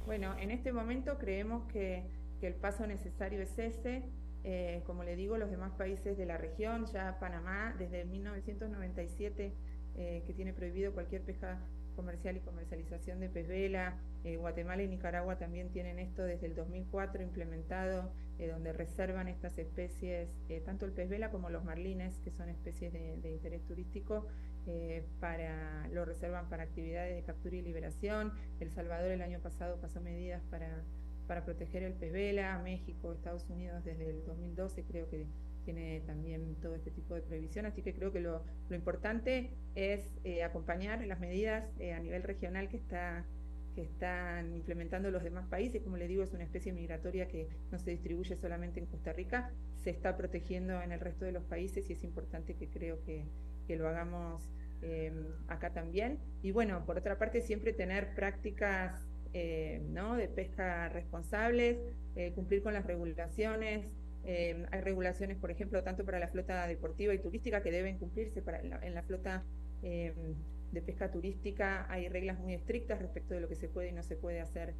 [0.06, 4.04] Bueno, en este momento creemos que, el paso necesario es ese.
[4.44, 9.52] Eh, como le digo, los demás países de la región, ya Panamá, desde 1997
[9.98, 11.58] que tiene prohibido cualquier pesca
[11.98, 13.98] comercial y comercialización de pez vela.
[14.38, 20.28] Guatemala y Nicaragua también tienen esto desde el 2004 implementado, donde reservan estas especies,
[20.64, 24.26] tanto el pez vela como los marlines, que son especies de, interés turístico,
[24.66, 28.32] eh, para, lo reservan para actividades de captura y liberación.
[28.60, 30.84] El Salvador el año pasado pasó medidas para,
[31.26, 32.60] para proteger el pez vela.
[32.62, 35.26] México, Estados Unidos desde el 2012 creo que
[35.68, 37.66] tiene también todo este tipo de prohibición.
[37.66, 42.22] Así que creo que lo, lo importante es eh, acompañar las medidas eh, a nivel
[42.22, 43.26] regional que está
[43.74, 45.82] que están implementando los demás países.
[45.82, 49.52] Como le digo, es una especie migratoria que no se distribuye solamente en Costa Rica,
[49.76, 53.26] se está protegiendo en el resto de los países y es importante que creo que,
[53.66, 54.50] que lo hagamos
[54.80, 55.12] eh,
[55.48, 56.18] acá también.
[56.42, 60.16] Y bueno, por otra parte, siempre tener prácticas eh, ¿no?
[60.16, 61.78] de pesca responsables,
[62.16, 63.86] eh, cumplir con las regulaciones.
[64.24, 68.60] Hay regulaciones, por ejemplo, tanto para la flota deportiva y turística que deben cumplirse para
[68.60, 69.44] en la, flota
[69.80, 71.90] de pesca turística.
[71.90, 74.74] Hay reglas muy estrictas respecto de lo que se puede y no se puede hacer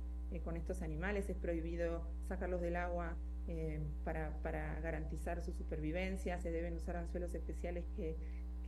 [0.45, 1.31] con estos animales.
[1.31, 3.17] Es prohibido sacarlos del agua
[4.05, 8.17] para, para, garantizar su supervivencia, se deben usar anzuelos especiales que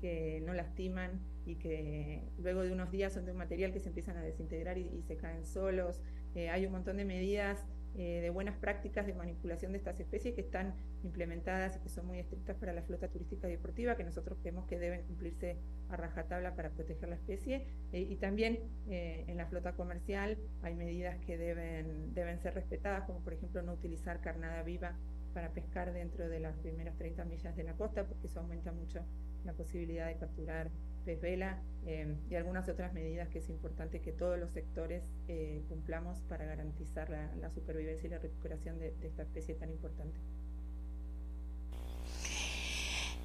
[0.00, 3.88] que no lastiman y que luego de unos días son de un material que se
[3.88, 6.00] empiezan a desintegrar y, se caen solos.
[6.34, 7.64] Eh, hay un montón de medidas
[7.96, 12.06] eh, de buenas prácticas de manipulación de estas especies que están implementadas y que son
[12.06, 15.56] muy estrictas para la flota turística y deportiva, que nosotros creemos que deben cumplirse
[15.88, 17.66] a rajatabla para proteger la especie.
[17.92, 23.20] Eh, y también en la flota comercial hay medidas que deben, deben ser respetadas, como
[23.20, 24.96] por ejemplo no utilizar carnada viva
[25.32, 29.00] para pescar dentro de las primeras 30 millas de la costa, porque eso aumenta mucho
[29.44, 30.70] la posibilidad de capturar
[31.04, 35.62] pez vela eh, y algunas otras medidas que es importante que todos los sectores eh,
[35.68, 40.20] cumplamos para garantizar la, supervivencia y la recuperación de esta especie tan importante.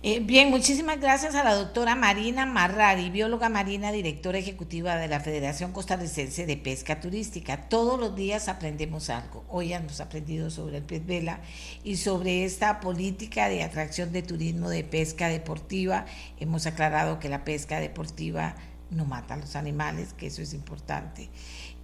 [0.04, 5.20] Eh, bien, muchísimas gracias a la doctora Marina Marrari, bióloga marina, directora ejecutiva de la
[5.20, 7.68] Federación Costarricense de Pesca Turística.
[7.70, 9.44] Todos los días aprendemos algo.
[9.50, 11.40] Hoy hemos aprendido sobre el pez vela
[11.84, 16.06] y sobre esta política de atracción de turismo de pesca deportiva.
[16.40, 18.56] Hemos aclarado que la pesca deportiva
[18.92, 21.30] no mata a los animales, que eso es importante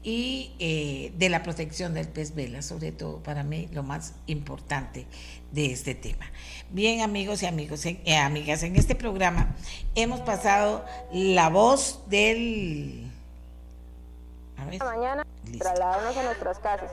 [0.03, 5.05] y eh, de la protección del pez vela, sobre todo para mí lo más importante
[5.51, 6.25] de este tema.
[6.69, 9.55] Bien amigos y amigos, eh, amigas, en este programa
[9.95, 13.11] hemos pasado la voz del...
[14.57, 15.25] A ver, mañana
[15.57, 16.91] trasladarnos a nuestras casas.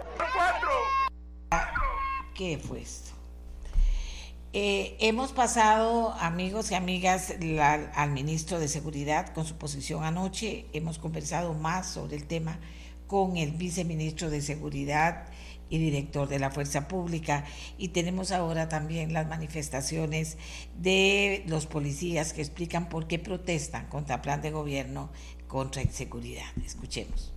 [2.34, 3.12] ¿Qué fue esto?
[4.54, 7.34] Eh, hemos pasado, amigos y amigas,
[7.94, 10.66] al ministro de Seguridad con su posición anoche.
[10.72, 12.58] Hemos conversado más sobre el tema
[13.06, 15.26] con el viceministro de Seguridad
[15.70, 17.44] y director de la Fuerza Pública.
[17.76, 20.38] Y tenemos ahora también las manifestaciones
[20.76, 25.10] de los policías que explican por qué protestan contra plan de gobierno
[25.46, 26.46] contra inseguridad.
[26.64, 27.32] Escuchemos.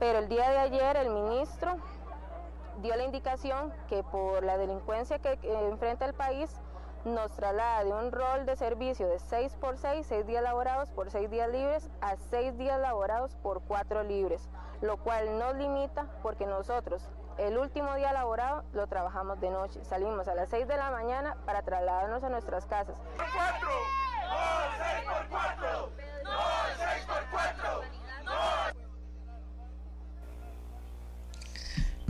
[0.00, 1.76] Pero el día de ayer el ministro
[2.78, 6.50] dio la indicación que por la delincuencia que enfrenta el país
[7.04, 11.10] nos traslada de un rol de servicio de 6 por 6, 6 días laborados por
[11.10, 14.48] 6 días libres, a 6 días laborados por 4 libres,
[14.80, 17.06] lo cual nos limita porque nosotros
[17.36, 19.84] el último día laborado lo trabajamos de noche.
[19.84, 22.96] Salimos a las 6 de la mañana para trasladarnos a nuestras casas.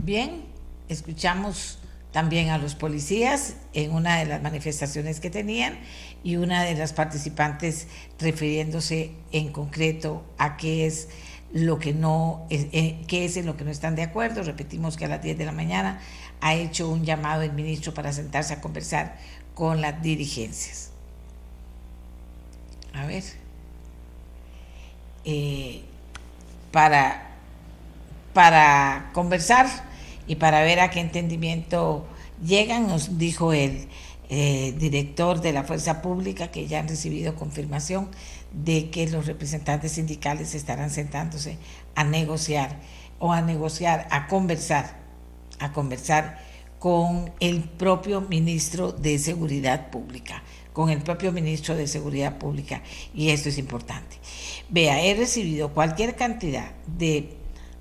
[0.03, 0.45] Bien,
[0.89, 1.77] escuchamos
[2.11, 5.77] también a los policías en una de las manifestaciones que tenían
[6.23, 7.87] y una de las participantes
[8.19, 11.09] refiriéndose en concreto a qué es
[11.53, 14.41] lo que no eh, qué es en lo que no están de acuerdo.
[14.41, 16.01] Repetimos que a las 10 de la mañana
[16.41, 19.19] ha hecho un llamado el ministro para sentarse a conversar
[19.53, 20.89] con las dirigencias.
[22.95, 23.23] A ver.
[25.25, 25.83] Eh,
[26.71, 27.35] para,
[28.33, 29.90] para conversar
[30.27, 32.05] y para ver a qué entendimiento
[32.43, 33.87] llegan, nos dijo el
[34.29, 38.09] eh, director de la Fuerza Pública que ya han recibido confirmación
[38.51, 41.57] de que los representantes sindicales estarán sentándose
[41.95, 42.79] a negociar
[43.19, 44.97] o a negociar, a conversar,
[45.59, 46.39] a conversar
[46.79, 50.41] con el propio ministro de Seguridad Pública,
[50.73, 52.81] con el propio ministro de Seguridad Pública,
[53.13, 54.17] y esto es importante.
[54.69, 57.33] Vea, he recibido cualquier cantidad de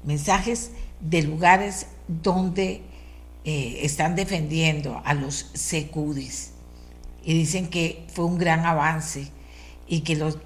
[0.05, 1.87] mensajes de lugares
[2.23, 2.83] donde
[3.45, 6.53] eh, están defendiendo a los secudis
[7.25, 9.29] y dicen que fue un gran avance
[9.87, 10.39] y que los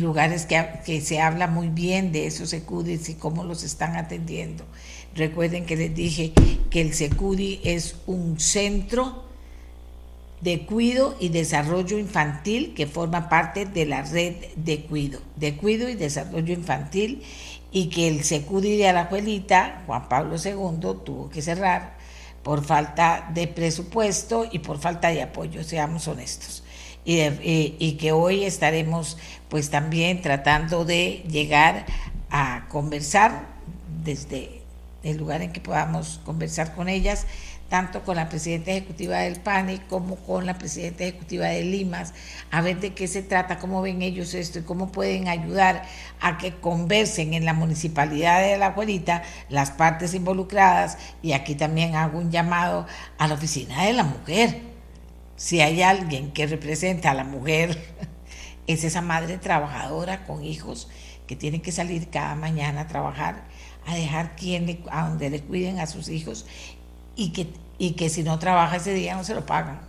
[0.00, 4.64] lugares que, que, se habla muy bien de esos secudis y cómo los están atendiendo.
[5.14, 6.32] Recuerden que les dije
[6.70, 9.24] que el SECUDI es un centro
[10.40, 15.88] de cuido y desarrollo infantil que forma parte de la red de cuido, de cuido
[15.88, 17.22] y desarrollo infantil
[17.76, 21.98] y que el SECUDI de Alajuelita, Juan Pablo II, tuvo que cerrar
[22.42, 26.64] por falta de presupuesto y por falta de apoyo, seamos honestos.
[27.04, 27.20] Y,
[27.78, 29.18] y que hoy estaremos
[29.50, 31.84] pues también tratando de llegar
[32.30, 33.44] a conversar
[34.02, 34.62] desde
[35.02, 37.26] el lugar en que podamos conversar con ellas,
[37.68, 42.14] tanto con la presidenta ejecutiva del PANI como con la presidenta ejecutiva de Limas,
[42.50, 45.82] a ver de qué se trata, cómo ven ellos esto y cómo pueden ayudar
[46.20, 51.96] a que conversen en la municipalidad de La Juelita las partes involucradas y aquí también
[51.96, 52.86] hago un llamado
[53.18, 54.60] a la oficina de la mujer.
[55.36, 57.76] Si hay alguien que representa a la mujer,
[58.66, 60.88] es esa madre trabajadora con hijos
[61.26, 63.44] que tiene que salir cada mañana a trabajar
[63.86, 66.44] a dejar quien a donde le cuiden a sus hijos
[67.16, 67.48] y que,
[67.78, 69.80] y que si no trabaja ese día no se lo pagan.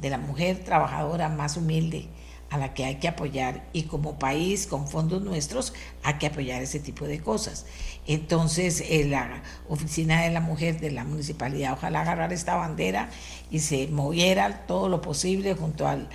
[0.00, 2.08] De la mujer trabajadora más humilde
[2.50, 5.72] a la que hay que apoyar y como país con fondos nuestros
[6.02, 7.66] hay que apoyar ese tipo de cosas.
[8.06, 13.08] Entonces eh, la oficina de la mujer de la municipalidad ojalá agarrar esta bandera
[13.50, 16.08] y se moviera todo lo posible junto al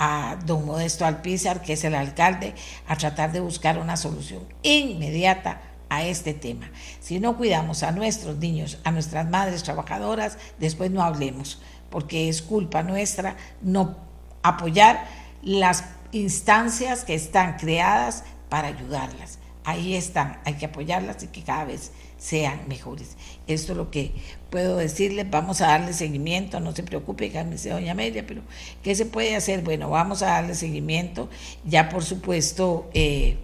[0.00, 2.54] a don Modesto Alpizar, que es el alcalde,
[2.86, 6.70] a tratar de buscar una solución inmediata a este tema.
[7.00, 11.60] Si no cuidamos a nuestros niños, a nuestras madres trabajadoras, después no hablemos,
[11.90, 13.96] porque es culpa nuestra no
[14.42, 15.06] apoyar
[15.42, 19.38] las instancias que están creadas para ayudarlas.
[19.64, 23.16] Ahí están, hay que apoyarlas y que cada vez sean mejores.
[23.46, 24.12] Esto es lo que
[24.50, 25.28] puedo decirles.
[25.30, 28.42] Vamos a darle seguimiento, no se preocupe, dice doña Amelia, pero
[28.82, 29.62] ¿qué se puede hacer?
[29.62, 31.28] Bueno, vamos a darle seguimiento.
[31.64, 33.36] Ya por supuesto, eh,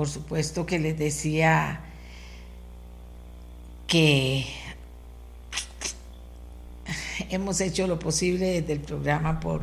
[0.00, 1.80] por supuesto que les decía
[3.86, 4.46] que
[7.28, 9.60] hemos hecho lo posible desde el programa por,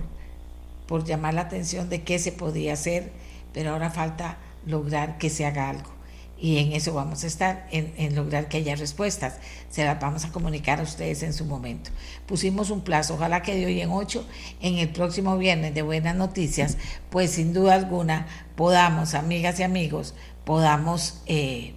[0.86, 3.12] por llamar la atención de qué se podía hacer,
[3.52, 4.38] pero ahora falta
[4.68, 5.97] lograr que se haga algo.
[6.40, 9.38] Y en eso vamos a estar, en, lograr que haya respuestas.
[9.70, 11.90] Se las vamos a comunicar a ustedes en su momento.
[12.28, 14.26] Pusimos un plazo, ojalá que de hoy en ocho,
[14.62, 16.78] en el próximo viernes de Buenas Noticias,
[17.10, 20.14] pues sin duda alguna podamos, amigas y amigos,
[20.46, 21.74] podamos eh,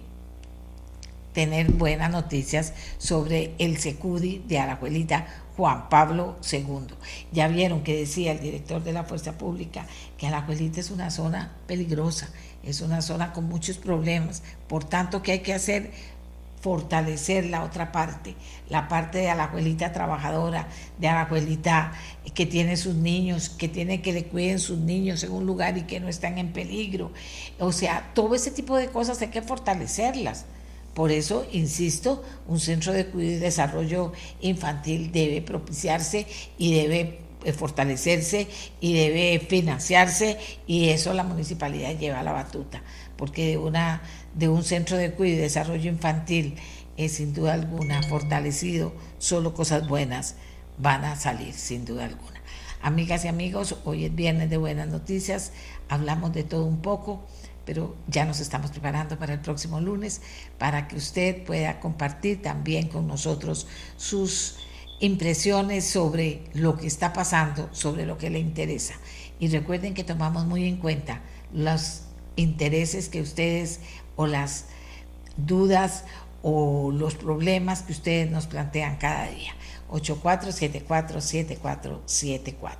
[1.33, 5.25] tener buenas noticias sobre el Secudi de Arajuelita
[5.57, 6.87] Juan Pablo II.
[7.31, 9.85] Ya vieron que decía el director de la Fuerza Pública
[10.17, 12.29] que Arajuelita es una zona peligrosa,
[12.63, 15.91] es una zona con muchos problemas, por tanto que hay que hacer
[16.61, 18.35] fortalecer la otra parte,
[18.69, 20.67] la parte de la abuelita trabajadora,
[20.99, 21.91] de la abuelita
[22.35, 25.83] que tiene sus niños, que tiene que le cuiden sus niños en un lugar y
[25.83, 27.11] que no están en peligro.
[27.59, 30.45] O sea, todo ese tipo de cosas hay que fortalecerlas.
[30.93, 34.11] Por eso, insisto, un centro de cuidado y desarrollo
[34.41, 36.27] infantil debe propiciarse
[36.57, 37.19] y debe
[37.53, 38.47] fortalecerse
[38.79, 40.37] y debe financiarse
[40.67, 42.81] y eso la municipalidad lleva la batuta,
[43.17, 44.01] porque de una
[44.35, 46.55] de un centro de cuidado y desarrollo infantil
[46.97, 50.35] es sin duda alguna fortalecido, solo cosas buenas
[50.77, 52.41] van a salir, sin duda alguna.
[52.81, 55.51] Amigas y amigos, hoy es viernes de buenas noticias,
[55.87, 57.23] hablamos de todo un poco,
[57.65, 60.21] pero ya nos estamos preparando para el próximo lunes
[60.57, 64.57] para que usted pueda compartir también con nosotros sus
[65.01, 68.93] impresiones sobre lo que está pasando, sobre lo que le interesa.
[69.39, 71.21] Y recuerden que tomamos muy en cuenta
[71.53, 72.03] los
[72.35, 73.79] intereses que ustedes
[74.15, 74.67] o las
[75.35, 76.05] dudas
[76.43, 79.53] o los problemas que ustedes nos plantean cada día.
[79.89, 82.75] 84747474.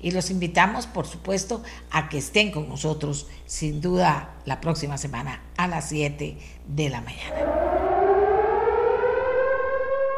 [0.00, 5.42] Y los invitamos, por supuesto, a que estén con nosotros, sin duda, la próxima semana
[5.56, 6.36] a las 7
[6.66, 8.03] de la mañana.